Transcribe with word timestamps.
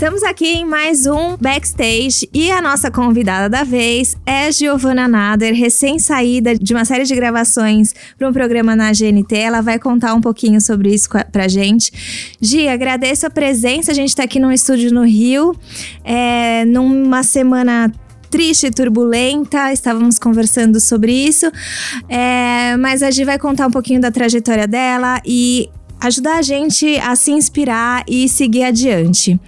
Estamos 0.00 0.22
aqui 0.22 0.46
em 0.46 0.64
mais 0.64 1.06
um 1.06 1.36
backstage 1.36 2.26
e 2.32 2.50
a 2.50 2.62
nossa 2.62 2.90
convidada 2.90 3.50
da 3.50 3.64
vez 3.64 4.16
é 4.24 4.50
Giovana 4.50 5.06
Nader, 5.06 5.52
recém-saída 5.52 6.56
de 6.56 6.72
uma 6.72 6.86
série 6.86 7.04
de 7.04 7.14
gravações 7.14 7.94
para 8.16 8.26
um 8.26 8.32
programa 8.32 8.74
na 8.74 8.92
GNT. 8.92 9.36
Ela 9.36 9.60
vai 9.60 9.78
contar 9.78 10.14
um 10.14 10.20
pouquinho 10.22 10.58
sobre 10.58 10.88
isso 10.88 11.06
pra 11.30 11.48
gente. 11.48 11.92
Gi, 12.40 12.66
agradeço 12.66 13.26
a 13.26 13.30
presença. 13.30 13.90
A 13.90 13.94
gente 13.94 14.08
está 14.08 14.22
aqui 14.22 14.40
num 14.40 14.50
estúdio 14.50 14.90
no 14.90 15.04
Rio, 15.04 15.54
é, 16.02 16.64
numa 16.64 17.22
semana 17.22 17.92
triste 18.30 18.68
e 18.68 18.70
turbulenta, 18.70 19.70
estávamos 19.70 20.18
conversando 20.18 20.80
sobre 20.80 21.12
isso. 21.12 21.44
É, 22.08 22.74
mas 22.78 23.02
a 23.02 23.10
Gi 23.10 23.24
vai 23.24 23.38
contar 23.38 23.66
um 23.66 23.70
pouquinho 23.70 24.00
da 24.00 24.10
trajetória 24.10 24.66
dela 24.66 25.20
e 25.26 25.68
ajudar 26.00 26.38
a 26.38 26.42
gente 26.42 26.96
a 26.98 27.14
se 27.14 27.30
inspirar 27.30 28.04
e 28.08 28.28
seguir 28.28 28.64
adiante. 28.64 29.38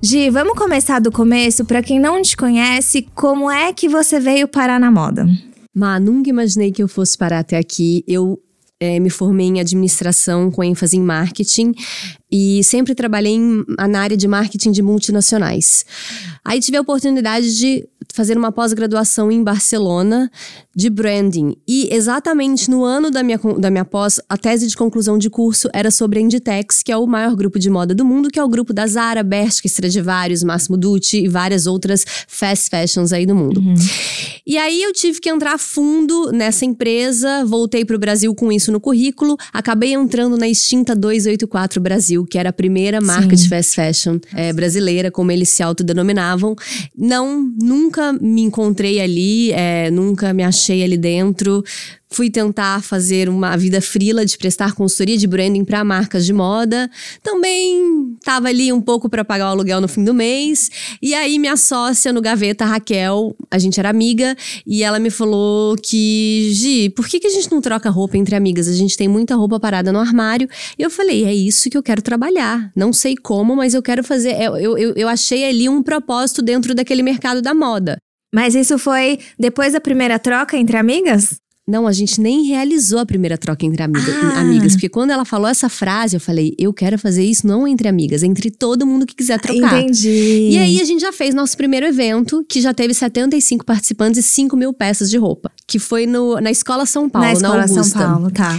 Gi, 0.00 0.30
vamos 0.30 0.56
começar 0.56 1.00
do 1.00 1.10
começo. 1.10 1.64
Para 1.64 1.82
quem 1.82 1.98
não 1.98 2.22
te 2.22 2.36
conhece, 2.36 3.06
como 3.14 3.50
é 3.50 3.72
que 3.72 3.88
você 3.88 4.20
veio 4.20 4.46
parar 4.46 4.78
na 4.78 4.90
moda? 4.90 5.26
Má, 5.74 5.98
nunca 5.98 6.30
imaginei 6.30 6.70
que 6.70 6.82
eu 6.82 6.88
fosse 6.88 7.18
parar 7.18 7.40
até 7.40 7.58
aqui. 7.58 8.04
Eu 8.06 8.40
é, 8.80 9.00
me 9.00 9.10
formei 9.10 9.46
em 9.46 9.60
administração 9.60 10.50
com 10.50 10.62
ênfase 10.62 10.96
em 10.96 11.02
marketing 11.02 11.72
e 12.30 12.62
sempre 12.62 12.94
trabalhei 12.94 13.34
em, 13.34 13.64
na 13.88 14.00
área 14.00 14.16
de 14.16 14.28
marketing 14.28 14.70
de 14.70 14.82
multinacionais. 14.82 15.84
Aí 16.44 16.60
tive 16.60 16.76
a 16.76 16.80
oportunidade 16.80 17.56
de 17.56 17.88
fazer 18.18 18.36
uma 18.36 18.50
pós-graduação 18.50 19.30
em 19.30 19.44
Barcelona 19.44 20.28
de 20.74 20.90
branding. 20.90 21.54
E 21.68 21.88
exatamente 21.94 22.68
no 22.68 22.84
ano 22.84 23.12
da 23.12 23.22
minha, 23.22 23.38
da 23.60 23.70
minha 23.70 23.84
pós, 23.84 24.20
a 24.28 24.36
tese 24.36 24.66
de 24.66 24.76
conclusão 24.76 25.16
de 25.16 25.30
curso 25.30 25.68
era 25.72 25.88
sobre 25.88 26.18
a 26.18 26.22
Inditex, 26.22 26.82
que 26.82 26.90
é 26.90 26.96
o 26.96 27.06
maior 27.06 27.36
grupo 27.36 27.60
de 27.60 27.70
moda 27.70 27.94
do 27.94 28.04
mundo, 28.04 28.28
que 28.28 28.38
é 28.40 28.42
o 28.42 28.48
grupo 28.48 28.72
da 28.72 28.88
Zara, 28.88 29.22
Bershka, 29.22 29.68
Stradivarius, 29.68 30.42
Massimo 30.42 30.76
Dutti 30.76 31.18
e 31.18 31.28
várias 31.28 31.68
outras 31.68 32.04
fast 32.26 32.68
fashions 32.70 33.12
aí 33.12 33.24
do 33.24 33.36
mundo. 33.36 33.60
Uhum. 33.60 33.74
E 34.44 34.56
aí 34.56 34.82
eu 34.82 34.92
tive 34.92 35.20
que 35.20 35.28
entrar 35.28 35.58
fundo 35.58 36.32
nessa 36.32 36.64
empresa, 36.64 37.44
voltei 37.44 37.84
para 37.84 37.94
o 37.94 37.98
Brasil 38.00 38.34
com 38.34 38.50
isso 38.50 38.72
no 38.72 38.80
currículo, 38.80 39.36
acabei 39.52 39.92
entrando 39.92 40.36
na 40.36 40.48
extinta 40.48 40.96
284 40.96 41.80
Brasil, 41.80 42.24
que 42.24 42.36
era 42.36 42.48
a 42.48 42.52
primeira 42.52 43.00
marca 43.00 43.36
Sim. 43.36 43.44
de 43.44 43.48
fast 43.48 43.76
fashion 43.76 44.18
é, 44.34 44.52
brasileira, 44.52 45.08
como 45.08 45.30
eles 45.30 45.50
se 45.50 45.62
autodenominavam. 45.62 46.56
Não, 46.96 47.48
nunca 47.62 48.07
me 48.12 48.42
encontrei 48.42 49.00
ali, 49.00 49.52
é, 49.52 49.90
nunca 49.90 50.32
me 50.32 50.42
achei 50.44 50.82
ali 50.82 50.96
dentro. 50.96 51.62
Fui 52.10 52.30
tentar 52.30 52.82
fazer 52.82 53.28
uma 53.28 53.56
vida 53.56 53.80
frila 53.82 54.24
de 54.24 54.38
prestar 54.38 54.74
consultoria 54.74 55.16
de 55.16 55.26
branding 55.26 55.64
para 55.64 55.84
marcas 55.84 56.24
de 56.24 56.32
moda. 56.32 56.90
Também 57.22 58.16
estava 58.18 58.48
ali 58.48 58.72
um 58.72 58.80
pouco 58.80 59.10
para 59.10 59.24
pagar 59.24 59.48
o 59.48 59.50
aluguel 59.50 59.80
no 59.80 59.88
fim 59.88 60.02
do 60.02 60.14
mês. 60.14 60.70
E 61.02 61.14
aí 61.14 61.38
minha 61.38 61.56
sócia 61.56 62.12
no 62.12 62.22
Gaveta, 62.22 62.64
Raquel, 62.64 63.36
a 63.50 63.58
gente 63.58 63.78
era 63.78 63.90
amiga, 63.90 64.34
e 64.66 64.82
ela 64.82 64.98
me 64.98 65.10
falou 65.10 65.76
que, 65.76 66.50
Gi, 66.52 66.90
por 66.90 67.06
que, 67.06 67.20
que 67.20 67.26
a 67.26 67.30
gente 67.30 67.52
não 67.52 67.60
troca 67.60 67.90
roupa 67.90 68.16
entre 68.16 68.34
amigas? 68.34 68.68
A 68.68 68.72
gente 68.72 68.96
tem 68.96 69.06
muita 69.06 69.34
roupa 69.34 69.60
parada 69.60 69.92
no 69.92 69.98
armário. 69.98 70.48
E 70.78 70.82
eu 70.82 70.90
falei, 70.90 71.24
é 71.24 71.34
isso 71.34 71.68
que 71.68 71.76
eu 71.76 71.82
quero 71.82 72.00
trabalhar. 72.00 72.72
Não 72.74 72.92
sei 72.92 73.16
como, 73.16 73.54
mas 73.54 73.74
eu 73.74 73.82
quero 73.82 74.02
fazer. 74.02 74.32
Eu, 74.40 74.56
eu, 74.56 74.94
eu 74.94 75.08
achei 75.08 75.44
ali 75.44 75.68
um 75.68 75.82
propósito 75.82 76.40
dentro 76.40 76.74
daquele 76.74 77.02
mercado 77.02 77.42
da 77.42 77.52
moda. 77.52 77.98
Mas 78.34 78.54
isso 78.54 78.78
foi 78.78 79.18
depois 79.38 79.72
da 79.72 79.80
primeira 79.80 80.18
troca 80.18 80.56
entre 80.56 80.76
amigas? 80.76 81.38
Não, 81.68 81.86
a 81.86 81.92
gente 81.92 82.18
nem 82.18 82.44
realizou 82.44 82.98
a 82.98 83.04
primeira 83.04 83.36
troca 83.36 83.66
entre 83.66 83.82
amiga, 83.82 84.10
ah. 84.22 84.40
amigas. 84.40 84.72
Porque 84.72 84.88
quando 84.88 85.10
ela 85.10 85.26
falou 85.26 85.46
essa 85.46 85.68
frase, 85.68 86.16
eu 86.16 86.20
falei, 86.20 86.54
eu 86.58 86.72
quero 86.72 86.98
fazer 86.98 87.22
isso 87.22 87.46
não 87.46 87.68
entre 87.68 87.86
amigas, 87.86 88.22
entre 88.22 88.50
todo 88.50 88.86
mundo 88.86 89.04
que 89.04 89.14
quiser 89.14 89.38
trocar. 89.38 89.78
Entendi. 89.78 90.48
E 90.50 90.56
aí 90.56 90.80
a 90.80 90.84
gente 90.84 91.02
já 91.02 91.12
fez 91.12 91.34
nosso 91.34 91.58
primeiro 91.58 91.84
evento, 91.84 92.42
que 92.48 92.62
já 92.62 92.72
teve 92.72 92.94
75 92.94 93.66
participantes 93.66 94.20
e 94.20 94.22
5 94.22 94.56
mil 94.56 94.72
peças 94.72 95.10
de 95.10 95.18
roupa. 95.18 95.52
Que 95.66 95.78
foi 95.78 96.06
no, 96.06 96.40
na 96.40 96.50
Escola 96.50 96.86
São 96.86 97.06
Paulo, 97.06 97.28
na, 97.28 97.34
Escola 97.34 97.56
na 97.56 97.62
Augusta. 97.64 97.84
São 97.84 98.08
Paulo, 98.12 98.30
tá. 98.30 98.58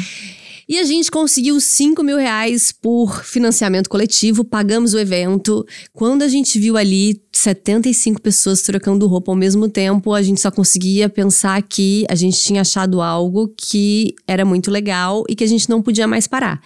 E 0.70 0.78
a 0.78 0.84
gente 0.84 1.10
conseguiu 1.10 1.60
5 1.60 2.04
mil 2.04 2.18
reais 2.18 2.72
por 2.72 3.24
financiamento 3.24 3.90
coletivo, 3.90 4.44
pagamos 4.44 4.94
o 4.94 5.00
evento. 5.00 5.66
Quando 5.92 6.22
a 6.22 6.28
gente 6.28 6.60
viu 6.60 6.78
ali 6.78 7.20
75 7.34 8.22
pessoas 8.22 8.62
trocando 8.62 9.08
roupa 9.08 9.32
ao 9.32 9.36
mesmo 9.36 9.68
tempo, 9.68 10.14
a 10.14 10.22
gente 10.22 10.40
só 10.40 10.52
conseguia 10.52 11.10
pensar 11.10 11.60
que 11.64 12.06
a 12.08 12.14
gente 12.14 12.40
tinha 12.40 12.62
achado 12.62 13.02
algo 13.02 13.52
que 13.58 14.14
era 14.28 14.46
muito 14.46 14.70
legal 14.70 15.24
e 15.28 15.36
que 15.36 15.44
a 15.44 15.48
gente 15.48 15.68
não 15.68 15.82
podia 15.82 16.08
mais 16.08 16.28
parar. 16.28 16.62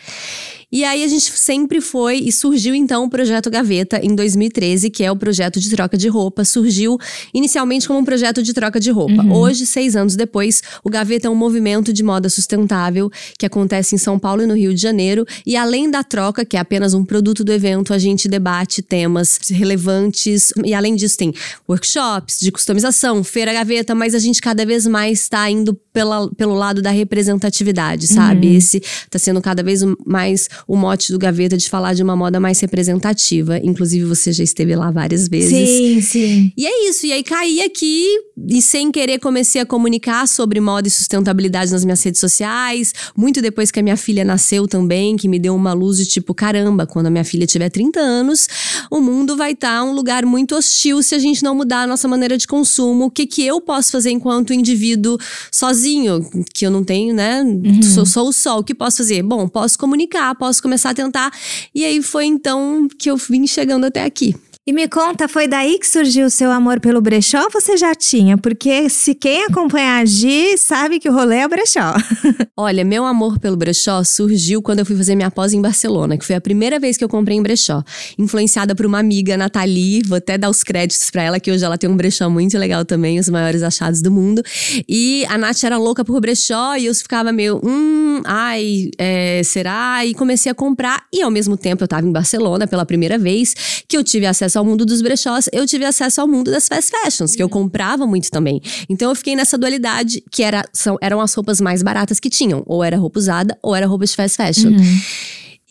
E 0.74 0.84
aí 0.84 1.04
a 1.04 1.08
gente 1.08 1.32
sempre 1.38 1.80
foi 1.80 2.18
e 2.18 2.32
surgiu 2.32 2.74
então 2.74 3.04
o 3.04 3.10
projeto 3.10 3.48
Gaveta 3.48 4.04
em 4.04 4.16
2013, 4.16 4.90
que 4.90 5.04
é 5.04 5.12
o 5.12 5.16
projeto 5.16 5.60
de 5.60 5.70
troca 5.70 5.96
de 5.96 6.08
roupa. 6.08 6.44
Surgiu 6.44 6.98
inicialmente 7.32 7.88
como 7.88 8.00
um 8.00 8.04
projeto 8.04 8.42
de 8.42 8.52
troca 8.56 8.80
de 8.80 8.90
roupa. 8.90 9.22
Uhum. 9.22 9.34
Hoje, 9.34 9.68
seis 9.68 9.96
anos 9.96 10.16
depois, 10.16 10.64
o 10.84 10.90
Gaveta 10.90 11.28
é 11.28 11.30
um 11.30 11.36
movimento 11.36 11.94
de 11.94 12.02
moda 12.02 12.28
sustentável 12.28 13.12
que 13.38 13.46
acontece 13.46 13.94
em 13.94 14.00
São 14.00 14.18
Paulo 14.18 14.42
e 14.42 14.48
no 14.48 14.56
Rio 14.56 14.74
de 14.74 14.82
Janeiro. 14.82 15.28
E 15.46 15.56
além 15.56 15.92
da 15.92 16.04
troca, 16.04 16.44
que 16.44 16.58
é 16.58 16.60
apenas 16.60 16.96
um 16.96 17.06
produto 17.06 17.44
do 17.44 17.54
evento, 17.54 17.94
a 17.94 18.00
gente 18.00 18.28
debate 18.28 18.82
temas 18.82 19.38
relevantes. 19.52 20.52
E 20.66 20.74
além 20.74 20.96
disso, 20.96 21.20
tem 21.20 21.32
workshops 21.70 22.40
de 22.40 22.52
customização, 22.52 23.24
feira 23.24 23.54
Gaveta, 23.54 23.94
mas 23.94 24.16
a 24.16 24.20
gente 24.20 24.42
cada 24.42 24.66
vez 24.66 24.88
mais 24.88 25.22
está 25.22 25.48
indo 25.52 25.76
pela, 25.94 26.28
pelo 26.32 26.56
lado 26.56 26.82
da 26.82 26.90
representatividade, 26.90 28.08
sabe? 28.08 28.48
Uhum. 28.48 28.58
Esse 28.58 28.78
está 28.78 29.20
sendo 29.20 29.40
cada 29.40 29.62
vez 29.62 29.84
mais 30.04 30.50
o 30.68 30.76
mote 30.76 31.12
do 31.12 31.20
Gaveta 31.20 31.58
de 31.58 31.70
falar 31.70 31.94
de 31.94 32.04
uma 32.04 32.16
moda 32.16 32.40
mais 32.40 32.60
representativa. 32.60 33.60
Inclusive, 33.64 34.06
você 34.06 34.32
já 34.32 34.44
esteve 34.44 34.76
lá 34.76 34.92
várias 34.92 35.28
vezes. 35.28 35.70
Sim, 35.70 36.02
sim. 36.02 36.54
E 36.58 36.66
é 36.66 36.90
isso. 36.90 37.06
E 37.06 37.12
aí 37.12 37.24
caí 37.24 37.62
aqui 37.62 38.06
e 38.48 38.62
sem 38.62 38.92
querer 38.92 39.20
comecei 39.20 39.62
a 39.62 39.66
comunicar 39.66 40.28
sobre 40.28 40.60
moda 40.60 40.88
e 40.88 40.92
sustentabilidade 40.92 41.72
nas 41.72 41.84
minhas 41.86 42.02
redes 42.02 42.20
sociais. 42.20 42.94
Muito 43.16 43.42
depois 43.42 43.72
que 43.72 43.80
a 43.80 43.84
minha 43.84 43.98
filha 43.98 44.24
nasceu 44.24 44.68
também, 44.68 45.16
que 45.16 45.28
me 45.28 45.40
deu 45.40 45.56
uma 45.56 45.74
luz 45.74 45.98
de 45.98 46.06
tipo, 46.06 46.34
caramba, 46.34 46.86
quando 46.86 47.08
a 47.08 47.10
minha 47.10 47.24
filha 47.24 47.46
tiver 47.46 47.70
30 47.70 48.00
anos, 48.00 48.48
o 48.90 49.02
mundo 49.02 49.36
vai 49.36 49.52
estar 49.52 49.80
tá 49.80 49.84
um 49.84 49.94
lugar 49.94 50.26
muito 50.26 50.56
hostil 50.56 51.04
se 51.04 51.14
a 51.14 51.20
gente 51.20 51.44
não 51.44 51.54
mudar 51.54 51.82
a 51.82 51.88
nossa 51.88 52.08
maneira 52.08 52.38
de 52.38 52.48
consumo. 52.48 53.06
O 53.06 53.12
que 53.12 53.28
que 53.28 53.46
eu 53.46 53.60
posso 53.60 53.92
fazer 53.92 54.12
enquanto 54.12 54.54
indivíduo 54.54 55.18
sozinho, 55.52 56.26
que 56.54 56.66
eu 56.66 56.72
não 56.72 56.84
tenho, 56.84 57.14
né? 57.14 57.44
Uhum. 57.44 57.82
Sou, 57.84 58.06
sou 58.06 58.30
o 58.30 58.34
sol. 58.34 58.60
O 58.60 58.64
que 58.64 58.74
posso 58.74 58.98
fazer? 58.98 59.22
Bom, 59.24 59.48
posso 59.48 59.78
comunicar, 59.78 60.34
posso 60.36 60.54
posso 60.54 60.62
começar 60.62 60.92
a 60.92 60.94
tentar. 60.94 61.32
E 61.74 61.84
aí 61.84 62.02
foi 62.02 62.26
então 62.26 62.88
que 62.98 63.10
eu 63.10 63.18
vim 63.18 63.48
chegando 63.48 63.86
até 63.86 64.04
aqui. 64.04 64.36
E 64.66 64.72
me 64.72 64.88
conta, 64.88 65.28
foi 65.28 65.46
daí 65.46 65.78
que 65.78 65.86
surgiu 65.86 66.28
o 66.28 66.30
seu 66.30 66.50
amor 66.50 66.80
pelo 66.80 67.02
brechó 67.02 67.44
ou 67.44 67.50
você 67.52 67.76
já 67.76 67.94
tinha? 67.94 68.38
Porque 68.38 68.88
se 68.90 69.14
quem 69.14 69.44
acompanha 69.44 69.98
a 69.98 70.06
Gi 70.06 70.58
sabe 70.58 71.02
que 71.02 71.10
o 71.10 71.12
rolê 71.12 71.40
é 71.40 71.46
o 71.46 71.50
brechó. 71.50 71.94
Olha, 72.56 72.86
meu 72.86 73.04
amor 73.04 73.40
pelo 73.40 73.58
brechó 73.58 74.06
surgiu 74.06 74.62
quando 74.62 74.80
eu 74.80 74.86
fui 74.86 74.96
fazer 74.96 75.16
minha 75.16 75.30
pós 75.30 75.52
em 75.52 75.62
Barcelona, 75.62 76.18
que 76.18 76.26
foi 76.26 76.38
a 76.38 76.40
primeira 76.40 76.80
vez 76.80 76.96
que 76.96 77.04
eu 77.04 77.10
comprei 77.10 77.36
em 77.36 77.44
brechó. 77.44 77.84
Influenciada 78.18 78.74
por 78.74 78.86
uma 78.86 79.00
amiga, 79.00 79.36
Nathalie, 79.36 80.02
vou 80.08 80.18
até 80.18 80.38
dar 80.38 80.50
os 80.50 80.64
créditos 80.64 81.12
para 81.12 81.24
ela, 81.24 81.42
que 81.42 81.52
hoje 81.52 81.66
ela 81.66 81.78
tem 81.78 81.90
um 81.90 81.98
brechó 81.98 82.30
muito 82.30 82.58
legal 82.58 82.86
também, 82.86 83.20
os 83.20 83.28
maiores 83.28 83.64
achados 83.64 84.02
do 84.02 84.10
mundo. 84.10 84.42
E 84.88 85.26
a 85.26 85.38
Nath 85.38 85.62
era 85.66 85.78
louca 85.78 86.06
por 86.06 86.22
brechó 86.22 86.78
e 86.78 86.86
eu 86.86 86.96
ficava 86.96 87.34
meio, 87.34 87.60
hum, 87.62 88.22
ai, 88.24 88.92
é, 88.98 89.42
será? 89.44 90.06
E 90.06 90.14
comecei 90.14 90.50
a 90.50 90.56
comprar. 90.56 91.04
E 91.12 91.22
ao 91.22 91.30
mesmo 91.30 91.58
tempo 91.58 91.84
eu 91.84 91.88
tava 91.90 92.08
em 92.08 92.12
Barcelona 92.14 92.66
pela 92.66 92.86
primeira 92.86 93.18
vez, 93.18 93.84
que 93.90 93.98
eu 93.98 94.04
tive 94.06 94.26
acesso 94.26 94.53
acesso 94.54 94.60
ao 94.60 94.66
mundo 94.66 94.86
dos 94.86 95.02
brechós, 95.02 95.50
eu 95.52 95.66
tive 95.66 95.86
acesso 95.86 96.22
ao 96.22 96.28
mundo 96.28 96.52
das 96.52 96.68
fast 96.68 96.92
fashions, 96.92 97.36
que 97.36 97.42
eu 97.42 97.50
comprava 97.50 98.06
muito 98.06 98.30
também. 98.30 98.62
Então 98.88 99.10
eu 99.10 99.16
fiquei 99.16 99.36
nessa 99.36 99.58
dualidade, 99.58 100.24
que 100.32 100.44
era, 100.44 100.64
são, 100.72 100.98
eram 101.02 101.20
as 101.20 101.34
roupas 101.34 101.60
mais 101.60 101.82
baratas 101.82 102.20
que 102.20 102.30
tinham. 102.30 102.64
Ou 102.66 102.84
era 102.84 102.98
roupa 102.98 103.20
usada, 103.20 103.58
ou 103.62 103.76
era 103.76 103.88
roupa 103.88 104.06
de 104.06 104.16
fast 104.16 104.38
fashion. 104.38 104.70
Uhum. 104.70 105.00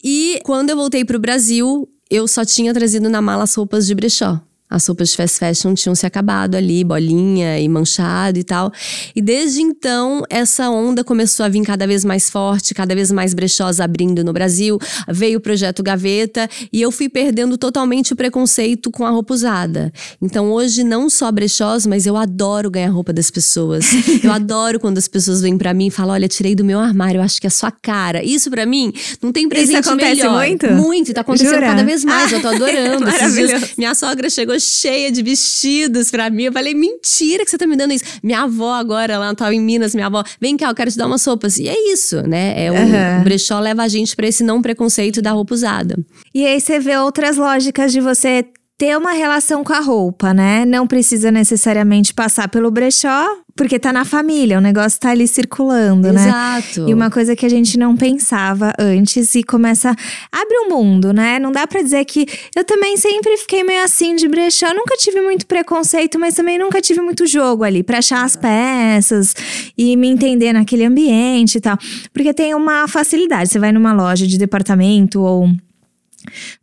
E 0.02 0.40
quando 0.44 0.70
eu 0.70 0.76
voltei 0.76 1.04
pro 1.04 1.18
Brasil, 1.18 1.88
eu 2.10 2.26
só 2.26 2.44
tinha 2.44 2.74
trazido 2.74 3.08
na 3.08 3.22
mala 3.22 3.44
as 3.44 3.54
roupas 3.54 3.86
de 3.86 3.94
brechó. 3.94 4.40
As 4.72 4.86
roupas 4.86 5.10
de 5.10 5.16
fast 5.16 5.38
fashion 5.38 5.74
tinham 5.74 5.94
se 5.94 6.06
acabado 6.06 6.54
ali, 6.54 6.82
bolinha 6.82 7.60
e 7.60 7.68
manchado 7.68 8.38
e 8.38 8.44
tal. 8.44 8.72
E 9.14 9.20
desde 9.20 9.60
então, 9.60 10.22
essa 10.30 10.70
onda 10.70 11.04
começou 11.04 11.44
a 11.44 11.48
vir 11.48 11.62
cada 11.62 11.86
vez 11.86 12.04
mais 12.06 12.30
forte, 12.30 12.72
cada 12.72 12.94
vez 12.94 13.12
mais 13.12 13.34
brechós 13.34 13.80
abrindo 13.80 14.24
no 14.24 14.32
Brasil. 14.32 14.78
Veio 15.08 15.38
o 15.38 15.40
projeto 15.42 15.82
Gaveta 15.82 16.48
e 16.72 16.80
eu 16.80 16.90
fui 16.90 17.08
perdendo 17.08 17.58
totalmente 17.58 18.14
o 18.14 18.16
preconceito 18.16 18.90
com 18.90 19.04
a 19.04 19.10
roupa 19.10 19.34
usada. 19.34 19.92
Então 20.22 20.50
hoje 20.50 20.82
não 20.82 21.10
só 21.10 21.30
brechós, 21.30 21.86
mas 21.86 22.06
eu 22.06 22.16
adoro 22.16 22.70
ganhar 22.70 22.88
roupa 22.90 23.12
das 23.12 23.30
pessoas. 23.30 23.84
eu 24.24 24.32
adoro 24.32 24.80
quando 24.80 24.96
as 24.96 25.06
pessoas 25.06 25.42
vêm 25.42 25.58
para 25.58 25.74
mim 25.74 25.88
e 25.88 25.90
falam: 25.90 26.14
"Olha, 26.14 26.26
tirei 26.28 26.54
do 26.54 26.64
meu 26.64 26.78
armário, 26.80 27.18
eu 27.18 27.22
acho 27.22 27.38
que 27.40 27.46
é 27.46 27.48
a 27.48 27.50
sua 27.50 27.70
cara". 27.70 28.24
Isso 28.24 28.50
para 28.50 28.64
mim 28.64 28.90
não 29.22 29.30
tem 29.32 29.48
presente 29.48 29.80
Isso 29.80 29.90
acontece 29.90 30.22
melhor. 30.22 30.38
muito? 30.46 30.70
Muito, 30.72 31.12
tá 31.12 31.20
acontecendo 31.20 31.54
Jura? 31.56 31.66
cada 31.66 31.84
vez 31.84 32.04
mais. 32.04 32.32
Eu 32.32 32.40
tô 32.40 32.48
adorando. 32.56 33.06
Esses 33.08 33.34
dias, 33.34 33.50
Maravilhoso. 33.50 33.72
minha 33.76 33.94
sogra 33.94 34.30
chegou 34.30 34.54
cheia 34.62 35.10
de 35.10 35.22
vestidos 35.22 36.10
pra 36.10 36.30
mim. 36.30 36.44
Eu 36.44 36.52
falei, 36.52 36.74
mentira 36.74 37.44
que 37.44 37.50
você 37.50 37.58
tá 37.58 37.66
me 37.66 37.76
dando 37.76 37.92
isso. 37.92 38.04
Minha 38.22 38.42
avó 38.42 38.72
agora, 38.72 39.12
ela 39.14 39.34
tava 39.34 39.54
em 39.54 39.60
Minas, 39.60 39.94
minha 39.94 40.06
avó, 40.06 40.22
vem 40.40 40.56
cá, 40.56 40.68
eu 40.68 40.74
quero 40.74 40.90
te 40.90 40.96
dar 40.96 41.06
umas 41.06 41.24
roupas. 41.24 41.58
E 41.58 41.68
é 41.68 41.92
isso, 41.92 42.22
né? 42.26 42.54
É 42.66 42.70
o, 42.70 42.74
Aham. 42.74 43.20
o 43.20 43.24
brechó 43.24 43.58
leva 43.60 43.82
a 43.82 43.88
gente 43.88 44.14
pra 44.16 44.26
esse 44.26 44.42
não 44.42 44.62
preconceito 44.62 45.20
da 45.20 45.32
roupa 45.32 45.54
usada. 45.54 45.96
E 46.34 46.46
aí 46.46 46.60
você 46.60 46.78
vê 46.78 46.96
outras 46.96 47.36
lógicas 47.36 47.92
de 47.92 48.00
você 48.00 48.44
ter 48.82 48.98
uma 48.98 49.12
relação 49.12 49.62
com 49.62 49.72
a 49.72 49.78
roupa, 49.78 50.34
né? 50.34 50.64
Não 50.64 50.88
precisa 50.88 51.30
necessariamente 51.30 52.12
passar 52.12 52.48
pelo 52.48 52.68
brechó, 52.68 53.28
porque 53.54 53.78
tá 53.78 53.92
na 53.92 54.04
família, 54.04 54.58
o 54.58 54.60
negócio 54.60 54.98
tá 54.98 55.10
ali 55.10 55.28
circulando, 55.28 56.12
né? 56.12 56.26
Exato. 56.26 56.88
E 56.88 56.92
uma 56.92 57.08
coisa 57.08 57.36
que 57.36 57.46
a 57.46 57.48
gente 57.48 57.78
não 57.78 57.96
pensava 57.96 58.72
antes 58.76 59.36
e 59.36 59.44
começa. 59.44 59.94
Abre 60.32 60.56
o 60.66 60.68
mundo, 60.68 61.12
né? 61.12 61.38
Não 61.38 61.52
dá 61.52 61.64
pra 61.64 61.80
dizer 61.80 62.04
que. 62.06 62.26
Eu 62.56 62.64
também 62.64 62.96
sempre 62.96 63.36
fiquei 63.36 63.62
meio 63.62 63.84
assim 63.84 64.16
de 64.16 64.26
brechó. 64.26 64.66
Eu 64.66 64.74
Nunca 64.74 64.96
tive 64.96 65.20
muito 65.20 65.46
preconceito, 65.46 66.18
mas 66.18 66.34
também 66.34 66.58
nunca 66.58 66.80
tive 66.80 67.00
muito 67.00 67.24
jogo 67.24 67.62
ali 67.62 67.84
pra 67.84 67.98
achar 67.98 68.24
as 68.24 68.34
peças 68.34 69.32
e 69.78 69.96
me 69.96 70.08
entender 70.08 70.52
naquele 70.52 70.84
ambiente 70.84 71.58
e 71.58 71.60
tal. 71.60 71.78
Porque 72.12 72.34
tem 72.34 72.52
uma 72.52 72.88
facilidade. 72.88 73.48
Você 73.48 73.60
vai 73.60 73.70
numa 73.70 73.92
loja 73.92 74.26
de 74.26 74.36
departamento 74.36 75.20
ou. 75.20 75.48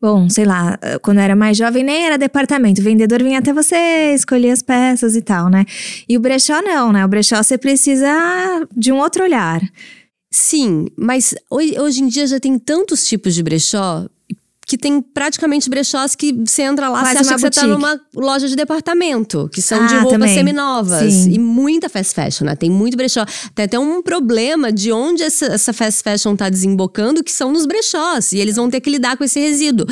Bom, 0.01 0.29
sei 0.29 0.45
lá, 0.45 0.79
quando 1.01 1.17
eu 1.17 1.23
era 1.23 1.35
mais 1.35 1.57
jovem 1.57 1.83
nem 1.83 2.05
era 2.05 2.17
departamento, 2.17 2.81
o 2.81 2.83
vendedor 2.83 3.21
vinha 3.21 3.39
até 3.39 3.53
você 3.53 4.13
escolher 4.13 4.51
as 4.51 4.61
peças 4.61 5.15
e 5.15 5.21
tal, 5.21 5.49
né? 5.49 5.65
E 6.07 6.17
o 6.17 6.19
brechó 6.19 6.61
não, 6.61 6.91
né? 6.91 7.03
O 7.05 7.07
brechó 7.07 7.41
você 7.41 7.57
precisa 7.57 8.07
de 8.75 8.91
um 8.91 8.97
outro 8.97 9.23
olhar. 9.23 9.61
Sim, 10.31 10.85
mas 10.95 11.33
hoje 11.49 12.03
em 12.03 12.07
dia 12.07 12.27
já 12.27 12.39
tem 12.39 12.59
tantos 12.59 13.07
tipos 13.07 13.33
de 13.33 13.41
brechó 13.41 14.07
que 14.69 14.77
tem 14.77 15.01
praticamente 15.01 15.67
brechós 15.67 16.13
que 16.13 16.31
você 16.31 16.61
entra 16.61 16.89
lá, 16.89 16.99
Quase 17.01 17.13
você 17.13 17.17
acha 17.33 17.35
que 17.35 17.41
você 17.41 17.49
tá 17.49 17.65
numa 17.65 17.99
loja 18.15 18.47
de 18.47 18.55
departamento, 18.55 19.49
que 19.51 19.63
são 19.63 19.79
de 19.87 19.95
Ah, 19.95 20.01
roupas 20.01 20.19
também. 20.19 20.35
seminovas. 20.35 21.11
Sim. 21.11 21.31
E 21.31 21.39
muita 21.39 21.89
fast 21.89 22.13
fashion, 22.13 22.45
né? 22.45 22.55
Tem 22.55 22.69
muito 22.69 22.95
brechó. 22.95 23.25
Tem 23.55 23.65
até 23.65 23.79
um 23.79 24.03
problema 24.03 24.71
de 24.71 24.91
onde 24.91 25.23
essa, 25.23 25.47
essa 25.47 25.73
fast 25.73 26.03
fashion 26.03 26.35
tá 26.35 26.49
desembocando, 26.49 27.23
que 27.23 27.31
são 27.31 27.51
nos 27.51 27.65
brechós. 27.65 28.31
E 28.31 28.37
eles 28.37 28.57
vão 28.57 28.69
ter 28.69 28.79
que 28.79 28.91
lidar 28.91 29.17
com 29.17 29.23
esse 29.23 29.39
resíduo. 29.39 29.87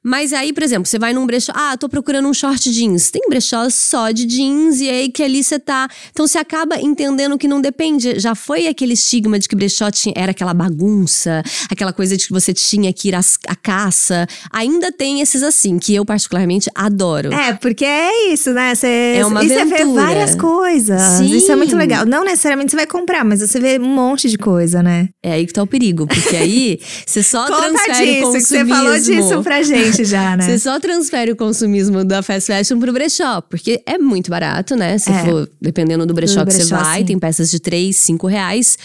Mas 0.00 0.32
aí, 0.32 0.52
por 0.52 0.62
exemplo, 0.62 0.86
você 0.86 0.96
vai 0.98 1.12
num 1.12 1.26
brechó, 1.26 1.50
ah, 1.52 1.76
tô 1.76 1.88
procurando 1.88 2.28
um 2.28 2.34
short 2.34 2.70
jeans. 2.70 3.10
Tem 3.10 3.22
brechó 3.28 3.68
só 3.68 4.12
de 4.12 4.24
jeans 4.26 4.80
e 4.80 4.88
aí 4.88 5.08
que 5.08 5.24
ali 5.24 5.42
você 5.42 5.58
tá. 5.58 5.88
Então 6.12 6.24
você 6.24 6.38
acaba 6.38 6.80
entendendo 6.80 7.36
que 7.36 7.48
não 7.48 7.60
depende. 7.60 8.20
Já 8.20 8.36
foi 8.36 8.68
aquele 8.68 8.92
estigma 8.94 9.40
de 9.40 9.48
que 9.48 9.56
brechó 9.56 9.90
tinha, 9.90 10.14
era 10.16 10.30
aquela 10.30 10.54
bagunça, 10.54 11.42
aquela 11.68 11.92
coisa 11.92 12.16
de 12.16 12.28
que 12.28 12.32
você 12.32 12.54
tinha 12.54 12.92
que 12.92 13.08
ir 13.08 13.14
à 13.16 13.56
caça. 13.60 14.03
Ainda 14.52 14.90
tem 14.92 15.20
esses 15.20 15.42
assim, 15.42 15.78
que 15.78 15.94
eu 15.94 16.04
particularmente 16.04 16.70
adoro. 16.74 17.32
É, 17.32 17.52
porque 17.54 17.84
é 17.84 18.32
isso, 18.32 18.52
né? 18.52 18.74
Você, 18.74 19.14
É 19.18 19.26
uma 19.26 19.44
e 19.44 19.48
você 19.48 19.64
vê 19.64 19.74
aventura. 19.82 20.02
várias 20.02 20.34
coisas. 20.34 21.00
Sim. 21.18 21.36
Isso 21.36 21.50
é 21.52 21.56
muito 21.56 21.76
legal. 21.76 22.04
Não 22.04 22.24
necessariamente 22.24 22.70
você 22.70 22.76
vai 22.76 22.86
comprar, 22.86 23.24
mas 23.24 23.40
você 23.40 23.58
vê 23.60 23.78
um 23.78 23.88
monte 23.94 24.28
de 24.28 24.36
coisa, 24.38 24.82
né? 24.82 25.08
É 25.22 25.32
aí 25.32 25.46
que 25.46 25.52
tá 25.52 25.62
o 25.62 25.66
perigo, 25.66 26.06
porque 26.06 26.36
aí 26.36 26.78
você 27.06 27.22
só 27.22 27.46
Conta 27.46 27.62
transfere 27.70 27.92
disso, 27.94 28.28
o 28.28 28.32
que 28.32 28.38
consumismo. 28.38 28.42
você 28.42 28.66
falou 28.66 28.98
disso 28.98 29.42
pra 29.42 29.62
gente 29.62 30.04
já, 30.04 30.36
né? 30.36 30.44
Você 30.44 30.58
só 30.58 30.78
transfere 30.80 31.32
o 31.32 31.36
consumismo 31.36 32.04
da 32.04 32.22
fast 32.22 32.52
fashion 32.52 32.78
pro 32.78 32.92
brechó, 32.92 33.40
porque 33.42 33.82
é 33.86 33.98
muito 33.98 34.30
barato, 34.30 34.76
né? 34.76 34.98
Se 34.98 35.10
É. 35.10 35.24
for, 35.24 35.48
dependendo 35.60 36.04
do 36.06 36.14
brechó 36.14 36.40
Do 36.40 36.46
que 36.46 36.52
você 36.52 36.58
brechó, 36.66 36.76
vai, 36.76 37.00
sim. 37.00 37.06
tem 37.06 37.18
peças 37.18 37.50
de 37.50 37.60
3, 37.60 37.96
5 37.96 38.26
reais. 38.26 38.76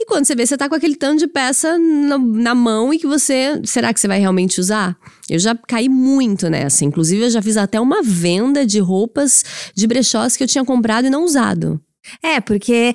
E 0.00 0.06
quando 0.06 0.24
você 0.24 0.34
vê, 0.34 0.46
você 0.46 0.56
tá 0.56 0.68
com 0.68 0.76
aquele 0.76 0.94
tanto 0.94 1.18
de 1.18 1.26
peça 1.26 1.76
na, 1.76 2.18
na 2.18 2.54
mão 2.54 2.94
e 2.94 2.98
que 2.98 3.06
você. 3.06 3.60
Será 3.64 3.92
que 3.92 3.98
você 3.98 4.06
vai 4.06 4.20
realmente 4.20 4.60
usar? 4.60 4.96
Eu 5.28 5.38
já 5.38 5.56
caí 5.66 5.88
muito 5.88 6.48
nessa. 6.48 6.84
Inclusive, 6.84 7.24
eu 7.24 7.30
já 7.30 7.42
fiz 7.42 7.56
até 7.56 7.80
uma 7.80 8.02
venda 8.02 8.64
de 8.64 8.78
roupas 8.78 9.44
de 9.74 9.86
brechós 9.86 10.36
que 10.36 10.44
eu 10.44 10.48
tinha 10.48 10.64
comprado 10.64 11.06
e 11.06 11.10
não 11.10 11.24
usado. 11.24 11.80
É, 12.22 12.40
porque 12.40 12.94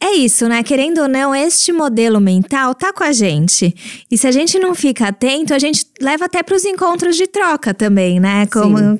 é 0.00 0.12
isso, 0.12 0.46
né? 0.48 0.62
Querendo 0.62 1.00
ou 1.02 1.08
não, 1.08 1.34
este 1.34 1.72
modelo 1.72 2.20
mental 2.20 2.74
tá 2.74 2.92
com 2.92 3.02
a 3.02 3.10
gente. 3.10 3.74
E 4.10 4.18
se 4.18 4.26
a 4.26 4.30
gente 4.30 4.58
não 4.58 4.74
fica 4.74 5.08
atento, 5.08 5.54
a 5.54 5.58
gente 5.58 5.86
leva 6.00 6.26
até 6.26 6.42
pros 6.42 6.64
encontros 6.64 7.16
de 7.16 7.26
troca 7.26 7.74
também, 7.74 8.20
né? 8.20 8.46
Como. 8.46 8.78
Sim. 8.78 8.98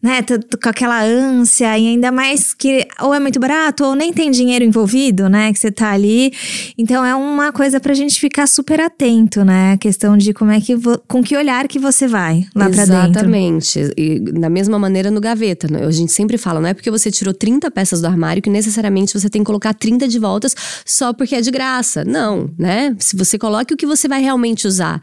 Né, 0.00 0.22
com 0.22 0.68
aquela 0.68 1.02
ânsia, 1.02 1.76
e 1.76 1.88
ainda 1.88 2.12
mais 2.12 2.54
que 2.54 2.86
ou 3.00 3.12
é 3.12 3.18
muito 3.18 3.40
barato 3.40 3.84
ou 3.84 3.96
nem 3.96 4.12
tem 4.12 4.30
dinheiro 4.30 4.64
envolvido, 4.64 5.28
né? 5.28 5.52
Que 5.52 5.58
você 5.58 5.72
tá 5.72 5.90
ali. 5.90 6.32
Então 6.78 7.04
é 7.04 7.12
uma 7.16 7.50
coisa 7.50 7.80
pra 7.80 7.92
gente 7.94 8.20
ficar 8.20 8.46
super 8.46 8.80
atento, 8.80 9.44
né? 9.44 9.72
A 9.72 9.76
questão 9.76 10.16
de 10.16 10.32
como 10.32 10.52
é 10.52 10.60
que 10.60 10.74
com 11.08 11.20
que 11.20 11.36
olhar 11.36 11.66
que 11.66 11.80
você 11.80 12.06
vai 12.06 12.46
lá 12.54 12.70
pra 12.70 12.84
dentro. 12.84 12.92
Exatamente. 12.92 13.92
E 13.96 14.20
da 14.20 14.48
mesma 14.48 14.78
maneira 14.78 15.10
no 15.10 15.20
gaveta. 15.20 15.66
né? 15.68 15.84
A 15.84 15.90
gente 15.90 16.12
sempre 16.12 16.38
fala, 16.38 16.60
não 16.60 16.68
é 16.68 16.74
porque 16.74 16.90
você 16.90 17.10
tirou 17.10 17.34
30 17.34 17.68
peças 17.70 18.00
do 18.00 18.06
armário 18.06 18.40
que 18.40 18.50
necessariamente 18.50 19.18
você 19.18 19.28
tem 19.28 19.42
que 19.42 19.46
colocar 19.46 19.74
30 19.74 20.06
de 20.06 20.18
voltas 20.20 20.54
só 20.86 21.12
porque 21.12 21.34
é 21.34 21.40
de 21.40 21.50
graça. 21.50 22.04
Não, 22.04 22.48
né? 22.56 22.94
Se 23.00 23.16
você 23.16 23.36
coloque 23.36 23.74
o 23.74 23.76
que 23.76 23.86
você 23.86 24.06
vai 24.06 24.22
realmente 24.22 24.68
usar. 24.68 25.02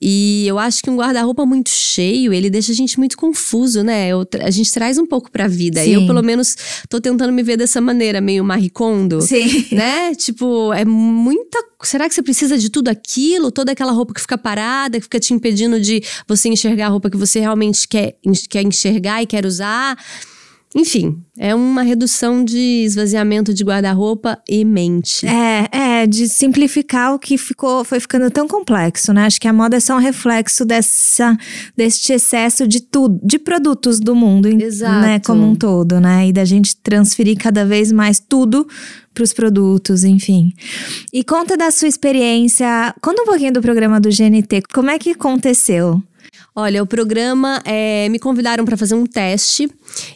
E 0.00 0.46
eu 0.46 0.58
acho 0.58 0.82
que 0.82 0.88
um 0.88 0.96
guarda-roupa 0.96 1.44
muito 1.44 1.68
cheio, 1.68 2.32
ele 2.32 2.48
deixa 2.48 2.72
a 2.72 2.74
gente 2.74 2.98
muito 2.98 3.16
confuso, 3.16 3.81
né? 3.82 4.08
Eu 4.08 4.26
a 4.40 4.50
gente 4.50 4.72
traz 4.72 4.98
um 4.98 5.06
pouco 5.06 5.30
pra 5.30 5.48
vida. 5.48 5.82
Sim. 5.82 5.94
Eu, 5.94 6.06
pelo 6.06 6.22
menos, 6.22 6.56
tô 6.88 7.00
tentando 7.00 7.32
me 7.32 7.42
ver 7.42 7.56
dessa 7.56 7.80
maneira, 7.80 8.20
meio 8.20 8.44
Marie 8.44 8.70
Kondo 8.70 9.20
Sim. 9.20 9.66
né? 9.72 10.14
Tipo, 10.14 10.72
é 10.72 10.84
muita. 10.84 11.58
Será 11.82 12.08
que 12.08 12.14
você 12.14 12.22
precisa 12.22 12.56
de 12.56 12.70
tudo 12.70 12.88
aquilo? 12.88 13.50
Toda 13.50 13.72
aquela 13.72 13.92
roupa 13.92 14.14
que 14.14 14.20
fica 14.20 14.38
parada, 14.38 14.98
que 14.98 15.04
fica 15.04 15.20
te 15.20 15.34
impedindo 15.34 15.80
de 15.80 16.02
você 16.26 16.48
enxergar 16.48 16.86
a 16.86 16.90
roupa 16.90 17.10
que 17.10 17.16
você 17.16 17.40
realmente 17.40 17.86
quer, 17.88 18.16
quer 18.48 18.62
enxergar 18.62 19.22
e 19.22 19.26
quer 19.26 19.44
usar? 19.44 19.96
Enfim, 20.74 21.22
é 21.38 21.54
uma 21.54 21.82
redução 21.82 22.42
de 22.42 22.82
esvaziamento 22.84 23.52
de 23.52 23.62
guarda-roupa 23.62 24.38
e 24.48 24.64
mente. 24.64 25.26
É, 25.26 25.68
é, 25.70 26.06
de 26.06 26.26
simplificar 26.28 27.14
o 27.14 27.18
que 27.18 27.36
ficou, 27.36 27.84
foi 27.84 28.00
ficando 28.00 28.30
tão 28.30 28.48
complexo, 28.48 29.12
né? 29.12 29.26
Acho 29.26 29.38
que 29.38 29.46
a 29.46 29.52
moda 29.52 29.76
é 29.76 29.80
só 29.80 29.96
um 29.96 30.00
reflexo 30.00 30.64
dessa, 30.64 31.36
deste 31.76 32.14
excesso 32.14 32.66
de 32.66 32.80
tudo, 32.80 33.20
de 33.22 33.38
produtos 33.38 34.00
do 34.00 34.14
mundo, 34.14 34.48
em- 34.48 34.62
Exato. 34.62 35.00
né? 35.06 35.18
Como 35.20 35.46
um 35.46 35.54
todo, 35.54 36.00
né? 36.00 36.28
E 36.28 36.32
da 36.32 36.44
gente 36.44 36.74
transferir 36.76 37.36
cada 37.36 37.66
vez 37.66 37.92
mais 37.92 38.18
tudo 38.18 38.66
para 39.12 39.24
os 39.24 39.34
produtos, 39.34 40.04
enfim. 40.04 40.54
E 41.12 41.22
conta 41.22 41.54
da 41.54 41.70
sua 41.70 41.86
experiência, 41.88 42.94
conta 43.02 43.20
um 43.22 43.26
pouquinho 43.26 43.52
do 43.52 43.60
programa 43.60 44.00
do 44.00 44.08
GNT, 44.08 44.62
como 44.72 44.88
é 44.90 44.98
que 44.98 45.10
aconteceu? 45.10 46.02
Olha, 46.54 46.82
o 46.82 46.86
programa 46.86 47.62
é, 47.64 48.08
me 48.10 48.18
convidaram 48.18 48.62
para 48.66 48.76
fazer 48.76 48.94
um 48.94 49.06
teste 49.06 49.70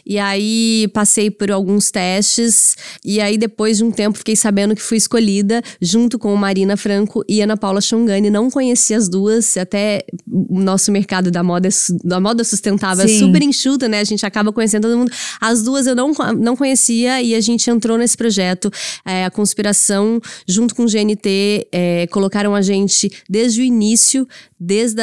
e 0.05 0.19
aí 0.19 0.87
passei 0.93 1.31
por 1.31 1.49
alguns 1.49 1.89
testes 1.89 2.75
e 3.03 3.19
aí 3.19 3.39
depois 3.39 3.77
de 3.77 3.83
um 3.83 3.89
tempo 3.89 4.19
fiquei 4.19 4.35
sabendo 4.35 4.75
que 4.75 4.81
fui 4.81 4.97
escolhida 4.97 5.63
junto 5.81 6.19
com 6.19 6.35
Marina 6.35 6.77
Franco 6.77 7.23
e 7.27 7.41
Ana 7.41 7.57
Paula 7.57 7.81
Chongani. 7.81 8.29
Não 8.29 8.51
conhecia 8.51 8.97
as 8.97 9.09
duas, 9.09 9.57
até 9.57 10.05
o 10.29 10.59
nosso 10.59 10.91
mercado 10.91 11.31
da 11.31 11.41
moda 11.41 11.67
é 11.67 11.71
da 12.03 12.19
moda 12.19 12.43
sustentável 12.43 13.05
é 13.05 13.07
super 13.07 13.41
enxuta, 13.41 13.87
né? 13.87 13.99
A 13.99 14.03
gente 14.03 14.23
acaba 14.23 14.53
conhecendo 14.53 14.83
todo 14.83 14.97
mundo. 14.97 15.11
As 15.41 15.63
duas 15.63 15.87
eu 15.87 15.95
não, 15.95 16.11
não 16.37 16.55
conhecia 16.55 17.19
e 17.21 17.33
a 17.33 17.41
gente 17.41 17.67
entrou 17.69 17.97
nesse 17.97 18.15
projeto, 18.15 18.71
é, 19.03 19.25
a 19.25 19.31
conspiração 19.31 20.21
junto 20.47 20.75
com 20.75 20.83
o 20.83 20.85
GNT 20.85 21.67
é, 21.71 22.07
colocaram 22.07 22.53
a 22.53 22.61
gente 22.61 23.09
desde 23.27 23.61
o 23.61 23.63
início, 23.63 24.27
desde 24.59 25.01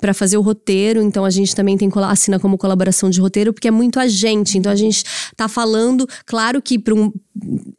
para 0.00 0.14
fazer 0.14 0.36
o 0.36 0.40
roteiro. 0.40 0.67
Então 1.02 1.24
a 1.24 1.30
gente 1.30 1.54
também 1.54 1.76
tem 1.76 1.88
assina 2.08 2.38
como 2.38 2.58
colaboração 2.58 3.10
de 3.10 3.20
roteiro 3.20 3.52
porque 3.52 3.68
é 3.68 3.70
muito 3.70 3.98
a 3.98 4.06
gente. 4.06 4.58
Então 4.58 4.70
a 4.70 4.76
gente 4.76 5.04
tá 5.36 5.48
falando, 5.48 6.06
claro 6.26 6.60
que 6.60 6.78
para 6.78 6.94
um 6.94 7.12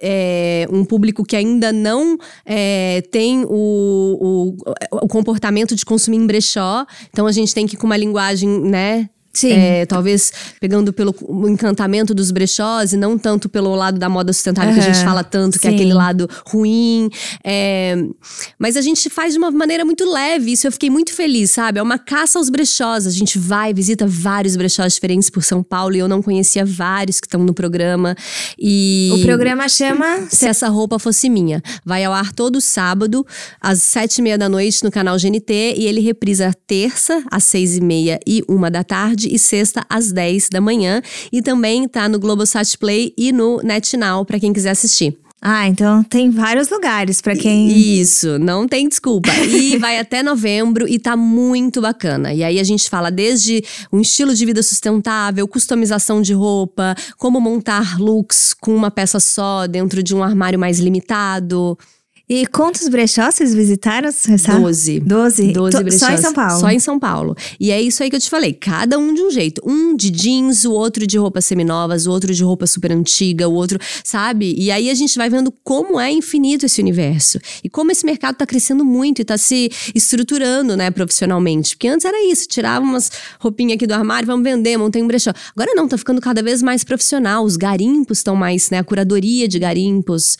é, 0.02 0.68
um 0.72 0.86
público 0.86 1.24
que 1.24 1.36
ainda 1.36 1.72
não 1.72 2.18
é, 2.46 3.02
tem 3.12 3.44
o, 3.46 4.56
o, 4.92 4.98
o 5.04 5.08
comportamento 5.08 5.76
de 5.76 5.86
consumir 5.86 6.18
em 6.18 6.28
brechó. 6.28 6.86
Então 7.10 7.28
a 7.28 7.32
gente 7.32 7.54
tem 7.54 7.68
que 7.68 7.76
ir 7.76 7.78
com 7.78 7.86
uma 7.86 7.98
linguagem, 7.98 8.50
né? 8.62 9.10
Sim. 9.40 9.52
É, 9.52 9.86
talvez 9.86 10.32
pegando 10.60 10.92
pelo 10.92 11.16
encantamento 11.48 12.14
dos 12.14 12.32
brechós 12.32 12.94
e 12.94 12.98
não 12.98 13.18
tanto 13.18 13.48
pelo 13.50 13.74
lado 13.76 13.98
da 13.98 14.10
moda 14.10 14.34
sustentável 14.34 14.74
que 14.74 14.80
a 14.80 14.84
gente 14.84 15.04
fala 15.04 15.24
tanto, 15.24 15.60
que 15.60 15.68
é 15.68 15.70
Sim. 15.70 15.76
aquele 15.76 15.94
lado 15.94 16.30
ruim. 16.48 17.10
É, 17.44 17.96
mas 18.58 18.76
a 18.76 18.82
gente 18.82 19.10
faz 19.10 19.34
de 19.34 19.40
uma 19.40 19.52
maneira 19.52 19.86
muito 19.86 20.10
leve, 20.10 20.52
isso 20.52 20.68
eu 20.68 20.72
fiquei 20.72 20.90
muito 20.90 21.14
feliz, 21.14 21.52
sabe? 21.52 21.80
É 21.80 21.84
uma 21.84 21.98
caça 21.98 22.38
aos 22.40 22.50
brechós. 22.50 23.08
A 23.08 23.12
gente 23.12 23.38
vai, 23.40 23.74
visita 23.74 24.06
vários 24.08 24.56
brechós 24.56 24.94
diferentes 24.94 25.30
por 25.30 25.44
São 25.44 25.64
Paulo 25.64 25.96
e 25.96 26.00
eu 26.00 26.08
não 26.08 26.22
conhecia 26.22 26.66
vários 26.66 27.20
que 27.20 27.28
estão 27.28 27.44
no 27.44 27.54
programa. 27.54 28.16
E 28.58 29.10
O 29.14 29.22
programa 29.22 29.68
chama. 29.70 30.28
se 30.30 30.46
essa 30.48 30.68
roupa 30.68 31.00
fosse 31.00 31.30
minha. 31.30 31.62
Vai 31.86 32.04
ao 32.04 32.14
ar 32.14 32.34
todo 32.34 32.60
sábado, 32.60 33.26
às 33.62 33.82
sete 33.84 34.18
e 34.18 34.22
meia 34.22 34.38
da 34.38 34.50
noite, 34.50 34.84
no 34.84 34.92
canal 34.92 35.18
GNT, 35.18 35.76
e 35.78 35.86
ele 35.86 36.02
reprisa 36.02 36.54
terça, 36.68 37.24
às 37.32 37.44
seis 37.44 37.78
e 37.78 37.82
meia 37.82 38.20
e 38.28 38.44
uma 38.48 38.70
da 38.70 38.84
tarde, 38.84 39.29
e 39.30 39.40
sexta, 39.40 39.86
às 39.90 40.12
dez 40.12 40.50
da 40.50 40.60
manhã. 40.60 41.02
E 41.32 41.42
também 41.42 41.88
tá 41.88 42.10
no 42.10 42.20
Globosat 42.20 42.78
Play 42.78 43.14
e 43.18 43.32
no 43.32 43.62
NetNow, 43.64 44.26
pra 44.26 44.40
quem 44.40 44.54
quiser 44.54 44.72
assistir. 44.72 45.18
Ah, 45.42 45.68
então 45.68 46.04
tem 46.04 46.30
vários 46.30 46.70
lugares 46.70 47.22
pra 47.22 47.34
quem. 47.34 47.70
Isso, 47.70 48.38
não 48.38 48.68
tem 48.68 48.90
desculpa. 48.90 49.30
E 49.48 49.78
vai 49.80 49.98
até 49.98 50.22
novembro 50.22 50.86
e 50.86 51.00
tá 51.00 51.16
muito 51.16 51.82
bacana. 51.82 52.34
E 52.34 52.44
aí 52.44 52.60
a 52.60 52.64
gente 52.64 52.90
fala 52.90 53.10
desde 53.10 53.64
um 53.92 54.02
estilo 54.02 54.36
de 54.36 54.46
vida 54.46 54.62
sustentável, 54.62 55.48
customização 55.48 56.22
de 56.22 56.34
roupa, 56.34 56.94
como 57.18 57.40
montar 57.40 58.00
looks 58.00 58.54
com 58.54 58.76
uma 58.76 58.92
peça 58.92 59.20
só 59.20 59.66
dentro 59.66 60.04
de 60.04 60.14
um 60.14 60.22
armário 60.22 60.60
mais 60.60 60.78
limitado. 60.80 61.78
E 62.32 62.46
quantos 62.46 62.88
brechós 62.88 63.34
vocês 63.34 63.56
visitaram? 63.56 64.12
Sabe? 64.12 64.62
Doze. 64.62 65.00
Doze? 65.00 65.52
Doze 65.52 65.84
brechós. 65.84 66.00
Só 66.00 66.12
em 66.12 66.18
São 66.18 66.32
Paulo? 66.34 66.60
Só 66.60 66.70
em 66.70 66.80
São 66.80 67.00
Paulo. 67.00 67.36
E 67.60 67.72
é 67.72 67.82
isso 67.82 68.04
aí 68.04 68.10
que 68.12 68.16
eu 68.16 68.20
te 68.20 68.30
falei. 68.30 68.54
Cada 68.54 69.00
um 69.00 69.16
de 69.16 69.22
um 69.24 69.32
jeito. 69.32 69.60
Um 69.66 69.96
de 69.96 70.12
jeans, 70.12 70.64
o 70.64 70.72
outro 70.72 71.08
de 71.08 71.18
roupas 71.18 71.46
seminovas, 71.46 72.06
o 72.06 72.12
outro 72.12 72.32
de 72.32 72.44
roupa 72.44 72.68
super 72.68 72.92
antiga, 72.92 73.48
o 73.48 73.54
outro, 73.56 73.80
sabe? 74.04 74.54
E 74.56 74.70
aí 74.70 74.92
a 74.92 74.94
gente 74.94 75.18
vai 75.18 75.28
vendo 75.28 75.52
como 75.64 76.00
é 76.00 76.12
infinito 76.12 76.68
esse 76.68 76.80
universo. 76.80 77.40
E 77.64 77.70
como 77.70 77.92
esse 77.92 78.06
mercado 78.06 78.36
tá 78.36 78.46
crescendo 78.46 78.86
muito 78.86 79.24
e 79.24 79.26
tá 79.26 79.36
se 79.36 79.72
estruturando, 79.96 80.78
né, 80.78 80.92
profissionalmente. 80.92 81.76
Porque 81.76 81.88
antes 81.88 82.06
era 82.06 82.24
isso, 82.32 82.48
tirava 82.48 82.86
umas 82.86 83.12
roupinhas 83.40 83.74
aqui 83.74 83.88
do 83.88 83.96
armário, 83.96 84.28
vamos 84.28 84.44
vender, 84.44 84.78
montei 84.78 85.02
um 85.02 85.08
brechó. 85.08 85.32
Agora 85.56 85.74
não, 85.74 85.88
tá 85.88 85.98
ficando 85.98 86.22
cada 86.22 86.44
vez 86.44 86.62
mais 86.62 86.84
profissional. 86.84 87.44
Os 87.44 87.58
garimpos 87.58 88.20
estão 88.20 88.36
mais, 88.36 88.70
né, 88.70 88.78
a 88.78 88.84
curadoria 88.84 89.48
de 89.48 89.58
garimpos. 89.58 90.38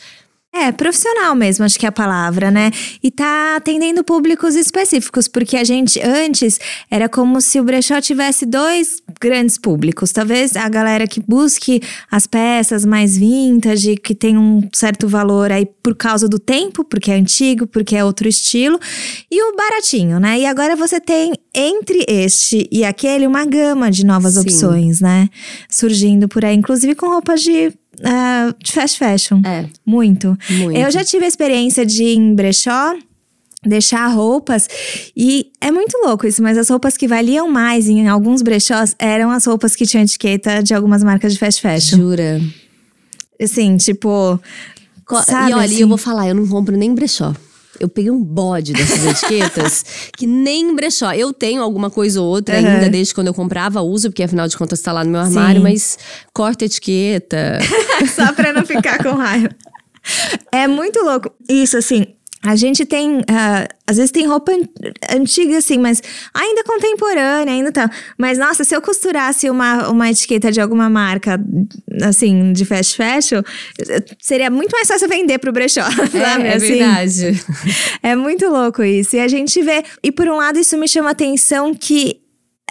É, 0.52 0.72
profissional 0.72 1.36
mesmo, 1.36 1.64
acho 1.64 1.78
que 1.78 1.86
é 1.86 1.90
a 1.90 1.92
palavra, 1.92 2.50
né? 2.50 2.72
E 3.04 3.12
tá 3.12 3.56
atendendo 3.56 4.04
públicos 4.04 4.56
específicos, 4.56 5.28
porque 5.28 5.56
a 5.56 5.64
gente 5.64 6.02
antes 6.02 6.60
era 6.90 7.08
como 7.08 7.40
se 7.40 7.60
o 7.60 7.64
brechó 7.64 8.02
tivesse 8.02 8.48
dois 8.48 9.00
grandes 9.22 9.60
públicos. 9.60 10.12
Talvez 10.12 10.56
a 10.56 10.68
galera 10.68 11.06
que 11.06 11.22
busque 11.22 11.82
as 12.12 12.26
peças 12.26 12.84
mais 12.84 13.16
vintage, 13.16 13.96
que 13.98 14.16
tem 14.16 14.40
um 14.40 14.68
certo 14.74 15.08
valor 15.08 15.52
aí 15.52 15.68
por 15.84 15.96
causa 15.96 16.28
do 16.28 16.40
tempo, 16.40 16.84
porque 16.84 17.12
é 17.12 17.16
antigo, 17.16 17.68
porque 17.68 17.96
é 17.96 18.04
outro 18.04 18.28
estilo, 18.28 18.80
e 19.30 19.44
o 19.44 19.56
baratinho, 19.56 20.20
né? 20.20 20.40
E 20.40 20.48
agora 20.48 20.76
você 20.76 21.00
tem 21.00 21.34
entre 21.54 22.04
este 22.08 22.68
e 22.72 22.84
aquele 22.84 23.28
uma 23.28 23.46
gama 23.46 23.92
de 23.92 24.04
novas 24.04 24.34
Sim. 24.34 24.42
opções, 24.42 25.00
né? 25.00 25.30
Surgindo 25.70 26.28
por 26.28 26.44
aí, 26.44 26.56
inclusive 26.56 26.96
com 26.96 27.08
roupas 27.08 27.44
de, 27.44 27.72
ah, 28.04 28.54
de 28.64 28.72
fast 28.72 28.98
fashion. 28.98 29.42
É, 29.46 29.66
Muito. 29.86 30.38
muito. 30.50 30.78
Eu 30.78 30.90
já 30.92 31.04
tive 31.04 31.26
a 31.26 31.28
experiência 31.28 31.86
de 31.86 32.04
ir 32.04 32.16
em 32.18 32.34
brechó. 32.34 32.94
Deixar 33.62 34.08
roupas 34.08 34.70
e 35.14 35.52
é 35.60 35.70
muito 35.70 35.98
louco 36.02 36.26
isso, 36.26 36.42
mas 36.42 36.58
as 36.58 36.70
roupas 36.70 36.96
que 36.96 37.10
valiam 37.10 37.52
mais 37.52 37.90
em 37.90 38.08
alguns 38.08 38.42
brechós 38.42 38.96
eram 38.98 39.30
as 39.32 39.46
roupas 39.46 39.76
que 39.76 39.86
tinham 39.86 40.02
etiqueta 40.02 40.64
de 40.64 40.74
algumas 40.74 41.04
marcas 41.04 41.34
de 41.34 41.40
fast 41.40 41.62
fashion. 41.62 41.98
Jura? 41.98 42.40
Assim, 43.42 43.76
tipo. 43.76 44.40
Co- 45.06 45.22
Sabe, 45.24 45.52
e 45.52 45.54
olha, 45.56 45.66
assim? 45.66 45.82
eu 45.82 45.90
vou 45.90 45.98
falar, 45.98 46.30
eu 46.30 46.36
não 46.36 46.48
compro 46.48 46.78
nem 46.78 46.96
brechó. 46.96 47.34
Eu 47.80 47.88
peguei 47.90 48.12
um 48.12 48.24
bode 48.24 48.74
dessas 48.74 49.06
etiquetas 49.06 49.86
que 50.18 50.28
nem 50.28 50.76
brechó. 50.76 51.12
Eu 51.14 51.34
tenho 51.34 51.62
alguma 51.62 51.90
coisa 51.90 52.22
ou 52.22 52.28
outra 52.28 52.58
Aham. 52.58 52.68
ainda, 52.68 52.90
desde 52.90 53.14
quando 53.14 53.28
eu 53.28 53.34
comprava, 53.34 53.82
uso, 53.82 54.10
porque 54.10 54.24
afinal 54.24 54.48
de 54.48 54.58
contas 54.58 54.82
tá 54.82 54.92
lá 54.92 55.04
no 55.04 55.12
meu 55.12 55.20
armário, 55.22 55.60
Sim. 55.60 55.64
mas 55.64 55.98
corta 56.34 56.66
etiqueta. 56.66 57.60
Só 58.16 58.34
pra 58.34 58.52
não 58.54 58.66
ficar 58.66 59.02
com 59.02 59.14
raiva. 59.14 59.50
É 60.52 60.68
muito 60.68 61.00
louco. 61.04 61.30
Isso, 61.48 61.78
assim. 61.78 62.08
A 62.42 62.56
gente 62.56 62.86
tem. 62.86 63.22
ah, 63.30 63.68
às 63.86 63.98
vezes 63.98 64.12
tem 64.12 64.26
roupa 64.26 64.52
an- 64.54 64.68
antiga, 65.18 65.58
assim, 65.58 65.78
mas 65.78 66.02
ainda 66.34 66.64
contemporânea, 66.64 67.54
ainda 67.54 67.72
tá. 67.72 67.90
Mas, 68.18 68.38
nossa, 68.38 68.64
se 68.64 68.74
eu 68.76 68.82
costurasse 68.82 69.50
uma, 69.50 69.90
uma 69.90 70.10
etiqueta 70.10 70.50
de 70.52 70.62
alguma 70.62 70.90
marca, 70.90 71.38
assim, 72.04 72.54
de 72.54 72.64
fast 72.66 72.96
fashion, 72.96 73.42
seria 74.20 74.50
muito 74.50 74.72
mais 74.72 74.88
fácil 74.88 75.10
vender 75.10 75.38
pro 75.40 75.52
brechó, 75.52 75.82
sabe? 76.12 76.44
é, 76.48 76.48
é 76.52 76.56
assim. 76.56 76.68
verdade. 76.68 77.44
É 78.02 78.16
muito 78.16 78.48
louco 78.48 78.82
isso. 78.84 79.16
E 79.18 79.20
a 79.20 79.28
gente 79.28 79.62
vê. 79.62 79.84
E 80.02 80.12
por 80.12 80.28
um 80.28 80.38
lado, 80.38 80.58
isso 80.60 80.78
me 80.78 80.88
chama 80.88 81.10
a 81.10 81.12
atenção 81.12 81.74
que 81.74 82.22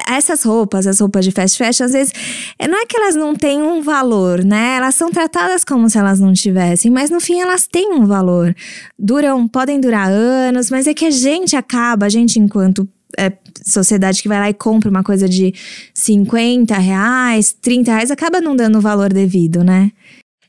essas 0.06 0.42
roupas, 0.42 0.86
as 0.86 1.00
roupas 1.00 1.24
de 1.24 1.30
fast 1.30 1.56
fashion, 1.56 1.84
às 1.84 1.92
vezes, 1.92 2.12
é- 2.58 2.68
não 2.68 2.80
é 2.80 2.86
que 2.86 2.96
elas 2.96 3.14
não 3.14 3.34
têm 3.34 3.62
um 3.62 3.82
valor, 3.82 4.44
né? 4.44 4.76
Elas 4.76 4.94
são 4.94 5.10
tratadas 5.10 5.64
como 5.64 5.88
se 5.88 5.98
elas 5.98 6.20
não 6.20 6.32
tivessem, 6.32 6.90
mas 6.90 7.10
no 7.10 7.20
fim 7.20 7.40
elas 7.40 7.66
têm 7.66 7.92
um 7.92 8.06
valor. 8.06 8.54
Duram, 8.98 9.48
podem 9.48 9.80
durar 9.80 10.10
anos, 10.10 10.70
mas 10.70 10.86
é 10.86 10.94
que 10.94 11.06
a 11.06 11.10
gente 11.10 11.56
acaba, 11.56 12.06
a 12.06 12.08
gente 12.08 12.38
enquanto 12.38 12.88
é, 13.16 13.32
sociedade 13.64 14.22
que 14.22 14.28
vai 14.28 14.38
lá 14.38 14.50
e 14.50 14.54
compra 14.54 14.90
uma 14.90 15.02
coisa 15.02 15.28
de 15.28 15.54
50 15.94 16.76
reais, 16.78 17.52
30 17.52 17.92
reais, 17.92 18.10
acaba 18.10 18.40
não 18.40 18.54
dando 18.54 18.78
o 18.78 18.82
valor 18.82 19.12
devido, 19.12 19.64
né? 19.64 19.90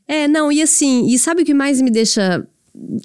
É, 0.07 0.27
não, 0.27 0.51
e 0.51 0.61
assim, 0.61 1.07
e 1.07 1.17
sabe 1.19 1.43
o 1.43 1.45
que 1.45 1.53
mais 1.53 1.81
me 1.81 1.91
deixa 1.91 2.45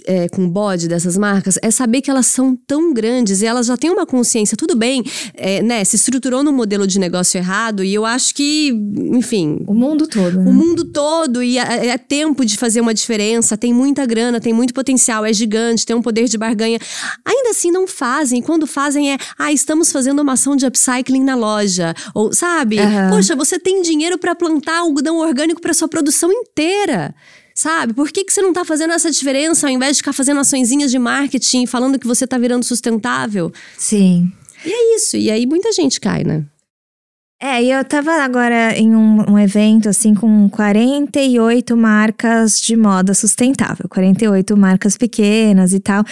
é, 0.07 0.29
com 0.29 0.49
bode 0.49 0.89
dessas 0.89 1.17
marcas? 1.17 1.59
É 1.63 1.71
saber 1.71 2.01
que 2.01 2.11
elas 2.11 2.27
são 2.27 2.57
tão 2.67 2.93
grandes 2.93 3.43
e 3.43 3.47
elas 3.47 3.67
já 3.67 3.77
têm 3.77 3.91
uma 3.91 4.07
consciência, 4.07 4.57
tudo 4.57 4.77
bem, 4.77 5.03
é, 5.35 5.63
né? 5.63 5.85
Se 5.85 5.97
estruturou 5.97 6.43
num 6.43 6.53
modelo 6.53 6.87
de 6.87 6.99
negócio 6.99 7.39
errado, 7.39 7.83
e 7.85 7.93
eu 7.93 8.05
acho 8.05 8.35
que, 8.35 8.71
enfim, 9.13 9.65
O 9.67 9.75
mundo 9.75 10.07
todo. 10.07 10.39
né? 10.41 10.51
o 10.51 10.53
mundo 10.53 10.85
todo 10.85 11.43
e 11.43 11.59
é, 11.59 11.89
é 11.89 11.99
tempo 11.99 12.45
de 12.45 12.57
fazer 12.57 12.81
uma 12.81 12.95
diferença. 12.95 13.57
Tem 13.57 13.73
muita 13.73 14.07
grana, 14.07 14.41
tem 14.41 14.53
muito 14.53 14.75
potencial, 14.75 15.25
é 15.25 15.33
gigante, 15.33 15.87
tem 15.87 15.95
um 15.97 16.03
poder 16.03 16.29
de 16.29 16.39
barganha. 16.39 16.79
Ainda 17.25 17.51
assim, 17.51 17.71
não 17.71 17.87
fazem. 17.87 18.41
Quando 18.43 18.67
fazem 18.67 19.13
é, 19.13 19.19
ah, 19.39 19.53
estamos 19.53 19.91
fazendo 19.91 20.21
uma 20.21 20.33
ação 20.35 20.57
de 20.57 20.67
upcycling 20.67 21.23
na 21.25 21.35
loja. 21.35 21.95
Ou, 22.15 22.33
sabe? 22.33 22.79
Aham. 22.79 23.11
Poxa, 23.11 23.37
você 23.37 23.59
tem 23.59 23.83
dinheiro 23.83 24.19
para 24.19 24.35
plantar 24.35 24.79
algodão 24.79 25.19
orgânico 25.19 25.61
para 25.61 25.75
sua 25.75 25.89
produção 25.89 26.31
inteira. 26.33 27.15
Sabe? 27.55 27.93
Por 27.95 28.11
que, 28.11 28.25
que 28.25 28.33
você 28.33 28.43
não 28.43 28.53
tá 28.53 28.65
fazendo 28.65 28.93
essa 28.93 29.11
diferença 29.11 29.67
ao 29.67 29.73
invés 29.73 29.93
de 29.97 30.03
ficar 30.03 30.13
fazendo 30.13 30.41
açõezinhas 30.41 30.91
de 30.91 30.99
marketing, 30.99 31.67
falando 31.67 31.99
que 31.99 32.07
você 32.07 32.27
tá 32.27 32.37
virando 32.37 32.65
sustentável? 32.65 33.53
Sim. 33.79 34.33
E 34.67 34.73
é 34.73 34.97
isso. 34.97 35.17
E 35.17 35.31
aí 35.31 35.47
muita 35.47 35.71
gente 35.73 36.01
cai, 36.01 36.25
né? 36.25 36.45
É, 37.41 37.63
e 37.63 37.71
eu 37.71 37.85
tava 37.85 38.11
agora 38.23 38.77
em 38.77 38.95
um, 38.97 39.33
um 39.33 39.39
evento 39.39 39.89
assim 39.89 40.15
com 40.15 40.49
48 40.49 41.77
marcas 41.77 42.61
de 42.61 42.75
moda 42.75 43.13
sustentável, 43.13 43.87
48 43.89 44.57
marcas 44.57 44.97
pequenas 44.97 45.73
e 45.73 45.79
tal. 45.81 46.03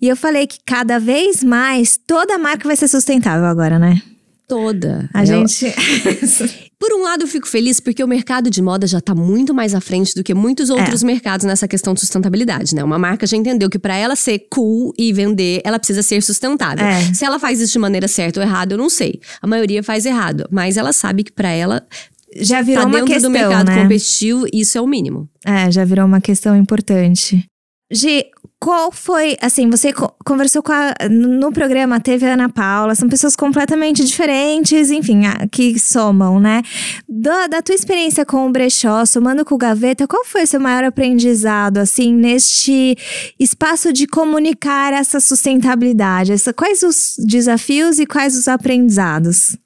E 0.00 0.08
eu 0.08 0.16
falei 0.16 0.46
que 0.46 0.58
cada 0.66 0.98
vez 1.00 1.42
mais 1.42 1.96
toda 1.96 2.36
marca 2.38 2.68
vai 2.68 2.76
ser 2.76 2.88
sustentável 2.88 3.46
agora, 3.46 3.78
né? 3.78 4.02
Toda. 4.46 5.08
A 5.14 5.22
Eu- 5.22 5.26
gente. 5.48 5.66
Por 6.82 6.92
um 6.94 7.02
lado, 7.04 7.22
eu 7.22 7.28
fico 7.28 7.46
feliz 7.46 7.78
porque 7.78 8.02
o 8.02 8.08
mercado 8.08 8.50
de 8.50 8.60
moda 8.60 8.88
já 8.88 8.98
está 8.98 9.14
muito 9.14 9.54
mais 9.54 9.72
à 9.72 9.80
frente 9.80 10.16
do 10.16 10.24
que 10.24 10.34
muitos 10.34 10.68
É. 10.68 10.72
outros 10.72 11.04
mercados 11.04 11.46
nessa 11.46 11.68
questão 11.68 11.94
de 11.94 12.00
sustentabilidade, 12.00 12.74
né? 12.74 12.82
Uma 12.82 12.98
marca 12.98 13.24
já 13.24 13.36
entendeu 13.36 13.70
que 13.70 13.78
para 13.78 13.94
ela 13.94 14.16
ser 14.16 14.48
cool 14.50 14.92
e 14.98 15.12
vender, 15.12 15.60
ela 15.62 15.78
precisa 15.78 16.02
ser 16.02 16.20
sustentável. 16.24 16.84
É. 16.84 17.14
Se 17.14 17.24
ela 17.24 17.38
faz 17.38 17.60
isso 17.60 17.72
de 17.74 17.78
maneira 17.78 18.08
certa 18.08 18.40
ou 18.40 18.44
errada, 18.44 18.74
eu 18.74 18.78
não 18.78 18.90
sei. 18.90 19.20
A 19.40 19.46
maioria 19.46 19.80
faz 19.80 20.04
errado, 20.04 20.44
mas 20.50 20.76
ela 20.76 20.92
sabe 20.92 21.22
que 21.22 21.30
para 21.30 21.50
ela 21.50 21.86
já 22.34 22.60
virou 22.62 22.82
tá 22.82 22.88
uma 22.88 22.98
dentro 22.98 23.12
questão, 23.14 23.30
do 23.30 23.32
mercado 23.32 23.68
né? 23.68 23.80
competitivo, 23.80 24.44
isso 24.52 24.76
é 24.76 24.80
o 24.80 24.86
mínimo. 24.88 25.28
É, 25.46 25.70
já 25.70 25.84
virou 25.84 26.04
uma 26.04 26.20
questão 26.20 26.56
importante. 26.56 27.44
Gi, 27.92 28.24
qual 28.62 28.92
foi, 28.92 29.36
assim, 29.40 29.68
você 29.68 29.92
co- 29.92 30.14
conversou 30.24 30.62
com 30.62 30.70
a, 30.70 30.94
no 31.10 31.50
programa, 31.50 31.98
teve 31.98 32.24
a 32.24 32.34
Ana 32.34 32.48
Paula, 32.48 32.94
são 32.94 33.08
pessoas 33.08 33.34
completamente 33.34 34.04
diferentes, 34.04 34.88
enfim, 34.88 35.22
que 35.50 35.76
somam, 35.80 36.38
né? 36.38 36.62
Da, 37.08 37.48
da 37.48 37.60
tua 37.60 37.74
experiência 37.74 38.24
com 38.24 38.46
o 38.46 38.52
brechó, 38.52 39.04
somando 39.04 39.44
com 39.44 39.56
o 39.56 39.58
Gaveta, 39.58 40.06
qual 40.06 40.24
foi 40.24 40.44
o 40.44 40.46
seu 40.46 40.60
maior 40.60 40.84
aprendizado, 40.84 41.78
assim, 41.78 42.14
neste 42.14 42.96
espaço 43.36 43.92
de 43.92 44.06
comunicar 44.06 44.92
essa 44.92 45.18
sustentabilidade? 45.18 46.30
Essa, 46.30 46.52
quais 46.52 46.84
os 46.84 47.16
desafios 47.18 47.98
e 47.98 48.06
quais 48.06 48.38
os 48.38 48.46
aprendizados? 48.46 49.56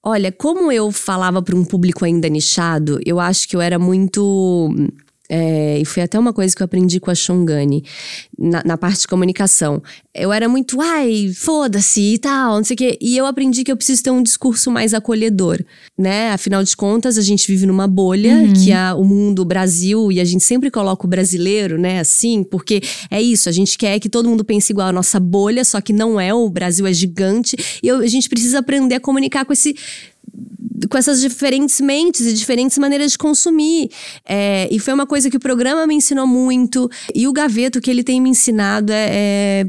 Olha, 0.00 0.30
como 0.30 0.70
eu 0.70 0.92
falava 0.92 1.42
para 1.42 1.56
um 1.56 1.64
público 1.64 2.04
ainda 2.04 2.28
nichado, 2.28 3.00
eu 3.04 3.18
acho 3.18 3.48
que 3.48 3.56
eu 3.56 3.60
era 3.60 3.80
muito 3.80 4.72
é, 5.34 5.78
e 5.78 5.84
foi 5.86 6.02
até 6.02 6.18
uma 6.18 6.30
coisa 6.30 6.54
que 6.54 6.62
eu 6.62 6.66
aprendi 6.66 7.00
com 7.00 7.10
a 7.10 7.14
Shongani, 7.14 7.82
na, 8.38 8.62
na 8.66 8.76
parte 8.76 9.00
de 9.00 9.06
comunicação. 9.08 9.82
Eu 10.14 10.30
era 10.30 10.46
muito, 10.46 10.78
ai, 10.78 11.32
foda-se 11.34 12.02
e 12.02 12.18
tal, 12.18 12.56
não 12.56 12.64
sei 12.64 12.74
o 12.74 12.76
quê. 12.76 12.98
E 13.00 13.16
eu 13.16 13.24
aprendi 13.24 13.64
que 13.64 13.72
eu 13.72 13.76
preciso 13.76 14.02
ter 14.02 14.10
um 14.10 14.22
discurso 14.22 14.70
mais 14.70 14.92
acolhedor, 14.92 15.64
né? 15.98 16.32
Afinal 16.32 16.62
de 16.62 16.76
contas, 16.76 17.16
a 17.16 17.22
gente 17.22 17.50
vive 17.50 17.64
numa 17.64 17.88
bolha, 17.88 18.34
uhum. 18.34 18.52
que 18.52 18.72
é 18.72 18.92
o 18.92 19.04
mundo, 19.04 19.40
o 19.40 19.44
Brasil, 19.46 20.12
e 20.12 20.20
a 20.20 20.24
gente 20.24 20.44
sempre 20.44 20.70
coloca 20.70 21.06
o 21.06 21.08
brasileiro, 21.08 21.78
né, 21.78 22.00
assim, 22.00 22.44
porque 22.44 22.82
é 23.10 23.22
isso, 23.22 23.48
a 23.48 23.52
gente 23.52 23.78
quer 23.78 23.98
que 24.00 24.10
todo 24.10 24.28
mundo 24.28 24.44
pense 24.44 24.70
igual 24.70 24.88
a 24.88 24.92
nossa 24.92 25.18
bolha, 25.18 25.64
só 25.64 25.80
que 25.80 25.94
não 25.94 26.20
é, 26.20 26.34
o 26.34 26.50
Brasil 26.50 26.86
é 26.86 26.92
gigante, 26.92 27.56
e 27.82 27.88
eu, 27.88 28.00
a 28.00 28.06
gente 28.06 28.28
precisa 28.28 28.58
aprender 28.58 28.96
a 28.96 29.00
comunicar 29.00 29.46
com 29.46 29.52
esse 29.54 29.74
com 30.88 30.98
essas 30.98 31.20
diferentes 31.20 31.80
mentes 31.80 32.26
e 32.26 32.32
diferentes 32.32 32.76
maneiras 32.78 33.12
de 33.12 33.18
consumir. 33.18 33.90
É, 34.26 34.68
e 34.70 34.78
foi 34.78 34.92
uma 34.92 35.06
coisa 35.06 35.30
que 35.30 35.36
o 35.36 35.40
programa 35.40 35.86
me 35.86 35.94
ensinou 35.94 36.26
muito. 36.26 36.90
E 37.14 37.28
o 37.28 37.32
Gaveto, 37.32 37.80
que 37.80 37.90
ele 37.90 38.02
tem 38.02 38.20
me 38.20 38.30
ensinado 38.30 38.92
é, 38.92 39.08
é 39.10 39.66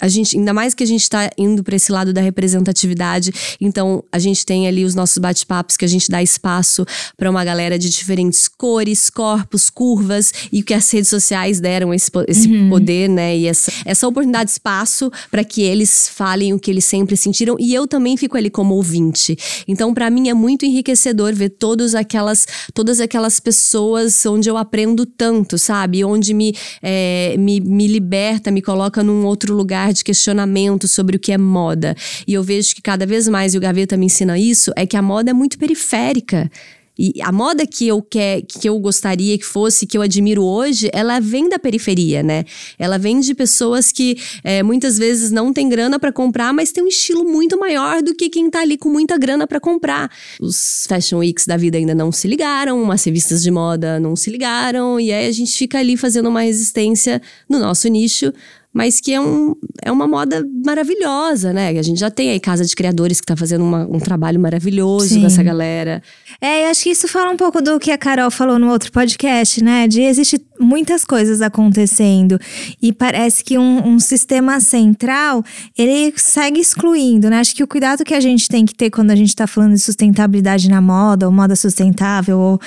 a 0.00 0.08
gente, 0.08 0.36
ainda 0.36 0.52
mais 0.52 0.74
que 0.74 0.82
a 0.82 0.86
gente 0.86 1.02
está 1.02 1.30
indo 1.36 1.62
para 1.62 1.76
esse 1.76 1.90
lado 1.90 2.12
da 2.12 2.20
representatividade, 2.20 3.32
então 3.60 4.04
a 4.10 4.18
gente 4.18 4.44
tem 4.44 4.66
ali 4.66 4.84
os 4.84 4.94
nossos 4.94 5.18
bate-papos 5.18 5.76
que 5.76 5.84
a 5.84 5.88
gente 5.88 6.10
dá 6.10 6.22
espaço 6.22 6.84
para 7.16 7.30
uma 7.30 7.44
galera 7.44 7.78
de 7.78 7.88
diferentes 7.88 8.48
cores, 8.48 9.10
corpos, 9.10 9.70
curvas 9.70 10.32
e 10.52 10.62
que 10.62 10.74
as 10.74 10.90
redes 10.90 11.08
sociais 11.08 11.60
deram 11.60 11.92
esse, 11.92 12.10
esse 12.28 12.48
uhum. 12.48 12.68
poder, 12.68 13.08
né? 13.08 13.36
E 13.36 13.46
essa, 13.46 13.72
essa 13.84 14.06
oportunidade 14.06 14.46
de 14.46 14.52
espaço 14.52 15.10
para 15.30 15.44
que 15.44 15.62
eles 15.62 16.08
falem 16.08 16.52
o 16.52 16.58
que 16.58 16.70
eles 16.70 16.84
sempre 16.84 17.16
sentiram 17.16 17.56
e 17.58 17.74
eu 17.74 17.86
também 17.86 18.16
fico 18.16 18.36
ali 18.36 18.50
como 18.50 18.74
ouvinte. 18.74 19.36
Então, 19.66 19.94
para 19.94 20.10
mim 20.10 20.28
é 20.28 20.34
muito 20.34 20.64
enriquecedor 20.64 21.34
ver 21.34 21.50
todas 21.50 21.94
aquelas, 21.94 22.46
todas 22.72 23.00
aquelas 23.00 23.40
pessoas 23.40 24.24
onde 24.26 24.48
eu 24.48 24.56
aprendo 24.56 25.06
tanto, 25.06 25.58
sabe? 25.58 26.04
Onde 26.04 26.34
me, 26.34 26.54
é, 26.82 27.36
me, 27.38 27.60
me 27.60 27.86
liberta, 27.86 28.50
me 28.50 28.62
coloca 28.62 29.02
num 29.02 29.24
outro 29.24 29.54
lugar 29.54 29.63
de 29.64 30.04
questionamento 30.04 30.86
sobre 30.86 31.16
o 31.16 31.20
que 31.20 31.32
é 31.32 31.38
moda. 31.38 31.96
E 32.26 32.34
eu 32.34 32.42
vejo 32.42 32.74
que 32.74 32.82
cada 32.82 33.06
vez 33.06 33.28
mais, 33.28 33.54
e 33.54 33.58
o 33.58 33.60
Gaveta 33.60 33.96
me 33.96 34.06
ensina 34.06 34.38
isso, 34.38 34.72
é 34.76 34.86
que 34.86 34.96
a 34.96 35.02
moda 35.02 35.30
é 35.30 35.34
muito 35.34 35.58
periférica. 35.58 36.50
E 36.96 37.20
a 37.22 37.32
moda 37.32 37.66
que 37.66 37.88
eu 37.88 38.00
quer, 38.00 38.42
que 38.42 38.68
eu 38.68 38.78
gostaria 38.78 39.36
que 39.36 39.44
fosse, 39.44 39.86
que 39.86 39.98
eu 39.98 40.02
admiro 40.02 40.44
hoje, 40.44 40.88
ela 40.92 41.18
vem 41.18 41.48
da 41.48 41.58
periferia, 41.58 42.22
né? 42.22 42.44
Ela 42.78 42.98
vem 42.98 43.18
de 43.18 43.34
pessoas 43.34 43.90
que 43.90 44.16
é, 44.44 44.62
muitas 44.62 44.96
vezes 44.96 45.32
não 45.32 45.52
tem 45.52 45.68
grana 45.68 45.98
para 45.98 46.12
comprar, 46.12 46.52
mas 46.52 46.70
tem 46.70 46.84
um 46.84 46.88
estilo 46.88 47.24
muito 47.24 47.58
maior 47.58 48.00
do 48.00 48.14
que 48.14 48.30
quem 48.30 48.48
tá 48.48 48.60
ali 48.60 48.78
com 48.78 48.88
muita 48.88 49.18
grana 49.18 49.44
para 49.44 49.58
comprar. 49.58 50.08
Os 50.40 50.86
Fashion 50.88 51.18
Weeks 51.18 51.46
da 51.46 51.56
vida 51.56 51.76
ainda 51.76 51.94
não 51.96 52.12
se 52.12 52.28
ligaram, 52.28 52.90
as 52.92 53.02
revistas 53.02 53.42
de 53.42 53.50
moda 53.50 53.98
não 53.98 54.14
se 54.14 54.30
ligaram, 54.30 55.00
e 55.00 55.12
aí 55.12 55.26
a 55.26 55.32
gente 55.32 55.52
fica 55.52 55.78
ali 55.78 55.96
fazendo 55.96 56.28
uma 56.28 56.42
resistência 56.42 57.20
no 57.48 57.58
nosso 57.58 57.88
nicho 57.88 58.32
mas 58.74 59.00
que 59.00 59.14
é, 59.14 59.20
um, 59.20 59.54
é 59.80 59.92
uma 59.92 60.08
moda 60.08 60.44
maravilhosa, 60.64 61.52
né? 61.52 61.68
A 61.68 61.82
gente 61.82 62.00
já 62.00 62.10
tem 62.10 62.30
aí 62.30 62.40
Casa 62.40 62.64
de 62.64 62.74
Criadores 62.74 63.20
que 63.20 63.26
tá 63.26 63.36
fazendo 63.36 63.62
uma, 63.62 63.86
um 63.86 64.00
trabalho 64.00 64.40
maravilhoso 64.40 65.10
Sim. 65.10 65.20
com 65.20 65.26
essa 65.28 65.44
galera. 65.44 66.02
É, 66.40 66.62
e 66.62 66.70
acho 66.70 66.82
que 66.82 66.90
isso 66.90 67.06
fala 67.06 67.30
um 67.30 67.36
pouco 67.36 67.62
do 67.62 67.78
que 67.78 67.92
a 67.92 67.96
Carol 67.96 68.32
falou 68.32 68.58
no 68.58 68.68
outro 68.68 68.90
podcast, 68.90 69.62
né? 69.62 69.86
De 69.86 70.02
existe 70.02 70.44
muitas 70.58 71.04
coisas 71.04 71.40
acontecendo 71.40 72.36
e 72.82 72.92
parece 72.92 73.44
que 73.44 73.56
um, 73.56 73.86
um 73.86 74.00
sistema 74.00 74.58
central, 74.58 75.44
ele 75.78 76.12
segue 76.16 76.58
excluindo, 76.58 77.30
né? 77.30 77.38
Acho 77.38 77.54
que 77.54 77.62
o 77.62 77.68
cuidado 77.68 78.04
que 78.04 78.12
a 78.12 78.20
gente 78.20 78.48
tem 78.48 78.66
que 78.66 78.74
ter 78.74 78.90
quando 78.90 79.12
a 79.12 79.16
gente 79.16 79.36
tá 79.36 79.46
falando 79.46 79.74
de 79.74 79.80
sustentabilidade 79.80 80.68
na 80.68 80.80
moda, 80.80 81.26
ou 81.26 81.32
moda 81.32 81.54
sustentável, 81.54 82.40
ou 82.40 82.60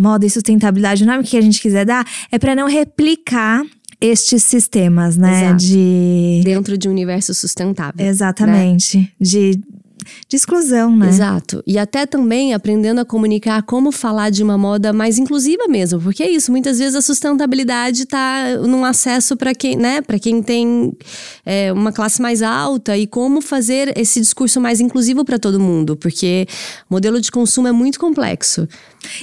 moda 0.00 0.24
e 0.24 0.30
sustentabilidade, 0.30 1.02
o 1.02 1.06
nome 1.06 1.22
que 1.22 1.36
a 1.36 1.40
gente 1.42 1.60
quiser 1.60 1.84
dar, 1.84 2.06
é 2.32 2.38
para 2.38 2.54
não 2.54 2.66
replicar 2.66 3.62
estes 4.00 4.42
sistemas, 4.44 5.16
né? 5.16 5.46
Exato. 5.46 5.64
De 5.64 6.40
dentro 6.44 6.78
de 6.78 6.88
um 6.88 6.92
universo 6.92 7.34
sustentável. 7.34 8.06
Exatamente. 8.06 8.98
Né? 8.98 9.08
De 9.20 9.60
de 10.28 10.36
exclusão, 10.36 10.94
né? 10.94 11.08
Exato. 11.08 11.62
E 11.66 11.78
até 11.78 12.06
também 12.06 12.54
aprendendo 12.54 13.00
a 13.00 13.04
comunicar 13.04 13.62
como 13.62 13.90
falar 13.92 14.30
de 14.30 14.42
uma 14.42 14.56
moda 14.56 14.92
mais 14.92 15.18
inclusiva 15.18 15.66
mesmo, 15.68 16.00
porque 16.00 16.22
é 16.22 16.30
isso, 16.30 16.50
muitas 16.50 16.78
vezes 16.78 16.94
a 16.94 17.02
sustentabilidade 17.02 18.02
está 18.02 18.56
num 18.62 18.84
acesso 18.84 19.36
para 19.36 19.54
quem, 19.54 19.76
né, 19.76 20.00
para 20.00 20.18
quem 20.18 20.42
tem 20.42 20.96
é, 21.44 21.72
uma 21.72 21.92
classe 21.92 22.20
mais 22.20 22.42
alta 22.42 22.96
e 22.96 23.06
como 23.06 23.40
fazer 23.40 23.96
esse 23.98 24.20
discurso 24.20 24.60
mais 24.60 24.80
inclusivo 24.80 25.24
para 25.24 25.38
todo 25.38 25.60
mundo, 25.60 25.96
porque 25.96 26.46
o 26.88 26.94
modelo 26.94 27.20
de 27.20 27.30
consumo 27.30 27.68
é 27.68 27.72
muito 27.72 27.98
complexo. 27.98 28.68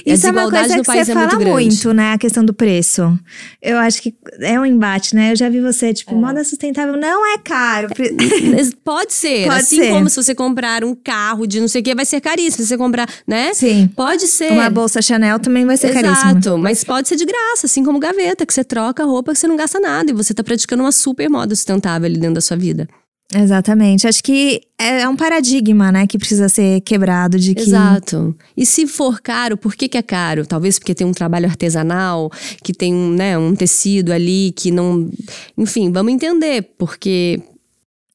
Isso 0.04 0.26
é 0.26 0.30
uma 0.30 0.50
coisa 0.50 0.78
que 0.78 0.84
você 0.84 0.98
é 0.98 1.04
fala 1.04 1.34
muito, 1.34 1.48
muito, 1.48 1.92
né? 1.92 2.12
A 2.12 2.18
questão 2.18 2.44
do 2.44 2.54
preço. 2.54 3.18
Eu 3.60 3.78
acho 3.78 4.02
que 4.02 4.14
é 4.40 4.58
um 4.58 4.64
embate, 4.64 5.14
né? 5.14 5.32
Eu 5.32 5.36
já 5.36 5.48
vi 5.48 5.60
você, 5.60 5.92
tipo, 5.92 6.12
é. 6.12 6.14
moda 6.14 6.42
sustentável 6.44 6.96
não 6.96 7.34
é 7.34 7.38
caro. 7.38 7.88
Pode 8.84 9.12
ser. 9.12 9.46
Pode 9.46 9.60
assim 9.60 9.76
ser. 9.76 9.90
como 9.90 10.08
se 10.08 10.16
você 10.16 10.34
comprar 10.34 10.84
um 10.84 10.94
carro 10.94 11.46
de 11.46 11.60
não 11.60 11.68
sei 11.68 11.80
o 11.80 11.84
que, 11.84 11.94
vai 11.94 12.04
ser 12.04 12.20
caríssimo. 12.20 12.64
Se 12.64 12.68
você 12.68 12.78
comprar, 12.78 13.08
né? 13.26 13.52
Sim. 13.54 13.88
Pode 13.94 14.26
ser. 14.26 14.52
Uma 14.52 14.70
bolsa 14.70 15.02
Chanel 15.02 15.38
também 15.38 15.64
vai 15.64 15.76
ser 15.76 15.90
Exato, 15.90 16.04
caríssimo. 16.04 16.30
Exato. 16.30 16.58
Mas 16.58 16.84
pode 16.84 17.08
ser 17.08 17.16
de 17.16 17.24
graça, 17.24 17.66
assim 17.66 17.84
como 17.84 17.98
gaveta, 17.98 18.46
que 18.46 18.54
você 18.54 18.64
troca 18.64 19.04
roupa 19.04 19.32
que 19.32 19.38
você 19.38 19.46
não 19.46 19.56
gasta 19.56 19.78
nada. 19.80 20.10
E 20.10 20.14
você 20.14 20.32
tá 20.32 20.42
praticando 20.42 20.82
uma 20.82 20.92
super 20.92 21.28
moda 21.28 21.54
sustentável 21.54 22.06
ali 22.06 22.18
dentro 22.18 22.34
da 22.34 22.40
sua 22.40 22.56
vida. 22.56 22.88
Exatamente. 23.34 24.06
Acho 24.06 24.22
que 24.22 24.60
é, 24.78 25.00
é 25.00 25.08
um 25.08 25.16
paradigma, 25.16 25.90
né, 25.90 26.06
que 26.06 26.16
precisa 26.16 26.48
ser 26.48 26.80
quebrado 26.82 27.38
de 27.38 27.54
que. 27.54 27.62
Exato. 27.62 28.36
E 28.56 28.64
se 28.64 28.86
for 28.86 29.20
caro, 29.20 29.56
por 29.56 29.74
que, 29.74 29.88
que 29.88 29.98
é 29.98 30.02
caro? 30.02 30.46
Talvez 30.46 30.78
porque 30.78 30.94
tem 30.94 31.06
um 31.06 31.12
trabalho 31.12 31.46
artesanal, 31.46 32.30
que 32.62 32.72
tem 32.72 32.94
um, 32.94 33.10
né, 33.10 33.36
um 33.36 33.54
tecido 33.54 34.12
ali 34.12 34.52
que 34.52 34.70
não. 34.70 35.10
Enfim, 35.58 35.90
vamos 35.90 36.12
entender, 36.12 36.62
porque 36.78 37.42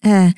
é, 0.03 0.33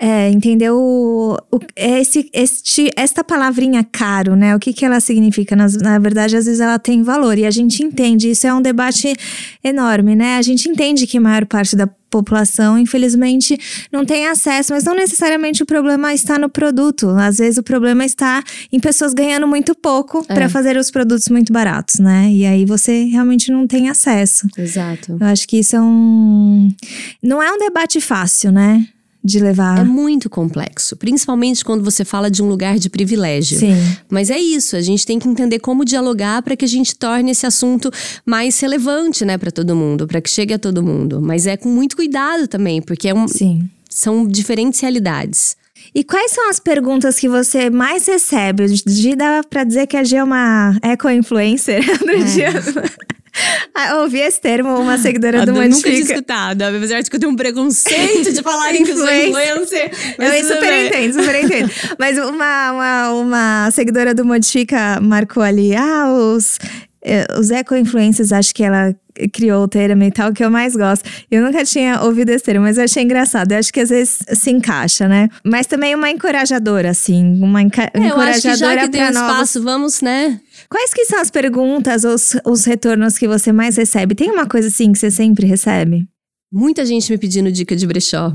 é 0.00 0.30
entendeu 0.30 0.76
o, 0.76 1.36
o, 1.52 1.60
esse, 1.76 2.28
este, 2.32 2.90
esta 2.96 3.22
palavrinha 3.22 3.84
caro, 3.84 4.34
né? 4.34 4.56
O 4.56 4.58
que, 4.58 4.72
que 4.72 4.84
ela 4.84 4.98
significa? 5.00 5.54
Na, 5.54 5.68
na 5.68 5.98
verdade, 5.98 6.36
às 6.36 6.46
vezes 6.46 6.60
ela 6.60 6.78
tem 6.78 7.02
valor 7.02 7.38
e 7.38 7.46
a 7.46 7.50
gente 7.50 7.82
entende. 7.82 8.30
Isso 8.30 8.46
é 8.46 8.54
um 8.54 8.60
debate 8.62 9.14
enorme, 9.62 10.16
né? 10.16 10.38
A 10.38 10.42
gente 10.42 10.68
entende 10.68 11.06
que 11.06 11.18
a 11.18 11.20
maior 11.20 11.46
parte 11.46 11.76
da 11.76 11.88
população, 12.14 12.78
infelizmente, 12.78 13.58
não 13.90 14.04
tem 14.04 14.28
acesso, 14.28 14.72
mas 14.72 14.84
não 14.84 14.94
necessariamente 14.94 15.64
o 15.64 15.66
problema 15.66 16.14
está 16.14 16.38
no 16.38 16.48
produto. 16.48 17.08
Às 17.08 17.38
vezes 17.38 17.58
o 17.58 17.62
problema 17.62 18.04
está 18.04 18.40
em 18.72 18.78
pessoas 18.78 19.12
ganhando 19.12 19.48
muito 19.48 19.74
pouco 19.74 20.24
é. 20.28 20.34
para 20.34 20.48
fazer 20.48 20.76
os 20.76 20.92
produtos 20.92 21.28
muito 21.28 21.52
baratos, 21.52 21.98
né? 21.98 22.30
E 22.30 22.46
aí 22.46 22.64
você 22.64 23.06
realmente 23.06 23.50
não 23.50 23.66
tem 23.66 23.88
acesso. 23.88 24.46
Exato. 24.56 25.16
Eu 25.20 25.26
acho 25.26 25.48
que 25.48 25.58
isso 25.58 25.74
é 25.74 25.80
um. 25.80 26.72
Não 27.20 27.42
é 27.42 27.50
um 27.50 27.58
debate 27.58 28.00
fácil, 28.00 28.52
né? 28.52 28.86
De 29.24 29.40
levar. 29.40 29.78
É 29.78 29.84
muito 29.84 30.28
complexo, 30.28 30.94
principalmente 30.96 31.64
quando 31.64 31.82
você 31.82 32.04
fala 32.04 32.30
de 32.30 32.42
um 32.42 32.48
lugar 32.48 32.78
de 32.78 32.90
privilégio. 32.90 33.58
Sim. 33.58 33.74
Mas 34.10 34.28
é 34.28 34.38
isso, 34.38 34.76
a 34.76 34.82
gente 34.82 35.06
tem 35.06 35.18
que 35.18 35.26
entender 35.26 35.60
como 35.60 35.84
dialogar 35.84 36.42
para 36.42 36.54
que 36.54 36.64
a 36.64 36.68
gente 36.68 36.94
torne 36.94 37.30
esse 37.30 37.46
assunto 37.46 37.90
mais 38.26 38.60
relevante, 38.60 39.24
né, 39.24 39.38
para 39.38 39.50
todo 39.50 39.74
mundo, 39.74 40.06
para 40.06 40.20
que 40.20 40.28
chegue 40.28 40.52
a 40.52 40.58
todo 40.58 40.82
mundo. 40.82 41.22
Mas 41.22 41.46
é 41.46 41.56
com 41.56 41.70
muito 41.70 41.96
cuidado 41.96 42.46
também, 42.46 42.82
porque 42.82 43.08
é 43.08 43.14
um, 43.14 43.26
Sim. 43.26 43.66
são 43.88 44.26
diferentes 44.26 44.78
realidades. 44.80 45.56
E 45.94 46.04
quais 46.04 46.32
são 46.32 46.48
as 46.50 46.60
perguntas 46.60 47.18
que 47.18 47.28
você 47.28 47.70
mais 47.70 48.06
recebe? 48.06 48.66
De 48.66 49.16
dá 49.16 49.42
pra 49.48 49.64
dizer 49.64 49.86
que 49.86 49.96
a 49.96 50.04
G 50.04 50.16
é 50.16 50.24
uma 50.24 50.76
eco-influencer 50.82 51.82
do 51.98 52.10
é. 52.10 53.14
Ah, 53.76 53.96
ouvi 54.02 54.20
esse 54.20 54.40
termo, 54.40 54.78
uma 54.78 54.96
seguidora 54.98 55.42
ah, 55.42 55.44
do 55.44 55.52
Modifica. 55.52 55.76
nunca 55.76 55.90
tinha 55.90 56.00
escutado, 56.00 56.62
apesar 56.62 57.00
de 57.00 57.10
que 57.10 57.16
eu 57.16 57.20
tenho 57.20 57.32
um 57.32 57.36
preconceito 57.36 58.32
de 58.32 58.40
falar 58.40 58.70
em 58.74 58.82
influencer. 58.82 59.90
Eu 60.16 60.44
super 60.44 60.60
bem. 60.60 60.86
entendo, 60.86 61.12
super 61.14 61.44
entendo. 61.44 61.70
Mas 61.98 62.16
uma, 62.16 62.70
uma, 62.70 63.10
uma 63.10 63.70
seguidora 63.72 64.14
do 64.14 64.24
Modifica 64.24 65.00
marcou 65.00 65.42
ali, 65.42 65.74
ah, 65.74 66.06
os, 66.08 66.58
eh, 67.02 67.26
os 67.36 67.50
eco-influencers, 67.50 68.30
acho 68.30 68.54
que 68.54 68.62
ela 68.62 68.94
criou 69.32 69.64
o 69.64 69.68
termo 69.68 70.02
e 70.02 70.10
tal, 70.10 70.32
que 70.32 70.44
eu 70.44 70.50
mais 70.50 70.74
gosto. 70.74 71.08
Eu 71.30 71.42
nunca 71.42 71.64
tinha 71.64 72.02
ouvido 72.02 72.30
esse 72.30 72.44
termo, 72.44 72.62
mas 72.62 72.78
eu 72.78 72.84
achei 72.84 73.02
engraçado. 73.02 73.52
Eu 73.52 73.58
acho 73.58 73.72
que 73.72 73.80
às 73.80 73.90
vezes 73.90 74.18
se 74.34 74.50
encaixa, 74.50 75.08
né? 75.08 75.28
Mas 75.44 75.66
também 75.66 75.94
uma 75.94 76.10
encorajadora, 76.10 76.90
assim. 76.90 77.40
Uma 77.40 77.62
enca 77.62 77.90
é, 77.92 77.98
encorajadora 77.98 78.26
eu 78.26 78.30
acho 78.30 78.42
que 78.42 78.56
já 78.56 78.76
que 78.76 78.88
tem 78.88 79.00
novos... 79.00 79.16
espaço, 79.16 79.62
vamos, 79.62 80.00
né? 80.00 80.40
Quais 80.68 80.92
que 80.92 81.04
são 81.04 81.20
as 81.20 81.30
perguntas 81.30 82.04
ou 82.04 82.14
os, 82.14 82.36
os 82.44 82.64
retornos 82.64 83.18
que 83.18 83.28
você 83.28 83.52
mais 83.52 83.76
recebe? 83.76 84.14
Tem 84.14 84.30
uma 84.30 84.46
coisa 84.46 84.68
assim 84.68 84.92
que 84.92 84.98
você 84.98 85.10
sempre 85.10 85.46
recebe? 85.46 86.06
Muita 86.52 86.84
gente 86.86 87.10
me 87.10 87.18
pedindo 87.18 87.50
dica 87.50 87.74
de 87.74 87.86
brechó. 87.86 88.32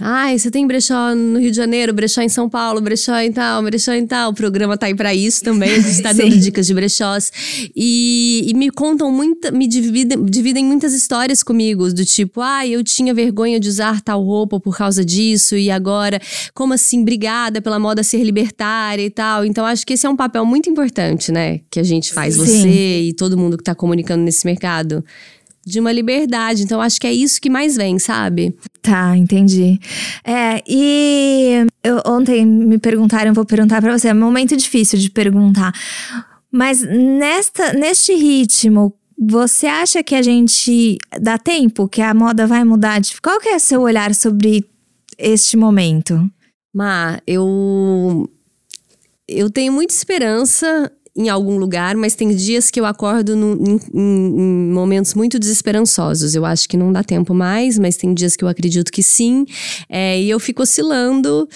Ai, 0.00 0.38
você 0.38 0.50
tem 0.50 0.66
brechó 0.66 1.14
no 1.14 1.40
Rio 1.40 1.50
de 1.50 1.56
Janeiro, 1.56 1.92
brechó 1.92 2.20
em 2.20 2.28
São 2.28 2.48
Paulo, 2.48 2.80
brechó 2.80 3.16
em 3.18 3.32
tal, 3.32 3.62
brechó 3.62 3.92
em 3.92 4.06
tal. 4.06 4.30
O 4.30 4.34
programa 4.34 4.76
tá 4.76 4.86
aí 4.86 4.94
pra 4.94 5.12
isso 5.12 5.42
também. 5.42 5.70
A 5.70 5.80
gente 5.80 6.02
tá 6.02 6.12
dando 6.14 6.38
dicas 6.38 6.66
de 6.66 6.74
brechós. 6.74 7.32
E, 7.74 8.44
e 8.46 8.54
me 8.54 8.70
contam 8.70 9.10
muita, 9.10 9.50
me 9.50 9.66
dividem, 9.66 10.24
dividem 10.24 10.64
muitas 10.64 10.94
histórias 10.94 11.42
comigo, 11.42 11.92
do 11.92 12.04
tipo, 12.04 12.40
ah, 12.40 12.66
eu 12.66 12.84
tinha 12.84 13.12
vergonha 13.12 13.58
de 13.58 13.68
usar 13.68 14.00
tal 14.00 14.22
roupa 14.22 14.60
por 14.60 14.76
causa 14.76 15.04
disso, 15.04 15.56
e 15.56 15.70
agora, 15.70 16.20
como 16.54 16.74
assim, 16.74 17.02
obrigada 17.02 17.60
pela 17.60 17.78
moda 17.78 18.02
ser 18.02 18.22
libertária 18.22 19.02
e 19.04 19.10
tal. 19.10 19.44
Então, 19.44 19.66
acho 19.66 19.84
que 19.84 19.94
esse 19.94 20.06
é 20.06 20.10
um 20.10 20.16
papel 20.16 20.44
muito 20.46 20.70
importante, 20.70 21.32
né? 21.32 21.60
Que 21.70 21.80
a 21.80 21.84
gente 21.84 22.12
faz, 22.12 22.34
Sim. 22.34 22.40
você 22.40 23.00
e 23.00 23.12
todo 23.14 23.36
mundo 23.36 23.56
que 23.56 23.64
tá 23.64 23.74
comunicando 23.74 24.22
nesse 24.22 24.46
mercado 24.46 25.04
de 25.68 25.78
uma 25.78 25.92
liberdade. 25.92 26.62
Então, 26.62 26.80
acho 26.80 27.00
que 27.00 27.06
é 27.06 27.12
isso 27.12 27.40
que 27.40 27.50
mais 27.50 27.76
vem, 27.76 27.98
sabe? 27.98 28.56
Tá, 28.82 29.16
entendi. 29.16 29.78
É, 30.24 30.62
e 30.66 31.66
eu, 31.84 32.00
ontem 32.06 32.44
me 32.46 32.78
perguntaram, 32.78 33.34
vou 33.34 33.44
perguntar 33.44 33.80
para 33.80 33.96
você, 33.96 34.08
é 34.08 34.14
um 34.14 34.20
momento 34.20 34.56
difícil 34.56 34.98
de 34.98 35.10
perguntar. 35.10 35.72
Mas 36.50 36.80
nesta, 36.82 37.72
neste 37.74 38.14
ritmo, 38.14 38.94
você 39.18 39.66
acha 39.66 40.02
que 40.02 40.14
a 40.14 40.22
gente 40.22 40.96
dá 41.20 41.36
tempo, 41.36 41.88
que 41.88 42.00
a 42.00 42.14
moda 42.14 42.46
vai 42.46 42.64
mudar? 42.64 43.00
Qual 43.22 43.40
que 43.40 43.48
é 43.48 43.58
seu 43.58 43.82
olhar 43.82 44.14
sobre 44.14 44.64
este 45.18 45.56
momento? 45.56 46.30
Ma, 46.74 47.20
eu 47.26 48.30
eu 49.28 49.50
tenho 49.50 49.72
muita 49.72 49.92
esperança 49.92 50.90
em 51.18 51.28
algum 51.28 51.58
lugar, 51.58 51.96
mas 51.96 52.14
tem 52.14 52.32
dias 52.32 52.70
que 52.70 52.78
eu 52.78 52.86
acordo 52.86 53.34
no, 53.34 53.54
em, 53.54 53.80
em, 53.92 54.72
momentos 54.72 55.14
muito 55.14 55.36
desesperançosos. 55.36 56.36
Eu 56.36 56.44
acho 56.44 56.68
que 56.68 56.76
não 56.76 56.92
dá 56.92 57.02
tempo 57.02 57.34
mais, 57.34 57.76
mas 57.76 57.96
tem 57.96 58.14
dias 58.14 58.36
que 58.36 58.44
eu 58.44 58.48
acredito 58.48 58.92
que 58.92 59.02
sim. 59.02 59.44
É, 59.88 60.20
e 60.20 60.30
eu 60.30 60.38
fico 60.38 60.62
oscilando 60.62 61.48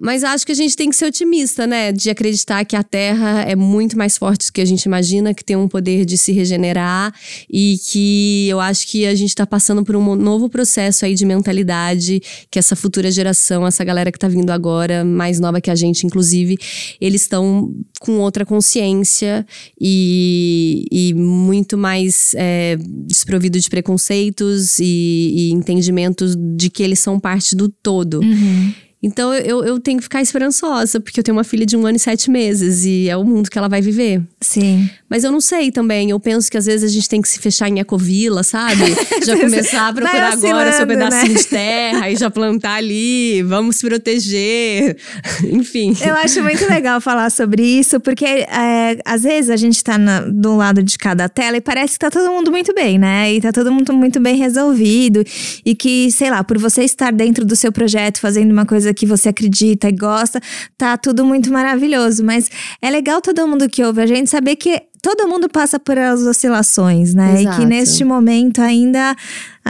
mas 0.00 0.22
acho 0.22 0.46
que 0.46 0.52
a 0.52 0.54
gente 0.54 0.76
tem 0.76 0.88
que 0.88 0.96
ser 0.96 1.06
otimista, 1.06 1.66
né? 1.66 1.90
De 1.90 2.08
acreditar 2.08 2.64
que 2.64 2.76
a 2.76 2.82
Terra 2.82 3.42
é 3.42 3.56
muito 3.56 3.98
mais 3.98 4.16
forte 4.16 4.46
do 4.46 4.52
que 4.52 4.60
a 4.60 4.64
gente 4.64 4.84
imagina, 4.84 5.34
que 5.34 5.44
tem 5.44 5.56
um 5.56 5.66
poder 5.66 6.04
de 6.04 6.16
se 6.16 6.30
regenerar 6.32 7.12
e 7.50 7.78
que 7.90 8.46
eu 8.48 8.60
acho 8.60 8.86
que 8.86 9.06
a 9.06 9.14
gente 9.14 9.30
está 9.30 9.46
passando 9.46 9.84
por 9.84 9.96
um 9.96 10.14
novo 10.14 10.48
processo 10.48 11.04
aí 11.04 11.14
de 11.14 11.26
mentalidade, 11.26 12.22
que 12.50 12.58
essa 12.58 12.76
futura 12.76 13.10
geração, 13.10 13.66
essa 13.66 13.82
galera 13.84 14.12
que 14.12 14.16
está 14.16 14.28
vindo 14.28 14.50
agora, 14.50 15.04
mais 15.04 15.40
nova 15.40 15.60
que 15.60 15.70
a 15.70 15.74
gente, 15.74 16.06
inclusive, 16.06 16.56
eles 17.00 17.22
estão 17.22 17.74
com 18.00 18.18
outra 18.18 18.46
consciência 18.46 19.44
e, 19.80 20.86
e 20.92 21.14
muito 21.14 21.76
mais 21.76 22.34
é, 22.36 22.78
desprovido 23.06 23.58
de 23.58 23.68
preconceitos 23.68 24.78
e, 24.78 25.32
e 25.34 25.50
entendimentos 25.50 26.36
de 26.56 26.70
que 26.70 26.84
eles 26.84 27.00
são 27.00 27.18
parte 27.18 27.56
do 27.56 27.68
todo. 27.68 28.20
Uhum. 28.20 28.72
Então 29.00 29.32
eu, 29.32 29.64
eu 29.64 29.78
tenho 29.78 29.98
que 29.98 30.04
ficar 30.04 30.20
esperançosa, 30.20 30.98
porque 30.98 31.20
eu 31.20 31.24
tenho 31.24 31.36
uma 31.36 31.44
filha 31.44 31.64
de 31.64 31.76
um 31.76 31.86
ano 31.86 31.96
e 31.96 32.00
sete 32.00 32.30
meses 32.30 32.84
e 32.84 33.08
é 33.08 33.16
o 33.16 33.24
mundo 33.24 33.48
que 33.48 33.56
ela 33.56 33.68
vai 33.68 33.80
viver. 33.80 34.20
Sim. 34.40 34.90
Mas 35.08 35.22
eu 35.22 35.30
não 35.30 35.40
sei 35.40 35.70
também. 35.70 36.10
Eu 36.10 36.18
penso 36.18 36.50
que 36.50 36.56
às 36.56 36.66
vezes 36.66 36.90
a 36.90 36.92
gente 36.92 37.08
tem 37.08 37.22
que 37.22 37.28
se 37.28 37.38
fechar 37.38 37.68
em 37.68 37.78
ecovila, 37.78 38.42
sabe? 38.42 38.82
Já 39.24 39.36
começar 39.36 39.88
a 39.88 39.92
procurar 39.92 40.32
agora 40.32 40.72
seu 40.72 40.86
pedacinho 40.86 41.32
né? 41.32 41.38
de 41.38 41.46
terra 41.46 42.10
e 42.10 42.16
já 42.16 42.30
plantar 42.30 42.74
ali. 42.74 43.42
Vamos 43.42 43.76
se 43.76 43.86
proteger. 43.86 44.96
Enfim. 45.44 45.96
Eu 46.04 46.14
acho 46.14 46.42
muito 46.42 46.68
legal 46.68 47.00
falar 47.00 47.30
sobre 47.30 47.62
isso, 47.62 48.00
porque 48.00 48.24
é, 48.24 48.98
às 49.04 49.22
vezes 49.22 49.50
a 49.50 49.56
gente 49.56 49.82
tá 49.82 49.96
na, 49.96 50.20
do 50.20 50.56
lado 50.56 50.82
de 50.82 50.98
cada 50.98 51.28
tela 51.28 51.56
e 51.56 51.60
parece 51.60 51.94
que 51.94 51.98
tá 52.00 52.10
todo 52.10 52.30
mundo 52.30 52.50
muito 52.50 52.74
bem, 52.74 52.98
né? 52.98 53.32
E 53.32 53.40
tá 53.40 53.52
todo 53.52 53.72
mundo 53.72 53.92
muito 53.92 54.20
bem 54.20 54.36
resolvido. 54.36 55.22
E 55.64 55.74
que, 55.74 56.10
sei 56.10 56.30
lá, 56.30 56.42
por 56.42 56.58
você 56.58 56.82
estar 56.82 57.12
dentro 57.12 57.44
do 57.44 57.54
seu 57.54 57.72
projeto, 57.72 58.20
fazendo 58.20 58.50
uma 58.50 58.66
coisa 58.66 58.87
que 58.94 59.06
você 59.06 59.28
acredita 59.28 59.88
e 59.88 59.92
gosta, 59.92 60.40
tá 60.76 60.96
tudo 60.96 61.24
muito 61.24 61.52
maravilhoso. 61.52 62.24
Mas 62.24 62.50
é 62.80 62.90
legal 62.90 63.20
todo 63.20 63.46
mundo 63.46 63.68
que 63.68 63.82
ouve 63.82 64.02
a 64.02 64.06
gente 64.06 64.28
saber 64.28 64.56
que 64.56 64.82
todo 65.02 65.28
mundo 65.28 65.48
passa 65.48 65.78
por 65.78 65.96
as 65.98 66.20
oscilações, 66.22 67.14
né? 67.14 67.40
Exato. 67.40 67.56
E 67.56 67.60
que 67.60 67.66
neste 67.66 68.04
momento 68.04 68.60
ainda 68.60 69.16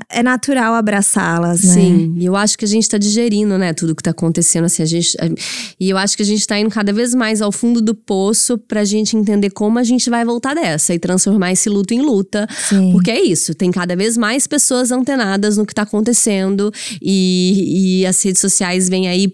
é 0.09 0.23
natural 0.23 0.75
abraçá-las, 0.75 1.63
né? 1.63 1.75
Sim, 1.75 2.15
e 2.17 2.25
eu 2.25 2.37
acho 2.37 2.57
que 2.57 2.65
a 2.65 2.69
gente 2.69 2.89
tá 2.89 2.99
digerindo, 2.99 3.59
né, 3.59 3.73
tudo 3.73 3.95
que 3.95 4.03
tá 4.03 4.11
acontecendo, 4.11 4.65
assim, 4.65 4.83
a 4.83 4.87
gente... 4.87 5.17
E 5.79 5.91
eu 5.91 5.97
acho 5.97 6.17
que 6.17 6.23
a 6.23 6.27
gente 6.27 6.47
tá 6.47 6.59
indo 6.59 6.71
cada 6.71 6.93
vez 6.93 7.15
mais 7.15 7.43
ao 7.43 7.51
fundo 7.51 7.81
do 7.81 7.95
poço 7.95 8.57
pra 8.59 8.85
gente 8.85 9.17
entender 9.17 9.51
como 9.51 9.79
a 9.79 9.85
gente 9.85 10.09
vai 10.09 10.25
voltar 10.25 10.55
dessa 10.55 10.95
e 10.95 10.99
transformar 10.99 11.53
esse 11.53 11.69
luto 11.69 11.95
em 11.95 12.01
luta. 12.01 12.47
Sim. 12.69 12.93
Porque 12.93 13.11
é 13.11 13.21
isso, 13.21 13.55
tem 13.55 13.71
cada 13.71 13.97
vez 13.97 14.17
mais 14.17 14.47
pessoas 14.47 14.93
antenadas 14.93 15.57
no 15.57 15.67
que 15.67 15.75
tá 15.75 15.83
acontecendo 15.83 16.73
e, 17.03 18.01
e 18.03 18.07
as 18.07 18.23
redes 18.23 18.41
sociais 18.41 18.89
vêm 18.89 19.09
aí 19.09 19.33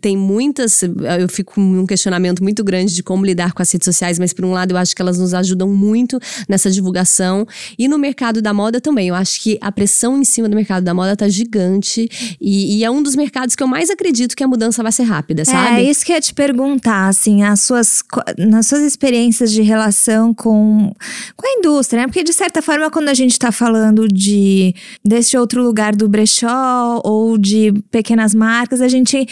tem 0.00 0.16
muitas. 0.16 0.82
Eu 0.82 1.28
fico 1.28 1.60
num 1.60 1.86
questionamento 1.86 2.42
muito 2.42 2.62
grande 2.62 2.94
de 2.94 3.02
como 3.02 3.24
lidar 3.24 3.52
com 3.52 3.62
as 3.62 3.70
redes 3.70 3.84
sociais, 3.84 4.18
mas 4.18 4.32
por 4.32 4.44
um 4.44 4.52
lado 4.52 4.72
eu 4.72 4.76
acho 4.76 4.94
que 4.94 5.02
elas 5.02 5.18
nos 5.18 5.34
ajudam 5.34 5.68
muito 5.68 6.18
nessa 6.48 6.70
divulgação. 6.70 7.46
E 7.78 7.88
no 7.88 7.98
mercado 7.98 8.40
da 8.40 8.52
moda 8.52 8.80
também. 8.80 9.08
Eu 9.08 9.14
acho 9.14 9.40
que 9.40 9.58
a 9.60 9.72
pressão 9.72 10.18
em 10.18 10.24
cima 10.24 10.48
do 10.48 10.54
mercado 10.54 10.84
da 10.84 10.94
moda 10.94 11.16
tá 11.16 11.28
gigante. 11.28 12.08
E, 12.40 12.78
e 12.78 12.84
é 12.84 12.90
um 12.90 13.02
dos 13.02 13.16
mercados 13.16 13.56
que 13.56 13.62
eu 13.62 13.66
mais 13.66 13.90
acredito 13.90 14.36
que 14.36 14.44
a 14.44 14.48
mudança 14.48 14.82
vai 14.82 14.92
ser 14.92 15.04
rápida, 15.04 15.42
é, 15.42 15.44
sabe? 15.44 15.76
É 15.76 15.82
isso 15.82 16.04
que 16.04 16.12
eu 16.12 16.16
ia 16.16 16.20
te 16.20 16.34
perguntar, 16.34 17.08
assim, 17.08 17.42
as 17.42 17.60
suas, 17.60 18.02
nas 18.38 18.66
suas 18.66 18.82
experiências 18.82 19.50
de 19.50 19.62
relação 19.62 20.32
com, 20.34 20.92
com 21.36 21.46
a 21.46 21.58
indústria, 21.58 22.02
né? 22.02 22.06
Porque 22.06 22.22
de 22.22 22.32
certa 22.32 22.62
forma, 22.62 22.90
quando 22.90 23.08
a 23.08 23.14
gente 23.14 23.38
tá 23.38 23.50
falando 23.50 24.06
de 24.08 24.74
desse 25.04 25.36
outro 25.36 25.62
lugar 25.62 25.94
do 25.94 26.08
brechó 26.08 27.00
ou 27.04 27.38
de 27.38 27.72
pequenas 27.90 28.34
marcas, 28.34 28.80
a 28.80 28.88
gente 28.88 29.26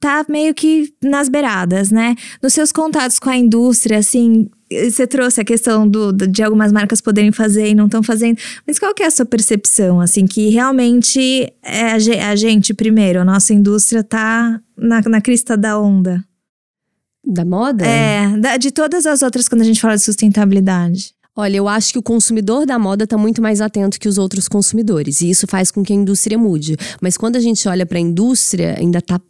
tá 0.00 0.24
meio 0.28 0.54
que 0.54 0.92
nas 1.02 1.28
beiradas, 1.28 1.90
né? 1.90 2.16
Nos 2.42 2.54
seus 2.54 2.72
contatos 2.72 3.18
com 3.18 3.28
a 3.28 3.36
indústria, 3.36 3.98
assim, 3.98 4.48
você 4.88 5.06
trouxe 5.06 5.42
a 5.42 5.44
questão 5.44 5.86
do, 5.86 6.10
de 6.12 6.42
algumas 6.42 6.72
marcas 6.72 7.02
poderem 7.02 7.30
fazer 7.30 7.68
e 7.68 7.74
não 7.74 7.84
estão 7.84 8.02
fazendo, 8.02 8.38
mas 8.66 8.78
qual 8.78 8.94
que 8.94 9.02
é 9.02 9.06
a 9.06 9.10
sua 9.10 9.26
percepção, 9.26 10.00
assim, 10.00 10.26
que 10.26 10.48
realmente 10.48 11.52
é 11.62 11.90
a, 11.90 12.36
gente, 12.36 12.72
primeiro, 12.72 13.20
a 13.20 13.24
nossa 13.24 13.52
indústria 13.52 14.02
tá 14.02 14.58
na, 14.76 15.02
na 15.02 15.20
crista 15.20 15.56
da 15.56 15.78
onda? 15.78 16.24
Da 17.26 17.44
moda? 17.44 17.84
É, 17.84 18.38
da, 18.38 18.56
de 18.56 18.70
todas 18.70 19.04
as 19.04 19.20
outras 19.20 19.48
quando 19.48 19.60
a 19.60 19.64
gente 19.64 19.80
fala 19.80 19.96
de 19.96 20.02
sustentabilidade. 20.02 21.12
Olha, 21.36 21.58
eu 21.58 21.68
acho 21.68 21.92
que 21.92 21.98
o 21.98 22.02
consumidor 22.02 22.64
da 22.64 22.78
moda 22.78 23.04
está 23.04 23.18
muito 23.18 23.42
mais 23.42 23.60
atento 23.60 24.00
que 24.00 24.08
os 24.08 24.18
outros 24.18 24.48
consumidores, 24.48 25.20
e 25.20 25.30
isso 25.30 25.46
faz 25.46 25.70
com 25.70 25.82
que 25.82 25.92
a 25.92 25.96
indústria 25.96 26.38
mude. 26.38 26.76
Mas 27.00 27.16
quando 27.16 27.36
a 27.36 27.40
gente 27.40 27.68
olha 27.68 27.84
para 27.84 27.98
a 27.98 28.00
indústria, 28.00 28.76
ainda 28.78 28.98
está 28.98 29.20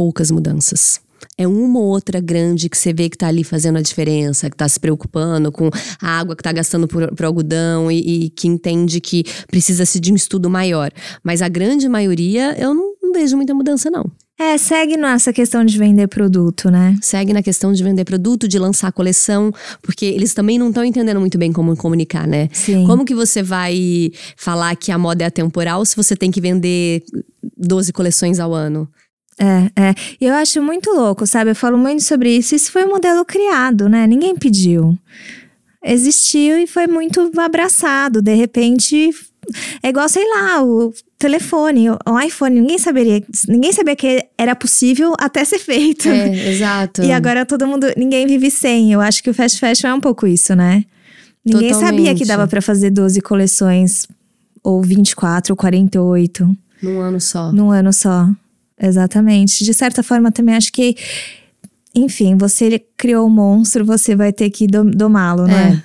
poucas 0.00 0.30
mudanças. 0.30 0.98
É 1.36 1.46
uma 1.46 1.78
ou 1.78 1.84
outra 1.84 2.20
grande 2.20 2.70
que 2.70 2.78
você 2.78 2.90
vê 2.90 3.10
que 3.10 3.16
está 3.16 3.26
ali 3.26 3.44
fazendo 3.44 3.76
a 3.76 3.82
diferença, 3.82 4.48
que 4.48 4.54
está 4.54 4.66
se 4.66 4.80
preocupando 4.80 5.52
com 5.52 5.68
a 6.00 6.18
água 6.18 6.34
que 6.34 6.40
está 6.40 6.50
gastando 6.50 6.88
por, 6.88 7.14
por 7.14 7.26
algodão 7.26 7.92
e, 7.92 7.98
e, 7.98 8.30
que 8.30 8.48
entende 8.48 8.98
que 8.98 9.24
precisa-se 9.46 10.00
de 10.00 10.10
um 10.10 10.16
estudo 10.16 10.48
maior. 10.48 10.90
Mas 11.22 11.42
a 11.42 11.48
grande 11.48 11.86
maioria, 11.86 12.56
eu 12.58 12.72
não, 12.72 12.94
não 13.02 13.12
vejo 13.12 13.36
muita 13.36 13.52
mudança, 13.52 13.90
não. 13.90 14.10
É, 14.38 14.56
segue 14.56 14.96
nessa 14.96 15.34
questão 15.34 15.62
de 15.66 15.76
vender 15.76 16.08
produto, 16.08 16.70
né? 16.70 16.96
Segue 17.02 17.34
na 17.34 17.42
questão 17.42 17.74
de 17.74 17.84
vender 17.84 18.06
produto, 18.06 18.48
de 18.48 18.58
lançar 18.58 18.90
coleção, 18.90 19.52
porque 19.82 20.06
eles 20.06 20.32
também 20.32 20.58
não 20.58 20.68
estão 20.68 20.82
entendendo 20.82 21.20
muito 21.20 21.36
bem 21.36 21.52
como 21.52 21.76
comunicar, 21.76 22.26
né? 22.26 22.48
Sim. 22.54 22.86
Como 22.86 23.04
que 23.04 23.14
você 23.14 23.42
vai 23.42 24.10
falar 24.34 24.74
que 24.76 24.90
a 24.90 24.96
moda 24.96 25.24
é 25.24 25.26
atemporal 25.26 25.84
se 25.84 25.94
você 25.94 26.16
tem 26.16 26.30
que 26.30 26.40
vender 26.40 27.02
12 27.54 27.92
coleções 27.92 28.40
ao 28.40 28.54
ano? 28.54 28.88
É, 29.40 29.88
é. 29.88 29.94
E 30.20 30.26
eu 30.26 30.34
acho 30.34 30.60
muito 30.60 30.90
louco, 30.90 31.26
sabe? 31.26 31.50
Eu 31.50 31.54
falo 31.54 31.78
muito 31.78 32.02
sobre 32.02 32.36
isso. 32.36 32.54
Isso 32.54 32.70
foi 32.70 32.84
um 32.84 32.90
modelo 32.90 33.24
criado, 33.24 33.88
né? 33.88 34.06
Ninguém 34.06 34.36
pediu. 34.36 34.98
Existiu 35.82 36.58
e 36.58 36.66
foi 36.66 36.86
muito 36.86 37.32
abraçado. 37.40 38.20
De 38.20 38.34
repente, 38.34 39.10
é 39.82 39.88
igual, 39.88 40.06
sei 40.10 40.28
lá, 40.28 40.62
o 40.62 40.92
telefone, 41.18 41.88
o 41.90 42.20
iPhone. 42.22 42.60
Ninguém 42.60 42.78
saberia, 42.78 43.22
ninguém 43.48 43.72
sabia 43.72 43.96
que 43.96 44.26
era 44.36 44.54
possível 44.54 45.14
até 45.18 45.42
ser 45.42 45.58
feito. 45.58 46.06
É, 46.08 46.50
exato. 46.50 47.02
E 47.10 47.10
agora 47.10 47.46
todo 47.46 47.66
mundo, 47.66 47.86
ninguém 47.96 48.26
vive 48.26 48.50
sem. 48.50 48.92
Eu 48.92 49.00
acho 49.00 49.22
que 49.22 49.30
o 49.30 49.34
fast 49.34 49.58
fashion 49.58 49.88
é 49.88 49.94
um 49.94 50.00
pouco 50.00 50.26
isso, 50.26 50.54
né? 50.54 50.84
Ninguém 51.42 51.70
Totalmente. 51.70 51.96
sabia 51.96 52.14
que 52.14 52.26
dava 52.26 52.46
para 52.46 52.60
fazer 52.60 52.90
12 52.90 53.22
coleções 53.22 54.06
ou 54.62 54.82
24 54.82 55.54
ou 55.54 55.56
48 55.56 56.54
num 56.82 57.00
ano 57.00 57.20
só. 57.20 57.50
Num 57.52 57.70
ano 57.70 57.92
só. 57.92 58.28
Exatamente. 58.80 59.64
De 59.64 59.74
certa 59.74 60.02
forma, 60.02 60.32
também 60.32 60.54
acho 60.54 60.72
que, 60.72 60.96
enfim, 61.94 62.36
você 62.36 62.82
criou 62.96 63.26
um 63.26 63.30
monstro, 63.30 63.84
você 63.84 64.16
vai 64.16 64.32
ter 64.32 64.48
que 64.50 64.66
domá-lo, 64.66 65.44
né? 65.44 65.82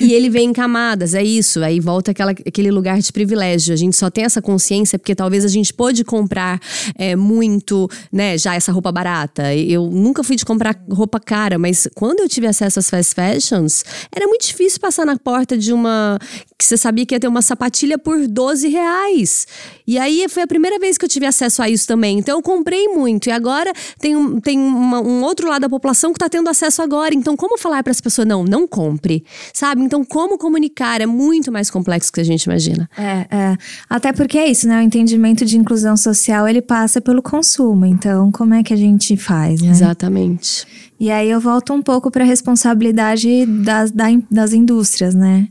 E 0.00 0.12
ele 0.12 0.28
vem 0.28 0.50
em 0.50 0.52
camadas, 0.52 1.14
é 1.14 1.22
isso. 1.22 1.62
Aí 1.62 1.80
volta 1.80 2.10
aquela, 2.10 2.32
aquele 2.32 2.70
lugar 2.70 2.98
de 3.00 3.12
privilégio. 3.12 3.72
A 3.72 3.76
gente 3.76 3.96
só 3.96 4.10
tem 4.10 4.24
essa 4.24 4.40
consciência 4.40 4.98
porque 4.98 5.14
talvez 5.14 5.44
a 5.44 5.48
gente 5.48 5.72
pôde 5.72 6.04
comprar 6.04 6.60
é, 6.96 7.16
muito, 7.16 7.88
né, 8.12 8.36
já 8.38 8.54
essa 8.54 8.72
roupa 8.72 8.90
barata. 8.92 9.54
Eu 9.54 9.86
nunca 9.86 10.22
fui 10.22 10.36
de 10.36 10.44
comprar 10.44 10.76
roupa 10.90 11.20
cara, 11.20 11.58
mas 11.58 11.88
quando 11.94 12.20
eu 12.20 12.28
tive 12.28 12.46
acesso 12.46 12.78
às 12.78 12.90
fast 12.90 13.14
fashions, 13.14 13.84
era 14.14 14.26
muito 14.26 14.46
difícil 14.46 14.80
passar 14.80 15.04
na 15.04 15.18
porta 15.18 15.56
de 15.56 15.72
uma 15.72 16.18
que 16.60 16.64
você 16.66 16.76
sabia 16.76 17.06
que 17.06 17.14
ia 17.14 17.20
ter 17.20 17.26
uma 17.26 17.40
sapatilha 17.40 17.98
por 17.98 18.28
12 18.28 18.68
reais. 18.68 19.46
E 19.86 19.98
aí 19.98 20.26
foi 20.28 20.42
a 20.42 20.46
primeira 20.46 20.78
vez 20.78 20.98
que 20.98 21.04
eu 21.04 21.08
tive 21.08 21.24
acesso 21.24 21.62
a 21.62 21.70
isso 21.70 21.86
também. 21.86 22.18
Então 22.18 22.38
eu 22.38 22.42
comprei 22.42 22.86
muito. 22.88 23.28
E 23.28 23.32
agora 23.32 23.72
tem, 23.98 24.14
um, 24.14 24.38
tem 24.38 24.58
uma, 24.58 25.00
um 25.00 25.22
outro 25.22 25.48
lado 25.48 25.62
da 25.62 25.70
população 25.70 26.12
que 26.12 26.18
está 26.18 26.28
tendo 26.28 26.50
acesso 26.50 26.82
agora. 26.82 27.14
Então, 27.14 27.34
como 27.34 27.58
falar 27.58 27.82
para 27.82 27.90
essa 27.90 28.02
pessoa, 28.02 28.26
não, 28.26 28.44
não 28.44 28.68
compre? 28.68 29.24
Sabe? 29.60 29.82
Então, 29.82 30.02
como 30.02 30.38
comunicar 30.38 31.02
é 31.02 31.06
muito 31.06 31.52
mais 31.52 31.68
complexo 31.68 32.10
que 32.10 32.18
a 32.18 32.24
gente 32.24 32.44
imagina. 32.44 32.88
É, 32.96 33.26
é. 33.30 33.56
Até 33.90 34.10
porque 34.10 34.38
é 34.38 34.50
isso, 34.50 34.66
né? 34.66 34.78
O 34.78 34.80
entendimento 34.80 35.44
de 35.44 35.58
inclusão 35.58 35.98
social 35.98 36.48
ele 36.48 36.62
passa 36.62 36.98
pelo 36.98 37.20
consumo. 37.20 37.84
Então, 37.84 38.32
como 38.32 38.54
é 38.54 38.62
que 38.62 38.72
a 38.72 38.76
gente 38.76 39.18
faz, 39.18 39.60
né? 39.60 39.68
Exatamente. 39.68 40.66
E 40.98 41.10
aí 41.10 41.28
eu 41.28 41.38
volto 41.38 41.74
um 41.74 41.82
pouco 41.82 42.10
para 42.10 42.24
a 42.24 42.26
responsabilidade 42.26 43.44
das, 43.44 43.92
das 44.30 44.54
indústrias, 44.54 45.14
né? 45.14 45.46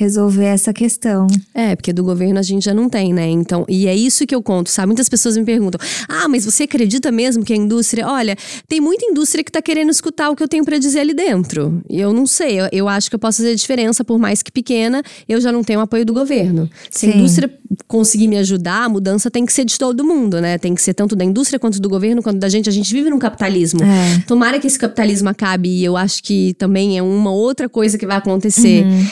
Resolver 0.00 0.46
essa 0.46 0.72
questão. 0.72 1.26
É, 1.52 1.76
porque 1.76 1.92
do 1.92 2.02
governo 2.02 2.38
a 2.38 2.42
gente 2.42 2.64
já 2.64 2.72
não 2.72 2.88
tem, 2.88 3.12
né? 3.12 3.28
Então, 3.28 3.66
e 3.68 3.86
é 3.86 3.94
isso 3.94 4.26
que 4.26 4.34
eu 4.34 4.42
conto, 4.42 4.70
sabe? 4.70 4.86
Muitas 4.86 5.10
pessoas 5.10 5.36
me 5.36 5.44
perguntam: 5.44 5.78
"Ah, 6.08 6.26
mas 6.26 6.46
você 6.46 6.62
acredita 6.62 7.12
mesmo 7.12 7.44
que 7.44 7.52
a 7.52 7.56
indústria, 7.56 8.08
olha, 8.08 8.34
tem 8.66 8.80
muita 8.80 9.04
indústria 9.04 9.44
que 9.44 9.52
tá 9.52 9.60
querendo 9.60 9.90
escutar 9.90 10.30
o 10.30 10.36
que 10.36 10.42
eu 10.42 10.48
tenho 10.48 10.64
para 10.64 10.78
dizer 10.78 11.00
ali 11.00 11.12
dentro". 11.12 11.82
E 11.88 12.00
eu 12.00 12.14
não 12.14 12.24
sei, 12.26 12.60
eu, 12.60 12.68
eu, 12.72 12.88
acho 12.88 13.10
que 13.10 13.14
eu 13.14 13.18
posso 13.18 13.38
fazer 13.38 13.54
diferença 13.54 14.02
por 14.02 14.18
mais 14.18 14.42
que 14.42 14.50
pequena, 14.50 15.02
eu 15.28 15.38
já 15.38 15.52
não 15.52 15.62
tenho 15.62 15.80
apoio 15.80 16.06
do 16.06 16.14
governo. 16.14 16.68
Se 16.90 17.00
Sim. 17.00 17.12
a 17.12 17.16
indústria 17.16 17.50
conseguir 17.86 18.26
me 18.26 18.38
ajudar, 18.38 18.84
a 18.84 18.88
mudança 18.88 19.30
tem 19.30 19.44
que 19.44 19.52
ser 19.52 19.66
de 19.66 19.78
todo 19.78 20.02
mundo, 20.02 20.40
né? 20.40 20.56
Tem 20.56 20.74
que 20.74 20.80
ser 20.80 20.94
tanto 20.94 21.14
da 21.14 21.24
indústria 21.24 21.58
quanto 21.58 21.78
do 21.78 21.90
governo, 21.90 22.22
quanto 22.22 22.38
da 22.38 22.48
gente. 22.48 22.70
A 22.70 22.72
gente 22.72 22.90
vive 22.90 23.10
num 23.10 23.18
capitalismo. 23.18 23.82
É. 23.82 24.22
Tomara 24.26 24.58
que 24.58 24.66
esse 24.66 24.78
capitalismo 24.78 25.28
acabe 25.28 25.68
e 25.68 25.84
eu 25.84 25.94
acho 25.94 26.22
que 26.22 26.54
também 26.54 26.96
é 26.96 27.02
uma 27.02 27.32
outra 27.32 27.68
coisa 27.68 27.98
que 27.98 28.06
vai 28.06 28.16
acontecer. 28.16 28.84
Uhum 28.84 29.06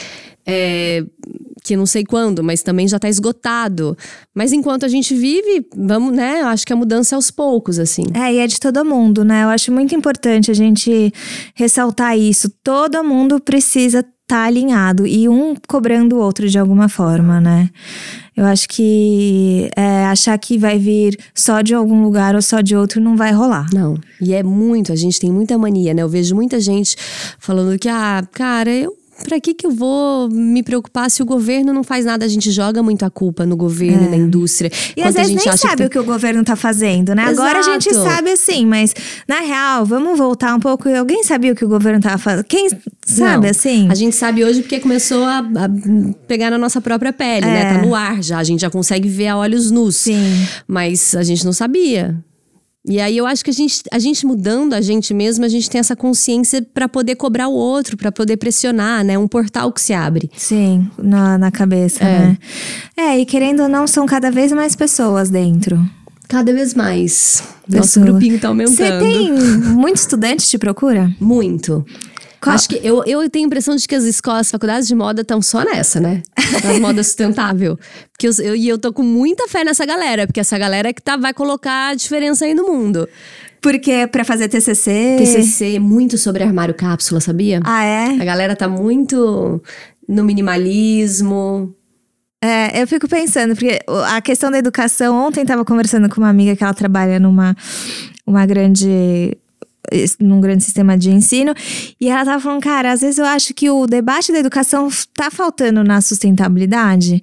é, 0.48 1.04
que 1.62 1.76
não 1.76 1.84
sei 1.84 2.02
quando, 2.02 2.42
mas 2.42 2.62
também 2.62 2.88
já 2.88 2.96
está 2.96 3.08
esgotado. 3.08 3.96
Mas 4.34 4.52
enquanto 4.52 4.86
a 4.86 4.88
gente 4.88 5.14
vive, 5.14 5.66
vamos, 5.76 6.16
né? 6.16 6.40
Eu 6.40 6.46
acho 6.46 6.66
que 6.66 6.72
a 6.72 6.76
mudança 6.76 7.14
é 7.14 7.16
aos 7.16 7.30
poucos, 7.30 7.78
assim. 7.78 8.04
É, 8.14 8.32
e 8.32 8.38
é 8.38 8.46
de 8.46 8.58
todo 8.58 8.82
mundo, 8.84 9.22
né? 9.22 9.44
Eu 9.44 9.48
acho 9.48 9.70
muito 9.70 9.94
importante 9.94 10.50
a 10.50 10.54
gente 10.54 11.12
ressaltar 11.54 12.18
isso. 12.18 12.50
Todo 12.64 13.04
mundo 13.04 13.38
precisa 13.38 13.98
estar 13.98 14.14
tá 14.28 14.44
alinhado 14.44 15.06
e 15.06 15.28
um 15.28 15.54
cobrando 15.68 16.16
o 16.16 16.20
outro 16.20 16.48
de 16.48 16.58
alguma 16.58 16.88
forma, 16.88 17.38
né? 17.38 17.68
Eu 18.34 18.46
acho 18.46 18.66
que 18.68 19.68
é, 19.76 20.06
achar 20.06 20.38
que 20.38 20.56
vai 20.56 20.78
vir 20.78 21.18
só 21.34 21.60
de 21.60 21.74
algum 21.74 22.02
lugar 22.02 22.34
ou 22.34 22.40
só 22.40 22.62
de 22.62 22.74
outro 22.74 23.00
não 23.00 23.16
vai 23.16 23.32
rolar. 23.32 23.66
Não. 23.74 23.98
E 24.22 24.32
é 24.32 24.42
muito, 24.42 24.92
a 24.92 24.96
gente 24.96 25.20
tem 25.20 25.30
muita 25.30 25.58
mania, 25.58 25.92
né? 25.92 26.02
Eu 26.02 26.08
vejo 26.08 26.34
muita 26.34 26.58
gente 26.60 26.96
falando 27.38 27.78
que, 27.78 27.88
ah, 27.88 28.26
cara, 28.32 28.70
eu 28.70 28.97
para 29.22 29.40
que 29.40 29.54
que 29.54 29.66
eu 29.66 29.70
vou 29.70 30.28
me 30.30 30.62
preocupar 30.62 31.10
se 31.10 31.22
o 31.22 31.26
governo 31.26 31.72
não 31.72 31.82
faz 31.82 32.04
nada? 32.04 32.24
A 32.24 32.28
gente 32.28 32.50
joga 32.50 32.82
muito 32.82 33.04
a 33.04 33.10
culpa 33.10 33.44
no 33.44 33.56
governo 33.56 34.04
é. 34.04 34.06
e 34.06 34.10
na 34.10 34.16
indústria. 34.16 34.70
E 34.96 35.02
às 35.02 35.14
vezes 35.14 35.34
nem 35.34 35.56
sabe 35.56 35.76
que... 35.76 35.84
o 35.84 35.90
que 35.90 35.98
o 35.98 36.04
governo 36.04 36.44
tá 36.44 36.56
fazendo, 36.56 37.14
né? 37.14 37.24
Exato. 37.24 37.40
Agora 37.40 37.58
a 37.58 37.62
gente 37.62 37.92
sabe 37.94 38.30
assim, 38.30 38.64
mas 38.64 38.94
na 39.26 39.40
real, 39.40 39.84
vamos 39.84 40.16
voltar 40.16 40.54
um 40.54 40.60
pouco. 40.60 40.88
Alguém 40.88 41.22
sabia 41.24 41.52
o 41.52 41.56
que 41.56 41.64
o 41.64 41.68
governo 41.68 42.00
tava 42.00 42.18
fazendo? 42.18 42.44
Quem 42.44 42.68
sabe 43.04 43.44
não. 43.44 43.50
assim? 43.50 43.88
A 43.90 43.94
gente 43.94 44.14
sabe 44.14 44.44
hoje 44.44 44.62
porque 44.62 44.80
começou 44.80 45.24
a, 45.24 45.38
a 45.38 45.68
pegar 46.26 46.50
na 46.50 46.58
nossa 46.58 46.80
própria 46.80 47.12
pele, 47.12 47.46
é. 47.46 47.50
né? 47.50 47.74
Tá 47.74 47.82
no 47.82 47.94
ar 47.94 48.22
já. 48.22 48.38
A 48.38 48.44
gente 48.44 48.60
já 48.60 48.70
consegue 48.70 49.08
ver 49.08 49.28
a 49.28 49.36
olhos 49.36 49.70
nus. 49.70 49.96
Sim. 49.96 50.46
Mas 50.66 51.14
a 51.14 51.22
gente 51.22 51.44
não 51.44 51.52
sabia. 51.52 52.16
E 52.88 53.00
aí 53.00 53.18
eu 53.18 53.26
acho 53.26 53.44
que 53.44 53.50
a 53.50 53.52
gente, 53.52 53.82
a 53.92 53.98
gente 53.98 54.24
mudando 54.24 54.72
a 54.72 54.80
gente 54.80 55.12
mesmo, 55.12 55.44
a 55.44 55.48
gente 55.48 55.68
tem 55.68 55.78
essa 55.78 55.94
consciência 55.94 56.66
para 56.72 56.88
poder 56.88 57.16
cobrar 57.16 57.48
o 57.48 57.52
outro, 57.52 57.98
para 57.98 58.10
poder 58.10 58.38
pressionar, 58.38 59.04
né? 59.04 59.18
Um 59.18 59.28
portal 59.28 59.70
que 59.70 59.80
se 59.80 59.92
abre. 59.92 60.30
Sim, 60.34 60.90
na, 60.96 61.36
na 61.36 61.50
cabeça, 61.50 62.02
é. 62.02 62.18
né? 62.18 62.38
É, 62.96 63.18
e 63.18 63.26
querendo 63.26 63.64
ou 63.64 63.68
não, 63.68 63.86
são 63.86 64.06
cada 64.06 64.30
vez 64.30 64.50
mais 64.52 64.74
pessoas 64.74 65.28
dentro. 65.28 65.78
Cada 66.28 66.52
vez 66.52 66.72
mais. 66.74 67.42
Pessoa. 67.66 67.80
Nosso 67.80 68.00
grupinho 68.00 68.40
tá 68.40 68.48
aumentando. 68.48 68.76
Você 68.76 68.98
tem 68.98 69.32
muitos 69.32 70.02
estudantes 70.02 70.48
te 70.48 70.56
procura? 70.56 71.14
Muito. 71.20 71.84
Qual? 72.40 72.54
Acho 72.54 72.68
que 72.68 72.80
eu, 72.82 73.02
eu 73.04 73.28
tenho 73.28 73.44
a 73.44 73.48
impressão 73.48 73.74
de 73.74 73.86
que 73.86 73.94
as 73.94 74.04
escolas, 74.04 74.42
as 74.42 74.50
faculdades 74.50 74.86
de 74.86 74.94
moda 74.94 75.22
estão 75.22 75.42
só 75.42 75.64
nessa, 75.64 76.00
né? 76.00 76.22
Da 76.62 76.74
moda 76.78 77.02
sustentável. 77.02 77.78
Porque 78.12 78.28
eu, 78.28 78.32
eu, 78.44 78.56
e 78.56 78.68
eu 78.68 78.78
tô 78.78 78.92
com 78.92 79.02
muita 79.02 79.48
fé 79.48 79.64
nessa 79.64 79.84
galera, 79.84 80.26
porque 80.26 80.40
essa 80.40 80.56
galera 80.56 80.88
é 80.88 80.92
que 80.92 81.02
tá, 81.02 81.16
vai 81.16 81.34
colocar 81.34 81.88
a 81.90 81.94
diferença 81.94 82.44
aí 82.44 82.54
no 82.54 82.66
mundo. 82.66 83.08
Porque 83.60 83.90
é 83.90 84.06
pra 84.06 84.24
fazer 84.24 84.48
TCC. 84.48 85.16
TCC, 85.18 85.78
muito 85.80 86.16
sobre 86.16 86.44
armário 86.44 86.74
cápsula, 86.74 87.20
sabia? 87.20 87.60
Ah, 87.64 87.84
é? 87.84 88.06
A 88.20 88.24
galera 88.24 88.54
tá 88.54 88.68
muito 88.68 89.60
no 90.08 90.22
minimalismo. 90.24 91.74
É, 92.42 92.80
eu 92.80 92.86
fico 92.86 93.08
pensando, 93.08 93.54
porque 93.54 93.80
a 94.06 94.20
questão 94.20 94.48
da 94.48 94.58
educação, 94.58 95.26
ontem 95.26 95.44
tava 95.44 95.64
conversando 95.64 96.08
com 96.08 96.20
uma 96.20 96.28
amiga 96.28 96.54
que 96.54 96.62
ela 96.62 96.72
trabalha 96.72 97.18
numa 97.18 97.56
uma 98.24 98.46
grande 98.46 99.36
num 100.20 100.40
grande 100.40 100.64
sistema 100.64 100.96
de 100.96 101.10
ensino. 101.10 101.54
E 102.00 102.08
ela 102.08 102.24
tava 102.24 102.40
falando, 102.40 102.62
cara, 102.62 102.92
às 102.92 103.00
vezes 103.00 103.18
eu 103.18 103.24
acho 103.24 103.54
que 103.54 103.70
o 103.70 103.86
debate 103.86 104.32
da 104.32 104.38
educação 104.38 104.88
tá 105.14 105.30
faltando 105.30 105.82
na 105.82 106.00
sustentabilidade. 106.00 107.22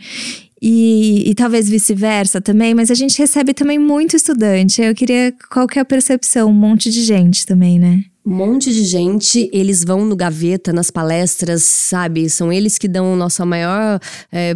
E, 0.62 1.30
e, 1.30 1.36
talvez 1.36 1.70
vice-versa 1.70 2.41
também, 2.41 2.74
mas 2.74 2.89
a 2.89 2.96
gente 2.96 3.20
recebe 3.20 3.54
também 3.54 3.78
muito 3.78 4.15
estudante. 4.15 4.82
Eu 4.82 4.96
queria 4.96 5.34
qual 5.52 5.68
que 5.68 5.78
é 5.78 5.82
a 5.82 5.86
percepção, 5.86 6.50
um 6.50 6.54
monte 6.54 6.89
de 6.89 7.04
gente 7.04 7.46
também, 7.46 7.78
né? 7.78 8.04
Um 8.26 8.34
monte 8.34 8.74
de 8.74 8.84
gente, 8.84 9.48
eles 9.54 9.84
vão 9.84 10.04
no 10.04 10.15
gaveta, 10.15 10.74
nas 10.74 10.89
palestras, 10.89 11.62
sabe? 11.62 12.28
São 12.32 12.52
eles 12.52 12.80
que 12.80 12.88
dão 12.88 13.15
nossa 13.15 13.46
maior 13.46 14.00
é, 14.32 14.56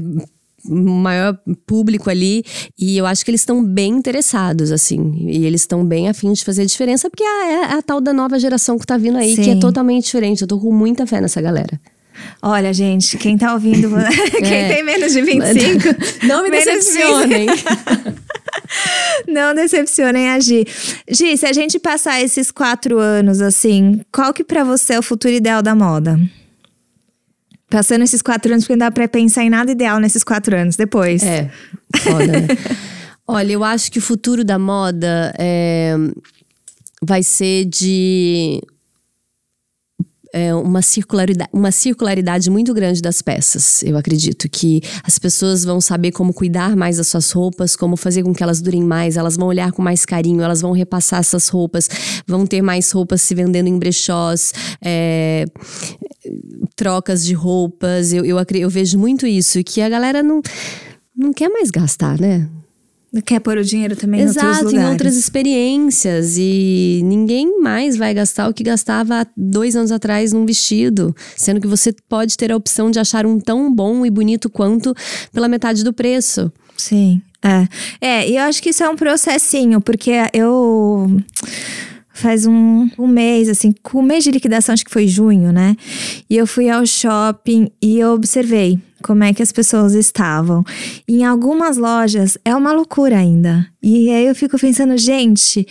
maior 0.65 1.37
público 1.65 2.09
ali 2.09 2.43
e 2.77 2.97
eu 2.97 3.05
acho 3.05 3.23
que 3.23 3.31
eles 3.31 3.41
estão 3.41 3.63
bem 3.63 3.93
interessados, 3.93 4.71
assim. 4.71 5.25
E 5.27 5.45
eles 5.45 5.61
estão 5.61 5.85
bem 5.85 6.09
afim 6.09 6.31
de 6.33 6.43
fazer 6.43 6.63
a 6.63 6.65
diferença, 6.65 7.09
porque 7.09 7.23
é, 7.23 7.53
é 7.53 7.73
a 7.73 7.81
tal 7.81 8.01
da 8.01 8.13
nova 8.13 8.39
geração 8.39 8.77
que 8.77 8.85
tá 8.85 8.97
vindo 8.97 9.17
aí, 9.17 9.35
Sim. 9.35 9.43
que 9.43 9.49
é 9.51 9.55
totalmente 9.55 10.05
diferente. 10.05 10.41
Eu 10.41 10.47
tô 10.47 10.59
com 10.59 10.71
muita 10.71 11.05
fé 11.05 11.21
nessa 11.21 11.41
galera. 11.41 11.79
Olha, 12.41 12.73
gente, 12.73 13.17
quem 13.17 13.37
tá 13.37 13.53
ouvindo, 13.53 13.89
quem 14.39 14.53
é. 14.53 14.73
tem 14.73 14.83
menos 14.83 15.13
de 15.13 15.21
25, 15.21 16.25
não 16.25 16.43
me 16.43 16.49
decepcionem. 16.49 17.47
não 19.27 19.53
decepcionem 19.53 20.29
a 20.29 20.39
Gi. 20.39 20.65
Gi, 21.09 21.37
se 21.37 21.45
a 21.45 21.53
gente 21.53 21.79
passar 21.79 22.21
esses 22.21 22.51
quatro 22.51 22.99
anos 22.99 23.41
assim, 23.41 24.01
qual 24.11 24.33
que 24.33 24.43
para 24.43 24.63
você 24.63 24.93
é 24.93 24.99
o 24.99 25.03
futuro 25.03 25.33
ideal 25.33 25.61
da 25.61 25.75
moda? 25.75 26.19
Passando 27.69 28.03
esses 28.03 28.21
quatro 28.21 28.51
anos, 28.51 28.63
porque 28.63 28.73
não 28.73 28.87
dá 28.87 28.91
pra 28.91 29.07
pensar 29.07 29.43
em 29.43 29.49
nada 29.49 29.71
ideal 29.71 29.99
nesses 29.99 30.23
quatro 30.23 30.55
anos 30.55 30.75
depois. 30.75 31.21
É, 31.21 31.49
foda, 31.97 32.25
né? 32.25 32.47
Olha, 33.27 33.51
eu 33.53 33.63
acho 33.63 33.91
que 33.91 33.99
o 33.99 34.01
futuro 34.01 34.43
da 34.43 34.57
moda 34.57 35.31
é, 35.37 35.95
vai 37.01 37.21
ser 37.21 37.65
de 37.65 38.59
é, 40.33 40.53
uma, 40.53 40.81
circularidade, 40.81 41.49
uma 41.51 41.71
circularidade 41.71 42.49
muito 42.49 42.73
grande 42.73 43.01
das 43.01 43.21
peças. 43.21 43.83
Eu 43.83 43.97
acredito 43.97 44.47
que 44.49 44.81
as 45.03 45.17
pessoas 45.17 45.63
vão 45.63 45.81
saber 45.81 46.11
como 46.11 46.33
cuidar 46.33 46.75
mais 46.75 46.97
das 46.97 47.07
suas 47.07 47.31
roupas, 47.31 47.75
como 47.75 47.97
fazer 47.97 48.23
com 48.23 48.33
que 48.33 48.43
elas 48.43 48.61
durem 48.61 48.83
mais, 48.83 49.17
elas 49.17 49.35
vão 49.35 49.47
olhar 49.47 49.71
com 49.71 49.81
mais 49.81 50.05
carinho, 50.05 50.41
elas 50.41 50.61
vão 50.61 50.71
repassar 50.71 51.19
essas 51.19 51.47
roupas, 51.47 51.89
vão 52.27 52.45
ter 52.45 52.61
mais 52.61 52.91
roupas 52.91 53.21
se 53.21 53.33
vendendo 53.33 53.67
em 53.67 53.77
brechós. 53.77 54.53
É, 54.83 55.45
trocas 56.75 57.25
de 57.25 57.33
roupas. 57.33 58.13
Eu, 58.13 58.25
eu, 58.25 58.37
eu 58.55 58.69
vejo 58.69 58.97
muito 58.97 59.25
isso, 59.25 59.63
que 59.63 59.81
a 59.81 59.89
galera 59.89 60.21
não, 60.21 60.41
não 61.15 61.33
quer 61.33 61.49
mais 61.49 61.69
gastar, 61.71 62.19
né? 62.19 62.47
Quer 63.25 63.39
pôr 63.39 63.57
o 63.57 63.63
dinheiro 63.63 63.95
também 63.95 64.21
Exato, 64.21 64.45
em 64.45 64.49
outros 64.49 64.65
lugares. 64.65 64.87
em 64.87 64.91
outras 64.91 65.15
experiências. 65.15 66.35
E 66.37 67.01
ninguém 67.03 67.59
mais 67.59 67.97
vai 67.97 68.13
gastar 68.13 68.47
o 68.47 68.53
que 68.53 68.63
gastava 68.63 69.21
há 69.21 69.27
dois 69.35 69.75
anos 69.75 69.91
atrás 69.91 70.31
num 70.31 70.45
vestido. 70.45 71.15
Sendo 71.35 71.59
que 71.59 71.67
você 71.67 71.91
pode 72.07 72.37
ter 72.37 72.51
a 72.51 72.55
opção 72.55 72.91
de 72.91 72.99
achar 72.99 73.25
um 73.25 73.39
tão 73.39 73.73
bom 73.73 74.05
e 74.05 74.11
bonito 74.11 74.49
quanto 74.49 74.93
pela 75.33 75.47
metade 75.47 75.83
do 75.83 75.91
preço. 75.91 76.51
Sim, 76.77 77.21
é. 77.43 77.67
É, 77.99 78.29
e 78.29 78.37
eu 78.37 78.43
acho 78.43 78.61
que 78.61 78.69
isso 78.69 78.83
é 78.83 78.89
um 78.89 78.95
processinho, 78.95 79.81
porque 79.81 80.11
eu 80.31 81.19
faz 82.13 82.45
um, 82.45 82.89
um 82.97 83.07
mês, 83.07 83.49
assim, 83.49 83.73
com 83.81 83.99
o 83.99 84.03
mês 84.03 84.23
de 84.23 84.31
liquidação, 84.31 84.73
acho 84.73 84.85
que 84.85 84.91
foi 84.91 85.07
junho, 85.07 85.51
né? 85.51 85.75
E 86.29 86.37
eu 86.37 86.45
fui 86.45 86.69
ao 86.69 86.85
shopping 86.85 87.71
e 87.81 87.97
eu 87.97 88.11
observei 88.11 88.77
como 89.03 89.23
é 89.23 89.33
que 89.33 89.43
as 89.43 89.51
pessoas 89.51 89.93
estavam. 89.93 90.63
Em 91.07 91.23
algumas 91.23 91.77
lojas 91.77 92.37
é 92.43 92.55
uma 92.55 92.71
loucura 92.71 93.17
ainda. 93.17 93.67
E 93.81 94.09
aí 94.09 94.27
eu 94.27 94.35
fico 94.35 94.59
pensando, 94.59 94.97
gente, 94.97 95.65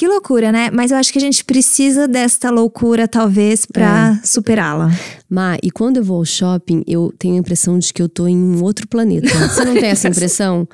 que 0.00 0.08
loucura, 0.08 0.50
né? 0.50 0.70
Mas 0.72 0.92
eu 0.92 0.96
acho 0.96 1.12
que 1.12 1.18
a 1.18 1.20
gente 1.20 1.44
precisa 1.44 2.08
desta 2.08 2.48
loucura, 2.48 3.06
talvez, 3.06 3.66
para 3.66 4.18
é. 4.18 4.26
superá-la. 4.26 4.90
Ma, 5.28 5.58
e 5.62 5.70
quando 5.70 5.98
eu 5.98 6.02
vou 6.02 6.16
ao 6.16 6.24
shopping, 6.24 6.82
eu 6.86 7.12
tenho 7.18 7.34
a 7.34 7.38
impressão 7.38 7.78
de 7.78 7.92
que 7.92 8.00
eu 8.00 8.08
tô 8.08 8.26
em 8.26 8.34
um 8.34 8.62
outro 8.62 8.88
planeta. 8.88 9.28
Você 9.28 9.62
não 9.62 9.74
tem 9.74 9.90
essa 9.90 10.08
impressão? 10.10 10.66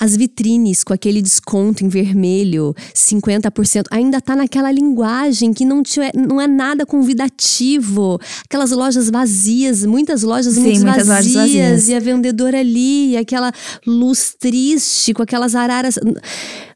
As 0.00 0.16
vitrines 0.16 0.84
com 0.84 0.92
aquele 0.92 1.20
desconto 1.20 1.84
em 1.84 1.88
vermelho, 1.88 2.72
50%, 2.94 3.86
ainda 3.90 4.20
tá 4.20 4.36
naquela 4.36 4.70
linguagem 4.70 5.52
que 5.52 5.64
não, 5.64 5.82
tiver, 5.82 6.12
não 6.14 6.40
é 6.40 6.46
nada 6.46 6.86
convidativo. 6.86 8.20
Aquelas 8.44 8.70
lojas 8.70 9.10
vazias, 9.10 9.84
muitas 9.84 10.22
lojas 10.22 10.54
Sim, 10.54 10.60
muito 10.60 10.82
muitas 10.82 11.08
vazias, 11.08 11.34
lojas 11.34 11.56
vazias. 11.58 11.88
e 11.88 11.94
a 11.96 11.98
vendedora 11.98 12.60
ali, 12.60 13.10
e 13.10 13.16
aquela 13.16 13.50
luz 13.84 14.36
triste 14.38 15.12
com 15.12 15.22
aquelas 15.24 15.56
araras 15.56 15.98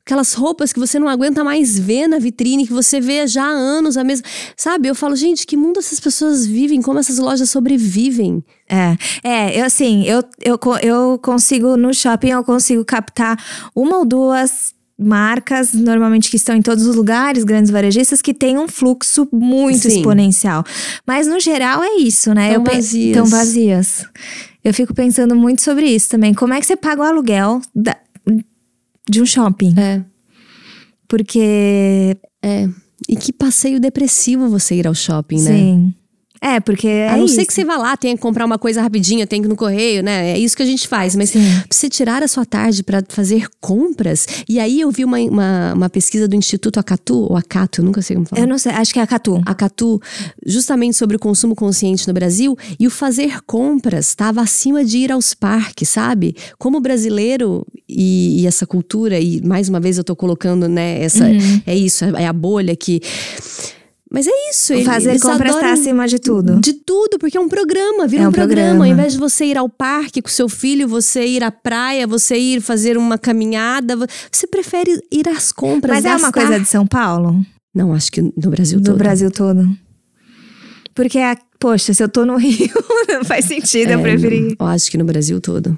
aquelas 0.06 0.34
roupas 0.34 0.72
que 0.72 0.78
você 0.78 1.00
não 1.00 1.08
aguenta 1.08 1.42
mais 1.42 1.76
ver 1.76 2.06
na 2.06 2.20
vitrine, 2.20 2.64
que 2.64 2.72
você 2.72 3.00
vê 3.00 3.26
já 3.26 3.42
há 3.42 3.50
anos 3.50 3.96
a 3.96 4.04
mesma. 4.04 4.24
Sabe? 4.56 4.86
Eu 4.86 4.94
falo, 4.94 5.16
gente, 5.16 5.44
que 5.44 5.56
mundo 5.56 5.80
essas 5.80 5.98
pessoas 5.98 6.46
vivem? 6.46 6.80
Como 6.80 7.00
essas 7.00 7.18
lojas 7.18 7.50
sobrevivem? 7.50 8.44
É, 8.68 8.96
é, 9.24 9.60
eu 9.60 9.64
assim, 9.64 10.04
eu, 10.04 10.22
eu, 10.40 10.58
eu 10.80 11.18
consigo, 11.18 11.76
no 11.76 11.92
shopping, 11.92 12.28
eu 12.28 12.44
consigo 12.44 12.84
captar 12.84 13.36
uma 13.74 13.98
ou 13.98 14.04
duas 14.04 14.76
marcas, 14.96 15.72
normalmente 15.72 16.30
que 16.30 16.36
estão 16.36 16.54
em 16.54 16.62
todos 16.62 16.86
os 16.86 16.94
lugares, 16.94 17.42
grandes 17.42 17.72
varejistas, 17.72 18.22
que 18.22 18.32
tem 18.32 18.56
um 18.56 18.68
fluxo 18.68 19.28
muito 19.32 19.90
Sim. 19.90 19.98
exponencial. 19.98 20.64
Mas 21.04 21.26
no 21.26 21.40
geral 21.40 21.82
é 21.82 21.96
isso, 21.96 22.32
né? 22.32 22.54
Tão 22.54 22.64
eu 22.64 22.72
vazias. 22.72 23.16
Tão 23.16 23.26
vazias. 23.26 24.06
Eu 24.64 24.72
fico 24.72 24.94
pensando 24.94 25.34
muito 25.36 25.62
sobre 25.62 25.86
isso 25.86 26.08
também. 26.08 26.32
Como 26.32 26.54
é 26.54 26.60
que 26.60 26.66
você 26.66 26.76
paga 26.76 27.02
o 27.02 27.04
aluguel 27.04 27.60
da- 27.74 27.96
de 29.08 29.20
um 29.20 29.26
shopping? 29.26 29.74
É. 29.78 30.04
Porque. 31.08 32.16
É. 32.42 32.68
E 33.08 33.16
que 33.16 33.32
passeio 33.32 33.78
depressivo 33.78 34.48
você 34.48 34.74
ir 34.74 34.86
ao 34.86 34.94
shopping, 34.94 35.40
né? 35.40 35.50
Sim. 35.50 35.94
É, 36.40 36.60
porque. 36.60 36.86
É 36.88 37.08
A 37.10 37.16
não 37.16 37.26
ser 37.28 37.38
isso. 37.42 37.46
que 37.48 37.54
você 37.54 37.64
vá 37.64 37.76
lá, 37.76 37.96
tenha 37.96 38.14
que 38.14 38.20
comprar 38.22 38.44
uma 38.44 38.58
coisa 38.58 38.80
rapidinho, 38.82 39.26
tem 39.26 39.40
que 39.40 39.46
ir 39.46 39.48
no 39.48 39.56
correio, 39.56 40.02
né? 40.02 40.32
É 40.32 40.38
isso 40.38 40.56
que 40.56 40.62
a 40.62 40.66
gente 40.66 40.86
faz. 40.88 41.14
Mas 41.16 41.30
Sim. 41.30 41.40
você 41.70 41.88
tirar 41.88 42.22
a 42.22 42.28
sua 42.28 42.44
tarde 42.44 42.82
para 42.82 43.02
fazer 43.08 43.46
compras. 43.60 44.26
E 44.48 44.58
aí 44.60 44.80
eu 44.80 44.90
vi 44.90 45.04
uma, 45.04 45.18
uma, 45.18 45.72
uma 45.74 45.90
pesquisa 45.90 46.26
do 46.28 46.36
Instituto 46.36 46.78
Acatu, 46.78 47.26
ou 47.30 47.36
Acato, 47.36 47.80
eu 47.80 47.84
nunca 47.84 48.02
sei 48.02 48.16
como 48.16 48.26
falar. 48.26 48.42
Eu 48.42 48.48
não 48.48 48.58
sei, 48.58 48.72
acho 48.72 48.92
que 48.92 48.98
é 48.98 49.02
a 49.02 49.06
Catu. 49.06 49.40
a 49.44 49.54
Catu, 49.54 50.00
justamente 50.44 50.96
sobre 50.96 51.16
o 51.16 51.18
consumo 51.18 51.54
consciente 51.54 52.06
no 52.06 52.14
Brasil, 52.14 52.56
e 52.78 52.86
o 52.86 52.90
fazer 52.90 53.40
compras 53.46 54.08
estava 54.08 54.40
acima 54.40 54.84
de 54.84 54.98
ir 54.98 55.12
aos 55.12 55.34
parques, 55.34 55.88
sabe? 55.88 56.34
Como 56.58 56.80
brasileiro 56.80 57.66
e, 57.88 58.42
e 58.42 58.46
essa 58.46 58.66
cultura, 58.66 59.18
e 59.18 59.40
mais 59.42 59.68
uma 59.68 59.80
vez 59.80 59.98
eu 59.98 60.04
tô 60.04 60.14
colocando, 60.16 60.68
né, 60.68 61.02
essa, 61.02 61.24
Uhum. 61.26 61.62
é 61.66 61.74
isso, 61.74 62.04
é 62.04 62.26
a 62.26 62.32
bolha 62.32 62.74
que. 62.76 63.00
Mas 64.16 64.26
é 64.26 64.30
isso. 64.50 64.72
ele- 64.72 64.84
Fazer 64.86 65.10
eles 65.10 65.20
compras 65.22 65.50
tá 65.52 65.58
adoram 65.58 65.72
acima 65.74 66.08
de 66.08 66.18
tudo. 66.18 66.58
De 66.58 66.72
tudo, 66.72 67.18
porque 67.18 67.36
é 67.36 67.40
um 67.40 67.50
programa, 67.50 68.06
vira 68.06 68.22
É 68.22 68.26
um, 68.26 68.30
um 68.30 68.32
programa. 68.32 68.62
Ao 68.70 68.74
programa. 68.76 68.88
invés 68.88 69.12
de 69.12 69.18
você 69.18 69.44
ir 69.44 69.58
ao 69.58 69.68
parque 69.68 70.22
com 70.22 70.28
seu 70.30 70.48
filho, 70.48 70.88
você 70.88 71.26
ir 71.26 71.44
à 71.44 71.50
praia, 71.50 72.06
você 72.06 72.34
ir 72.38 72.62
fazer 72.62 72.96
uma 72.96 73.18
caminhada, 73.18 73.94
vo- 73.94 74.06
você 74.32 74.46
prefere 74.46 74.98
ir 75.12 75.28
às 75.28 75.52
compras. 75.52 75.96
Mas 75.96 76.04
é 76.06 76.08
uma 76.08 76.30
gastar. 76.30 76.32
coisa 76.32 76.58
de 76.58 76.66
São 76.66 76.86
Paulo? 76.86 77.44
Não, 77.74 77.92
acho 77.92 78.10
que 78.10 78.22
no 78.22 78.32
Brasil 78.50 78.80
Do 78.80 78.86
todo. 78.92 78.96
Brasil 78.96 79.30
todo. 79.30 79.68
Porque, 80.94 81.18
a- 81.18 81.36
poxa, 81.60 81.92
se 81.92 82.02
eu 82.02 82.08
tô 82.08 82.24
no 82.24 82.36
Rio, 82.40 82.70
não 83.08 83.22
faz 83.22 83.44
sentido 83.44 83.90
eu 83.90 83.98
É, 83.98 84.02
preferir. 84.02 84.56
Eu 84.58 84.66
acho 84.66 84.90
que 84.90 84.96
no 84.96 85.04
Brasil 85.04 85.38
todo. 85.42 85.76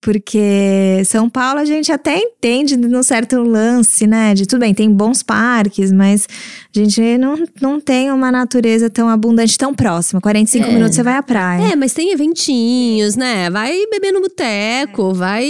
Porque 0.00 1.02
São 1.06 1.28
Paulo 1.28 1.58
a 1.58 1.64
gente 1.64 1.90
até 1.90 2.16
entende 2.18 2.76
num 2.76 3.02
certo 3.02 3.40
lance, 3.42 4.06
né? 4.06 4.34
De 4.34 4.46
tudo 4.46 4.60
bem, 4.60 4.72
tem 4.72 4.88
bons 4.90 5.22
parques, 5.22 5.90
mas 5.90 6.28
a 6.74 6.78
gente 6.78 7.18
não, 7.18 7.34
não 7.60 7.80
tem 7.80 8.12
uma 8.12 8.30
natureza 8.30 8.88
tão 8.88 9.08
abundante, 9.08 9.58
tão 9.58 9.74
próxima. 9.74 10.20
45 10.20 10.64
É. 10.64 10.72
minutos 10.72 10.94
você 10.94 11.02
vai 11.02 11.16
à 11.16 11.22
praia. 11.22 11.72
É, 11.72 11.76
mas 11.76 11.92
tem 11.92 12.12
eventinhos, 12.12 13.16
né? 13.16 13.50
Vai 13.50 13.72
beber 13.90 14.12
no 14.12 14.20
boteco, 14.20 15.12
vai, 15.12 15.44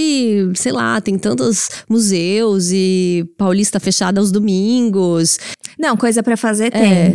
sei 0.55 0.73
lá, 0.73 1.01
tem 1.01 1.19
tantos 1.19 1.69
museus 1.89 2.71
e 2.73 3.29
Paulista 3.37 3.79
fechada 3.79 4.21
aos 4.21 4.33
domingos. 4.33 5.39
Não, 5.79 5.97
coisa 5.97 6.23
pra 6.23 6.37
fazer 6.37 6.71
tem. 6.71 6.93
É, 6.93 7.15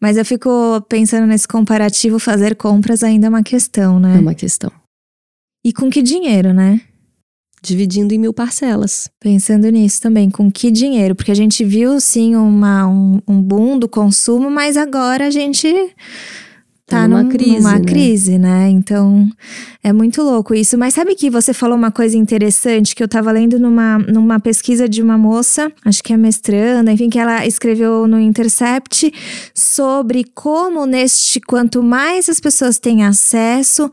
Mas 0.00 0.16
eu 0.16 0.24
fico 0.24 0.50
pensando 0.88 1.26
nesse 1.26 1.48
comparativo, 1.48 2.18
fazer 2.20 2.54
compras 2.54 3.02
ainda 3.02 3.26
é 3.26 3.28
uma 3.28 3.42
questão, 3.42 3.98
né? 3.98 4.16
é 4.16 4.20
uma 4.20 4.34
questão. 4.34 4.70
E 5.64 5.72
com 5.72 5.90
que 5.90 6.02
dinheiro, 6.02 6.52
né? 6.52 6.80
Dividindo 7.62 8.14
em 8.14 8.18
mil 8.18 8.32
parcelas. 8.32 9.10
Pensando 9.20 9.68
nisso 9.68 10.00
também, 10.00 10.30
com 10.30 10.50
que 10.50 10.70
dinheiro? 10.70 11.14
Porque 11.14 11.30
a 11.30 11.36
gente 11.36 11.62
viu 11.64 12.00
sim 12.00 12.34
uma, 12.34 12.86
um, 12.86 13.20
um 13.28 13.42
boom 13.42 13.78
do 13.78 13.88
consumo, 13.88 14.50
mas 14.50 14.76
agora 14.76 15.26
a 15.26 15.30
gente 15.30 15.68
tá 16.90 17.02
Tá 17.02 17.08
numa 17.08 17.22
num- 17.22 17.28
crise, 17.30 17.56
numa 17.56 17.78
né? 17.78 17.84
crise, 17.84 18.38
né? 18.38 18.68
Então 18.68 19.28
é 19.82 19.92
muito 19.92 20.22
louco 20.22 20.52
isso. 20.54 20.76
Mas 20.76 20.92
sabe 20.94 21.14
que 21.14 21.30
você 21.30 21.54
falou 21.54 21.76
uma 21.76 21.90
coisa 21.90 22.16
interessante 22.16 22.94
que 22.94 23.02
eu 23.02 23.08
tava 23.08 23.30
lendo 23.32 23.58
numa, 23.58 23.98
numa 23.98 24.38
pesquisa 24.40 24.88
de 24.88 25.00
uma 25.02 25.16
moça, 25.16 25.70
acho 25.84 26.02
que 26.02 26.12
é 26.12 26.16
mestranda, 26.16 26.92
enfim, 26.92 27.08
que 27.08 27.18
ela 27.18 27.46
escreveu 27.46 28.06
no 28.06 28.18
Intercept 28.20 29.12
sobre 29.54 30.24
como 30.34 30.84
neste 30.84 31.40
quanto 31.40 31.82
mais 31.82 32.28
as 32.28 32.40
pessoas 32.40 32.78
têm 32.78 33.04
acesso 33.04 33.90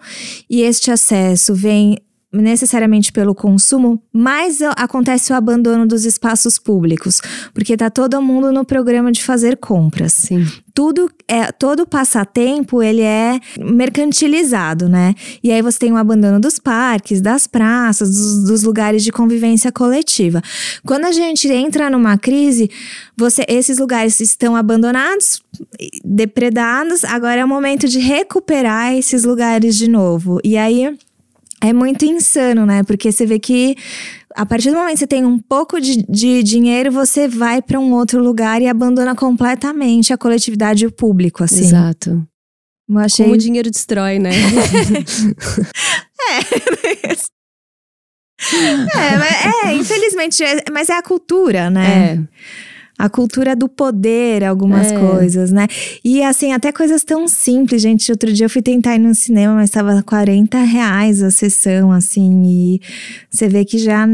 e 0.50 0.62
este 0.62 0.92
acesso 0.92 1.54
vem 1.54 1.98
necessariamente 2.32 3.12
pelo 3.12 3.34
consumo, 3.34 4.02
mais 4.12 4.62
acontece 4.76 5.32
o 5.32 5.36
abandono 5.36 5.88
dos 5.88 6.04
espaços 6.04 6.60
públicos, 6.60 7.22
porque 7.54 7.78
tá 7.78 7.90
todo 7.90 8.22
mundo 8.22 8.52
no 8.52 8.66
programa 8.66 9.12
de 9.12 9.24
fazer 9.24 9.58
compras. 9.58 10.14
Sim. 10.14 10.46
Tudo 10.74 11.10
é 11.28 11.52
todo 11.52 11.88
passatempo 11.88 12.84
ele 12.84 13.02
é 13.02 13.40
mercantilizado, 13.58 14.88
né? 14.88 15.16
E 15.42 15.52
aí 15.52 15.62
você 15.62 15.80
tem 15.80 15.92
o 15.92 15.98
abandono 15.98 16.40
dos 16.40 16.60
parques, 16.60 17.22
das 17.22 17.48
praças, 17.48 18.10
dos, 18.10 18.44
dos 18.44 18.64
lugares 18.64 19.04
de 19.04 19.12
convivência 19.12 19.72
coletiva. 19.72 20.42
Quando 20.86 21.06
a 21.06 21.12
gente 21.12 21.48
entra 21.48 21.90
numa 21.90 22.18
crise, 22.18 22.70
você 23.16 23.44
esses 23.48 23.80
lugares 23.80 24.20
estão 24.20 24.56
abandonados, 24.56 25.42
depredados. 26.04 27.04
Agora 27.06 27.42
é 27.42 27.46
o 27.46 27.48
momento 27.48 27.88
de 27.88 28.00
recuperar 28.00 28.94
esses 28.94 29.24
lugares 29.24 29.76
de 29.76 29.90
novo. 29.90 30.40
E 30.44 30.58
aí 30.58 30.96
é 31.62 31.74
muito 31.74 32.06
insano, 32.06 32.66
né? 32.66 32.84
Porque 32.84 33.12
você 33.12 33.26
vê 33.26 33.40
que 33.40 33.76
a 34.36 34.46
partir 34.46 34.70
do 34.70 34.76
momento 34.78 34.94
que 34.94 35.00
você 35.00 35.08
tem 35.08 35.26
um 35.26 35.40
pouco 35.40 35.82
de, 35.82 36.04
de 36.08 36.44
dinheiro, 36.44 36.92
você 36.92 37.28
vai 37.28 37.62
para 37.62 37.80
um 37.80 37.92
outro 37.94 38.22
lugar 38.24 38.62
e 38.62 38.68
abandona 38.68 39.16
completamente 39.16 40.14
a 40.14 40.18
coletividade 40.18 40.84
e 40.84 40.88
o 40.88 40.92
público, 40.92 41.44
assim. 41.44 41.66
Exato. 41.66 42.24
Eu 42.90 42.98
achei. 43.00 43.26
Como 43.26 43.36
o 43.36 43.40
dinheiro 43.40 43.70
destrói, 43.72 44.20
né? 44.20 44.30
É, 48.40 49.18
mas- 49.18 49.66
é, 49.66 49.74
infelizmente, 49.74 50.44
é- 50.44 50.64
mas 50.72 50.90
é 50.90 50.94
a 50.98 51.02
cultura, 51.02 51.70
né? 51.70 52.14
é. 52.14 52.20
A 52.98 53.10
cultura 53.10 53.56
do 53.56 53.70
poder, 53.70 54.44
algumas 54.44 54.92
É. 54.92 55.00
coisas, 55.00 55.52
né? 55.52 55.68
E 56.04 56.24
assim, 56.24 56.52
até 56.52 56.72
coisas 56.72 57.04
tão 57.04 57.28
simples, 57.28 57.82
gente. 57.82 58.12
Outro 58.12 58.34
dia 58.34 58.46
eu 58.46 58.50
fui 58.50 58.62
tentar 58.62 58.96
ir 58.96 59.00
no 59.00 59.14
cinema, 59.14 59.54
mas 59.54 59.70
tava 59.70 60.02
40 60.02 60.60
reais 60.64 61.22
a 61.22 61.30
sessão, 61.30 61.92
assim. 61.92 62.44
E 62.46 62.82
você 63.30 63.48
vê 63.48 63.64
que 63.64 63.78
já, 63.78 64.08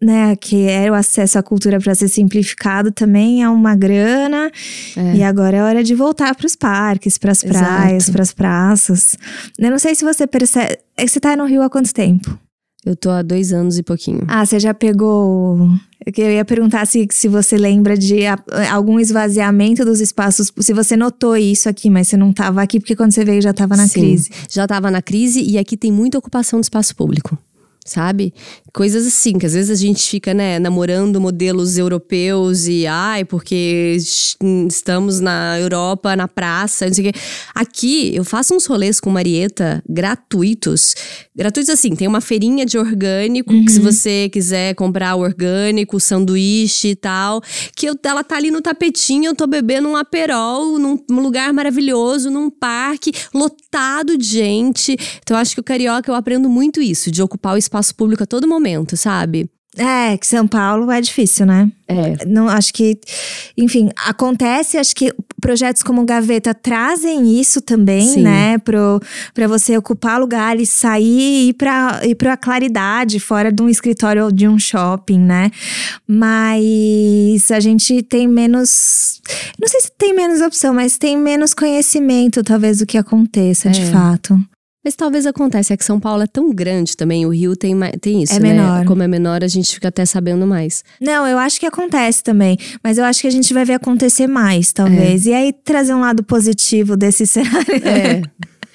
né, 0.00 0.34
que 0.36 0.64
era 0.64 0.90
o 0.92 0.94
acesso 0.94 1.38
à 1.38 1.42
cultura 1.42 1.78
para 1.78 1.94
ser 1.94 2.08
simplificado 2.08 2.90
também 2.90 3.42
é 3.42 3.48
uma 3.48 3.76
grana. 3.76 4.50
É. 4.96 5.16
E 5.16 5.22
agora 5.22 5.56
é 5.58 5.62
hora 5.62 5.84
de 5.84 5.94
voltar 5.94 6.34
para 6.34 6.46
os 6.46 6.56
parques, 6.56 7.18
para 7.18 7.32
as 7.32 7.42
praias, 7.44 8.08
para 8.08 8.22
as 8.22 8.32
praças. 8.32 9.16
Eu 9.58 9.70
não 9.70 9.78
sei 9.78 9.94
se 9.94 10.04
você 10.04 10.26
percebe. 10.26 10.78
é 10.96 11.04
que 11.04 11.10
Você 11.10 11.20
tá 11.20 11.36
no 11.36 11.44
Rio 11.44 11.60
há 11.62 11.68
quanto 11.68 11.92
tempo? 11.92 12.38
Eu 12.86 12.94
tô 12.94 13.10
há 13.10 13.20
dois 13.20 13.52
anos 13.52 13.76
e 13.78 13.82
pouquinho. 13.82 14.22
Ah, 14.28 14.46
você 14.46 14.60
já 14.60 14.72
pegou. 14.72 15.68
Eu 16.16 16.30
ia 16.30 16.44
perguntar 16.44 16.86
se, 16.86 17.08
se 17.10 17.26
você 17.26 17.56
lembra 17.56 17.98
de 17.98 18.20
algum 18.70 19.00
esvaziamento 19.00 19.84
dos 19.84 20.00
espaços. 20.00 20.52
Se 20.60 20.72
você 20.72 20.96
notou 20.96 21.36
isso 21.36 21.68
aqui, 21.68 21.90
mas 21.90 22.06
você 22.06 22.16
não 22.16 22.30
estava 22.30 22.62
aqui, 22.62 22.78
porque 22.78 22.94
quando 22.94 23.10
você 23.10 23.24
veio 23.24 23.42
já 23.42 23.50
estava 23.50 23.76
na 23.76 23.88
Sim, 23.88 24.00
crise. 24.00 24.30
Já 24.48 24.68
tava 24.68 24.88
na 24.88 25.02
crise 25.02 25.42
e 25.42 25.58
aqui 25.58 25.76
tem 25.76 25.90
muita 25.90 26.16
ocupação 26.16 26.60
do 26.60 26.62
espaço 26.62 26.94
público. 26.94 27.36
Sabe? 27.86 28.34
Coisas 28.72 29.06
assim, 29.06 29.38
que 29.38 29.46
às 29.46 29.52
vezes 29.54 29.70
a 29.70 29.80
gente 29.80 30.02
fica, 30.06 30.34
né, 30.34 30.58
namorando 30.58 31.20
modelos 31.20 31.78
europeus 31.78 32.66
e, 32.66 32.84
ai, 32.84 33.24
porque 33.24 33.94
es- 33.96 34.36
estamos 34.68 35.20
na 35.20 35.56
Europa, 35.58 36.16
na 36.16 36.26
praça, 36.26 36.86
não 36.86 36.92
sei 36.92 37.08
o 37.08 37.12
quê. 37.12 37.18
Aqui, 37.54 38.10
eu 38.14 38.24
faço 38.24 38.54
uns 38.54 38.66
rolês 38.66 38.98
com 38.98 39.08
Marieta 39.08 39.82
gratuitos. 39.88 40.94
Gratuitos 41.34 41.70
assim, 41.70 41.94
tem 41.94 42.08
uma 42.08 42.20
feirinha 42.20 42.66
de 42.66 42.76
orgânico, 42.76 43.52
que 43.64 43.70
se 43.70 43.78
você 43.80 44.28
quiser 44.32 44.74
comprar 44.74 45.14
o 45.14 45.20
orgânico, 45.20 46.00
sanduíche 46.00 46.88
e 46.88 46.96
tal, 46.96 47.40
que 47.76 47.86
eu, 47.86 47.94
ela 48.04 48.24
tá 48.24 48.36
ali 48.36 48.50
no 48.50 48.60
tapetinho, 48.60 49.26
eu 49.26 49.34
tô 49.36 49.46
bebendo 49.46 49.88
um 49.88 49.96
aperol 49.96 50.76
num, 50.78 50.98
num 51.08 51.20
lugar 51.22 51.52
maravilhoso, 51.52 52.30
num 52.30 52.50
parque 52.50 53.12
lotado 53.32 54.18
de 54.18 54.26
gente. 54.26 54.96
Então 55.22 55.36
eu 55.36 55.40
acho 55.40 55.54
que 55.54 55.60
o 55.60 55.64
carioca 55.64 56.10
eu 56.10 56.14
aprendo 56.16 56.48
muito 56.48 56.80
isso, 56.82 57.10
de 57.10 57.22
ocupar 57.22 57.54
o 57.54 57.58
espaço 57.58 57.75
público 57.94 58.22
a 58.22 58.26
todo 58.26 58.48
momento, 58.48 58.96
sabe? 58.96 59.48
É, 59.78 60.16
que 60.16 60.26
São 60.26 60.48
Paulo 60.48 60.90
é 60.90 61.02
difícil, 61.02 61.44
né? 61.44 61.70
É. 61.86 62.24
Não, 62.26 62.48
acho 62.48 62.72
que, 62.72 62.98
enfim, 63.58 63.90
acontece, 64.06 64.78
acho 64.78 64.96
que 64.96 65.12
projetos 65.38 65.82
como 65.82 66.02
Gaveta 66.06 66.54
trazem 66.54 67.38
isso 67.38 67.60
também, 67.60 68.00
Sim. 68.08 68.22
né? 68.22 68.56
Pro, 68.56 68.98
pra 69.34 69.46
você 69.46 69.76
ocupar 69.76 70.18
lugar 70.18 70.58
e 70.58 70.64
sair 70.64 71.04
e 71.04 71.48
ir 71.50 71.52
pra, 71.52 72.00
ir 72.04 72.14
pra 72.14 72.38
claridade, 72.38 73.20
fora 73.20 73.52
de 73.52 73.62
um 73.62 73.68
escritório 73.68 74.24
ou 74.24 74.32
de 74.32 74.48
um 74.48 74.58
shopping, 74.58 75.18
né? 75.20 75.50
Mas 76.08 77.50
a 77.50 77.60
gente 77.60 78.02
tem 78.02 78.26
menos. 78.26 79.20
Não 79.60 79.68
sei 79.68 79.80
se 79.82 79.90
tem 79.98 80.14
menos 80.14 80.40
opção, 80.40 80.72
mas 80.72 80.96
tem 80.96 81.18
menos 81.18 81.52
conhecimento, 81.52 82.42
talvez, 82.42 82.78
do 82.78 82.86
que 82.86 82.96
aconteça, 82.96 83.68
de 83.68 83.82
É. 83.82 83.86
fato. 83.92 84.40
Mas 84.86 84.94
talvez 84.94 85.26
aconteça, 85.26 85.74
é 85.74 85.76
que 85.76 85.84
São 85.84 85.98
Paulo 85.98 86.22
é 86.22 86.28
tão 86.28 86.48
grande 86.54 86.96
também, 86.96 87.26
o 87.26 87.30
Rio 87.30 87.56
tem, 87.56 87.74
tem 88.00 88.22
isso, 88.22 88.34
É 88.34 88.38
né? 88.38 88.52
menor. 88.52 88.84
Como 88.84 89.02
é 89.02 89.08
menor, 89.08 89.42
a 89.42 89.48
gente 89.48 89.74
fica 89.74 89.88
até 89.88 90.06
sabendo 90.06 90.46
mais. 90.46 90.84
Não, 91.00 91.26
eu 91.26 91.38
acho 91.38 91.58
que 91.58 91.66
acontece 91.66 92.22
também. 92.22 92.56
Mas 92.84 92.96
eu 92.96 93.04
acho 93.04 93.20
que 93.20 93.26
a 93.26 93.30
gente 93.32 93.52
vai 93.52 93.64
ver 93.64 93.72
acontecer 93.74 94.28
mais, 94.28 94.72
talvez. 94.72 95.26
E 95.26 95.32
aí 95.34 95.52
trazer 95.52 95.92
um 95.92 95.98
lado 96.02 96.22
positivo 96.22 96.96
desse 96.96 97.26
cenário. 97.26 97.66
É. 97.84 98.22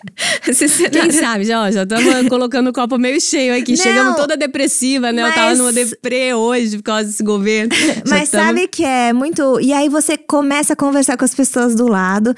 Esse 0.50 0.68
cenário. 0.68 1.00
Quem 1.00 1.12
sabe, 1.12 1.46
já, 1.46 1.62
ó, 1.64 1.72
já 1.72 1.84
estamos 1.84 2.06
colocando 2.28 2.68
o 2.72 2.74
copo 2.74 2.98
meio 2.98 3.22
cheio 3.22 3.56
aqui. 3.56 3.78
Não, 3.78 3.84
Chegamos 3.84 4.16
toda 4.18 4.36
depressiva, 4.36 5.14
né? 5.14 5.22
Eu 5.22 5.28
tava 5.34 5.48
mas- 5.52 5.60
numa 5.60 5.72
deprê 5.72 6.34
hoje 6.34 6.76
por 6.78 6.84
causa 6.84 7.06
desse 7.06 7.24
governo. 7.24 7.74
Mas 8.10 8.30
tamo- 8.30 8.44
sabe 8.44 8.68
que 8.68 8.84
é 8.84 9.14
muito. 9.14 9.62
E 9.62 9.72
aí 9.72 9.88
você 9.88 10.18
começa 10.18 10.74
a 10.74 10.76
conversar 10.76 11.16
com 11.16 11.24
as 11.24 11.34
pessoas 11.34 11.74
do 11.76 11.88
lado, 11.88 12.36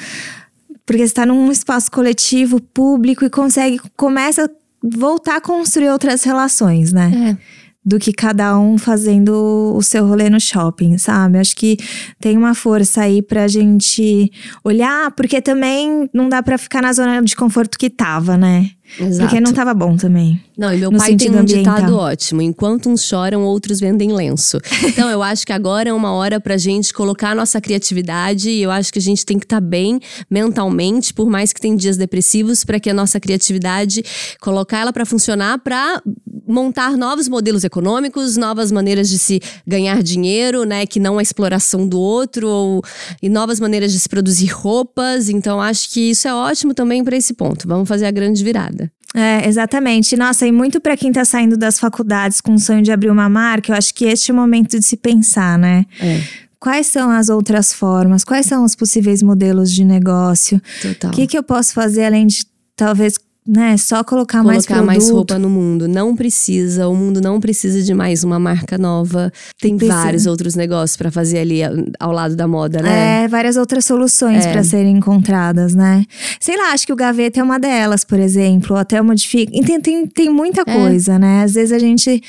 porque 0.85 1.07
você 1.07 1.13
tá 1.13 1.25
num 1.25 1.51
espaço 1.51 1.91
coletivo, 1.91 2.61
público, 2.61 3.23
e 3.25 3.29
consegue. 3.29 3.79
Começa 3.95 4.45
a 4.45 4.49
voltar 4.83 5.37
a 5.37 5.41
construir 5.41 5.89
outras 5.89 6.23
relações, 6.23 6.91
né? 6.91 7.37
É. 7.39 7.63
Do 7.85 7.99
que 7.99 8.13
cada 8.13 8.57
um 8.57 8.77
fazendo 8.77 9.73
o 9.75 9.81
seu 9.81 10.07
rolê 10.07 10.29
no 10.29 10.39
shopping, 10.39 10.97
sabe? 10.97 11.37
Acho 11.37 11.53
que 11.53 11.77
tem 12.17 12.37
uma 12.37 12.55
força 12.55 13.01
aí 13.01 13.21
pra 13.21 13.45
gente 13.49 14.31
olhar, 14.63 15.11
porque 15.11 15.41
também 15.41 16.09
não 16.13 16.29
dá 16.29 16.41
pra 16.41 16.57
ficar 16.57 16.81
na 16.81 16.93
zona 16.93 17.21
de 17.21 17.35
conforto 17.35 17.77
que 17.77 17.89
tava, 17.89 18.37
né? 18.37 18.69
Exato. 18.97 19.27
Porque 19.27 19.41
não 19.41 19.51
tava 19.51 19.73
bom 19.73 19.97
também. 19.97 20.41
Não, 20.57 20.73
e 20.73 20.77
meu 20.77 20.91
pai 20.91 21.15
tem 21.15 21.31
um 21.31 21.39
ambiental. 21.39 21.75
ditado 21.75 21.97
ótimo: 21.97 22.41
enquanto 22.41 22.89
uns 22.89 23.03
choram, 23.03 23.43
outros 23.43 23.79
vendem 23.79 24.11
lenço. 24.13 24.59
Então, 24.93 25.09
eu 25.09 25.23
acho 25.23 25.45
que 25.45 25.51
agora 25.51 25.89
é 25.89 25.93
uma 25.93 26.11
hora 26.11 26.39
pra 26.39 26.55
gente 26.55 26.93
colocar 26.93 27.31
a 27.31 27.35
nossa 27.35 27.59
criatividade 27.59 28.49
e 28.49 28.61
eu 28.61 28.69
acho 28.69 28.93
que 28.93 28.99
a 28.99 29.01
gente 29.01 29.25
tem 29.25 29.39
que 29.39 29.45
estar 29.45 29.59
bem 29.59 29.99
mentalmente, 30.29 31.13
por 31.13 31.27
mais 31.27 31.51
que 31.51 31.59
tem 31.59 31.75
dias 31.75 31.97
depressivos, 31.97 32.63
pra 32.63 32.79
que 32.79 32.89
a 32.89 32.93
nossa 32.93 33.19
criatividade, 33.19 34.03
colocar 34.39 34.79
ela 34.79 34.93
pra 34.93 35.03
funcionar 35.03 35.57
pra 35.59 35.99
montar 36.47 36.95
novos 36.95 37.27
modelos 37.27 37.63
econômicos, 37.63 38.37
novas 38.37 38.71
maneiras 38.71 39.09
de 39.09 39.17
se 39.17 39.41
ganhar 39.65 40.03
dinheiro, 40.03 40.63
né, 40.63 40.85
que 40.85 40.99
não 40.99 41.17
a 41.17 41.21
exploração 41.21 41.87
do 41.87 41.99
outro, 41.99 42.47
ou, 42.47 42.83
e 43.21 43.29
novas 43.29 43.59
maneiras 43.59 43.91
de 43.91 43.99
se 43.99 44.09
produzir 44.09 44.47
roupas. 44.47 45.29
Então, 45.29 45.59
acho 45.61 45.89
que 45.91 46.11
isso 46.11 46.27
é 46.27 46.33
ótimo 46.33 46.73
também 46.73 47.03
pra 47.03 47.15
esse 47.15 47.33
ponto. 47.33 47.67
Vamos 47.67 47.87
fazer 47.87 48.05
a 48.05 48.11
grande 48.11 48.43
virada. 48.43 48.91
É, 49.13 49.47
exatamente. 49.47 50.17
Nossa, 50.17 50.47
e 50.47 50.51
muito 50.51 50.81
pra 50.81 50.97
quem 50.97 51.11
tá 51.11 51.23
saindo 51.23 51.55
das 51.55 51.79
faculdades 51.79 52.41
com 52.41 52.55
o 52.55 52.59
sonho 52.59 52.81
de 52.81 52.91
abrir 52.91 53.11
uma 53.11 53.29
marca, 53.29 53.71
eu 53.71 53.75
acho 53.75 53.93
que 53.93 54.05
este 54.05 54.31
é 54.31 54.33
o 54.33 54.37
momento 54.37 54.79
de 54.79 54.85
se 54.85 54.97
pensar, 54.97 55.57
né? 55.57 55.85
É, 55.99 56.21
Quais 56.63 56.87
são 56.87 57.11
as 57.11 57.27
outras 57.27 57.73
formas? 57.73 58.23
Quais 58.23 58.45
são 58.45 58.63
os 58.63 58.73
possíveis 58.73 59.21
modelos 59.21 59.69
de 59.69 59.83
negócio? 59.83 60.61
total. 60.81 61.11
O 61.11 61.13
que, 61.13 61.27
que 61.27 61.37
eu 61.37 61.43
posso 61.43 61.73
fazer 61.73 62.05
além 62.05 62.25
de 62.25 62.45
talvez, 62.73 63.19
né, 63.45 63.75
só 63.77 64.03
colocar, 64.03 64.41
mais 64.41 64.65
colocar 64.65 64.83
produto? 64.83 64.85
mais 64.87 65.09
roupa 65.09 65.37
no 65.37 65.49
mundo. 65.49 65.87
Não 65.87 66.15
precisa, 66.15 66.87
o 66.87 66.95
mundo 66.95 67.19
não 67.19 67.39
precisa 67.39 67.81
de 67.83 67.93
mais 67.93 68.23
uma 68.23 68.39
marca 68.39 68.77
nova. 68.77 69.31
Tem 69.59 69.75
Precisa. 69.77 69.97
vários 70.01 70.25
outros 70.25 70.55
negócios 70.55 70.95
pra 70.95 71.11
fazer 71.11 71.39
ali 71.39 71.59
ao 71.99 72.11
lado 72.11 72.35
da 72.35 72.47
moda, 72.47 72.81
né? 72.81 73.23
É, 73.23 73.27
várias 73.27 73.57
outras 73.57 73.83
soluções 73.85 74.45
É. 74.45 74.51
pra 74.51 74.63
serem 74.63 74.95
encontradas, 74.97 75.75
né? 75.75 76.05
Sei 76.39 76.55
lá, 76.57 76.71
acho 76.71 76.85
que 76.85 76.93
o 76.93 76.95
gaveta 76.95 77.39
é 77.39 77.43
uma 77.43 77.59
delas, 77.59 78.03
por 78.05 78.19
exemplo, 78.19 78.75
ou 78.75 78.77
até 78.79 79.01
modifica. 79.01 79.51
Tem, 79.65 79.81
tem, 79.81 80.07
tem 80.07 80.29
muita 80.29 80.61
É. 80.61 80.63
coisa, 80.65 81.19
né? 81.19 81.43
Às 81.43 81.53
vezes 81.53 81.71
a 81.73 81.79
gente. 81.79 82.21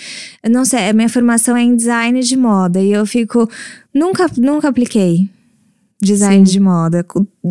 Não 0.50 0.64
sei, 0.64 0.88
a 0.88 0.92
minha 0.92 1.08
formação 1.08 1.56
é 1.56 1.62
em 1.62 1.76
design 1.76 2.20
de 2.20 2.36
moda 2.36 2.80
e 2.80 2.90
eu 2.92 3.06
fico. 3.06 3.48
Nunca, 3.94 4.26
nunca 4.36 4.68
apliquei 4.68 5.28
design 6.04 6.46
Sim. 6.46 6.52
de 6.52 6.60
moda. 6.60 7.04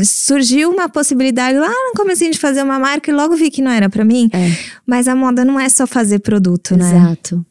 Surgiu 0.03 0.69
uma 0.71 0.87
possibilidade 0.87 1.57
lá 1.57 1.67
no 1.69 1.93
comecinho 1.95 2.31
de 2.31 2.39
fazer 2.39 2.61
uma 2.63 2.79
marca 2.79 3.09
e 3.11 3.13
logo 3.13 3.35
vi 3.35 3.49
que 3.51 3.61
não 3.61 3.71
era 3.71 3.89
pra 3.89 4.05
mim. 4.05 4.29
É, 4.31 4.49
Mas 4.85 5.07
a 5.07 5.15
moda 5.15 5.43
não 5.43 5.59
é 5.59 5.67
só 5.69 5.85
fazer 5.87 6.19
produto, 6.19 6.75
né? 6.77 6.89
exato. 6.89 7.45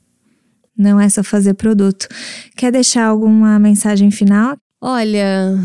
Não 0.76 0.98
é 0.98 1.08
só 1.08 1.22
fazer 1.22 1.54
produto. 1.54 2.08
Quer 2.56 2.72
deixar 2.72 3.04
alguma 3.06 3.58
mensagem 3.58 4.10
final? 4.10 4.56
Olha, 4.80 5.58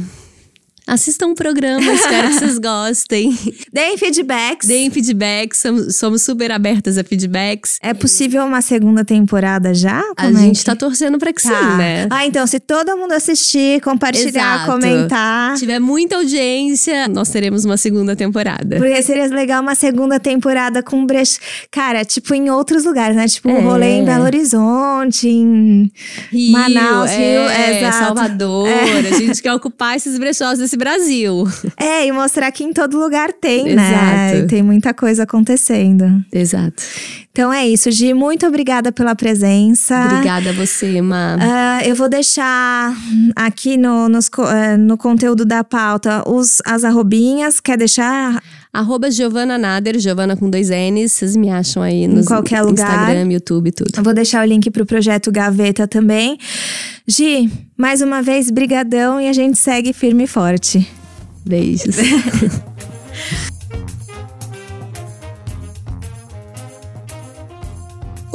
assistam 0.88 1.28
o 1.28 1.36
programa, 1.36 1.92
espero 1.94 2.30
que 2.30 2.34
vocês 2.40 2.58
gostem. 2.58 3.38
Deem 3.72 3.98
feedbacks. 3.98 4.68
Deem 4.68 4.90
feedbacks, 4.90 5.60
somos, 5.60 5.96
somos 5.98 6.22
super 6.24 6.52
abertas 6.52 6.98
a 6.98 7.04
feedbacks. 7.04 7.78
É 7.82 7.94
possível 7.94 8.44
uma 8.46 8.62
segunda 8.62 9.04
temporada 9.04 9.74
já? 9.74 10.00
A 10.16 10.24
Como 10.26 10.38
é 10.38 10.42
gente 10.42 10.60
que- 10.60 10.66
tá 10.66 10.76
torcendo 10.76 11.18
pra 11.18 11.34
que 11.34 11.42
Tá. 11.44 11.50
sim, 11.50 11.78
né? 11.78 12.08
Ah, 12.10 12.26
então 12.26 12.46
se 12.48 12.60
todo 12.60 12.96
mundo 12.98 13.12
assistir, 13.12 13.82
compartilhar, 13.82 14.30
Exato. 14.64 14.72
comentar. 14.72 15.54
Se 15.54 15.60
tiver 15.60 15.80
muita 15.80 16.16
audiência, 16.16 17.08
nós 17.08 17.30
teremos 17.30 17.66
uma 17.66 17.78
segunda 17.78 18.16
temporada. 18.16 18.78
Porque 18.78 19.02
seria 19.02 19.28
legal 19.28 19.62
uma 19.62 19.76
segunda 19.76 20.20
temporada 20.20 20.82
com 20.82 21.06
brech... 21.06 21.38
Cara, 21.72 22.06
tipo 22.06 22.34
em 22.34 22.50
outros 22.50 22.86
lugares, 22.86 23.16
né? 23.16 23.28
Tipo 23.28 23.50
um 23.50 23.58
É. 23.58 23.62
rolê 23.62 23.88
em 24.00 24.06
Belo 24.06 24.24
Horizonte, 24.24 25.28
em... 25.28 25.92
Rio, 26.32 26.52
Manaus, 26.52 27.12
Rio, 27.12 27.42
é. 27.50 27.92
Salvador. 27.92 28.68
A 28.68 29.18
gente 29.18 29.42
quer 29.42 29.54
ocupar 29.54 29.96
esses 29.98 30.18
brechós 30.18 30.60
desse 30.60 30.77
Brasil. 30.78 31.48
É, 31.78 32.06
e 32.06 32.12
mostrar 32.12 32.52
que 32.52 32.64
em 32.64 32.72
todo 32.72 32.98
lugar 32.98 33.34
tem, 33.34 33.76
né? 33.76 34.32
Exato. 34.34 34.48
Tem 34.48 34.64
muita 34.64 34.94
coisa 34.94 35.24
acontecendo. 35.24 36.24
Exato. 36.32 36.84
Então 37.32 37.54
é 37.54 37.68
isso, 37.68 37.92
Gi. 37.92 38.16
Muito 38.16 38.48
obrigada 38.48 38.92
pela 38.92 39.16
presença. 39.16 39.96
Obrigada 40.12 40.50
a 40.50 40.54
você, 40.54 41.02
Ma. 41.02 41.38
Ah, 41.40 41.86
eu 41.86 41.96
vou 41.96 42.10
deixar 42.10 42.96
aqui 43.36 43.78
no, 43.78 44.10
nos 44.10 44.28
eh, 44.52 44.76
no 44.76 44.98
conteúdo 44.98 45.46
da 45.46 45.64
pauta 45.64 46.28
os, 46.28 46.62
as 46.66 46.84
arrobinhas. 46.84 47.60
Quer 47.60 47.78
deixar? 47.78 48.42
Arroba 48.72 49.10
Giovana 49.10 49.58
Nader, 49.58 50.00
Giovana 50.00 50.36
com 50.36 50.50
dois 50.50 50.70
N's. 50.70 51.14
Vocês 51.14 51.36
me 51.36 51.50
acham 51.50 51.82
aí 51.82 52.08
no 52.08 52.24
qualquer 52.26 52.62
lugar. 52.62 52.90
Instagram, 52.90 53.32
YouTube, 53.32 53.72
tudo. 53.72 53.92
Eu 53.96 54.04
vou 54.04 54.14
deixar 54.14 54.46
o 54.46 54.48
link 54.48 54.70
pro 54.70 54.86
projeto 54.86 55.32
Gaveta 55.32 55.88
também. 55.88 56.38
Gi, 57.08 57.50
mais 57.78 58.02
uma 58.02 58.22
vez, 58.22 58.52
brigadão 58.52 59.20
e 59.20 59.28
a 59.28 59.34
gente 59.34 59.58
segue 59.58 59.94
firme 59.94 60.26
e 60.26 60.28
forte. 60.28 60.88
Beijos. 61.46 61.96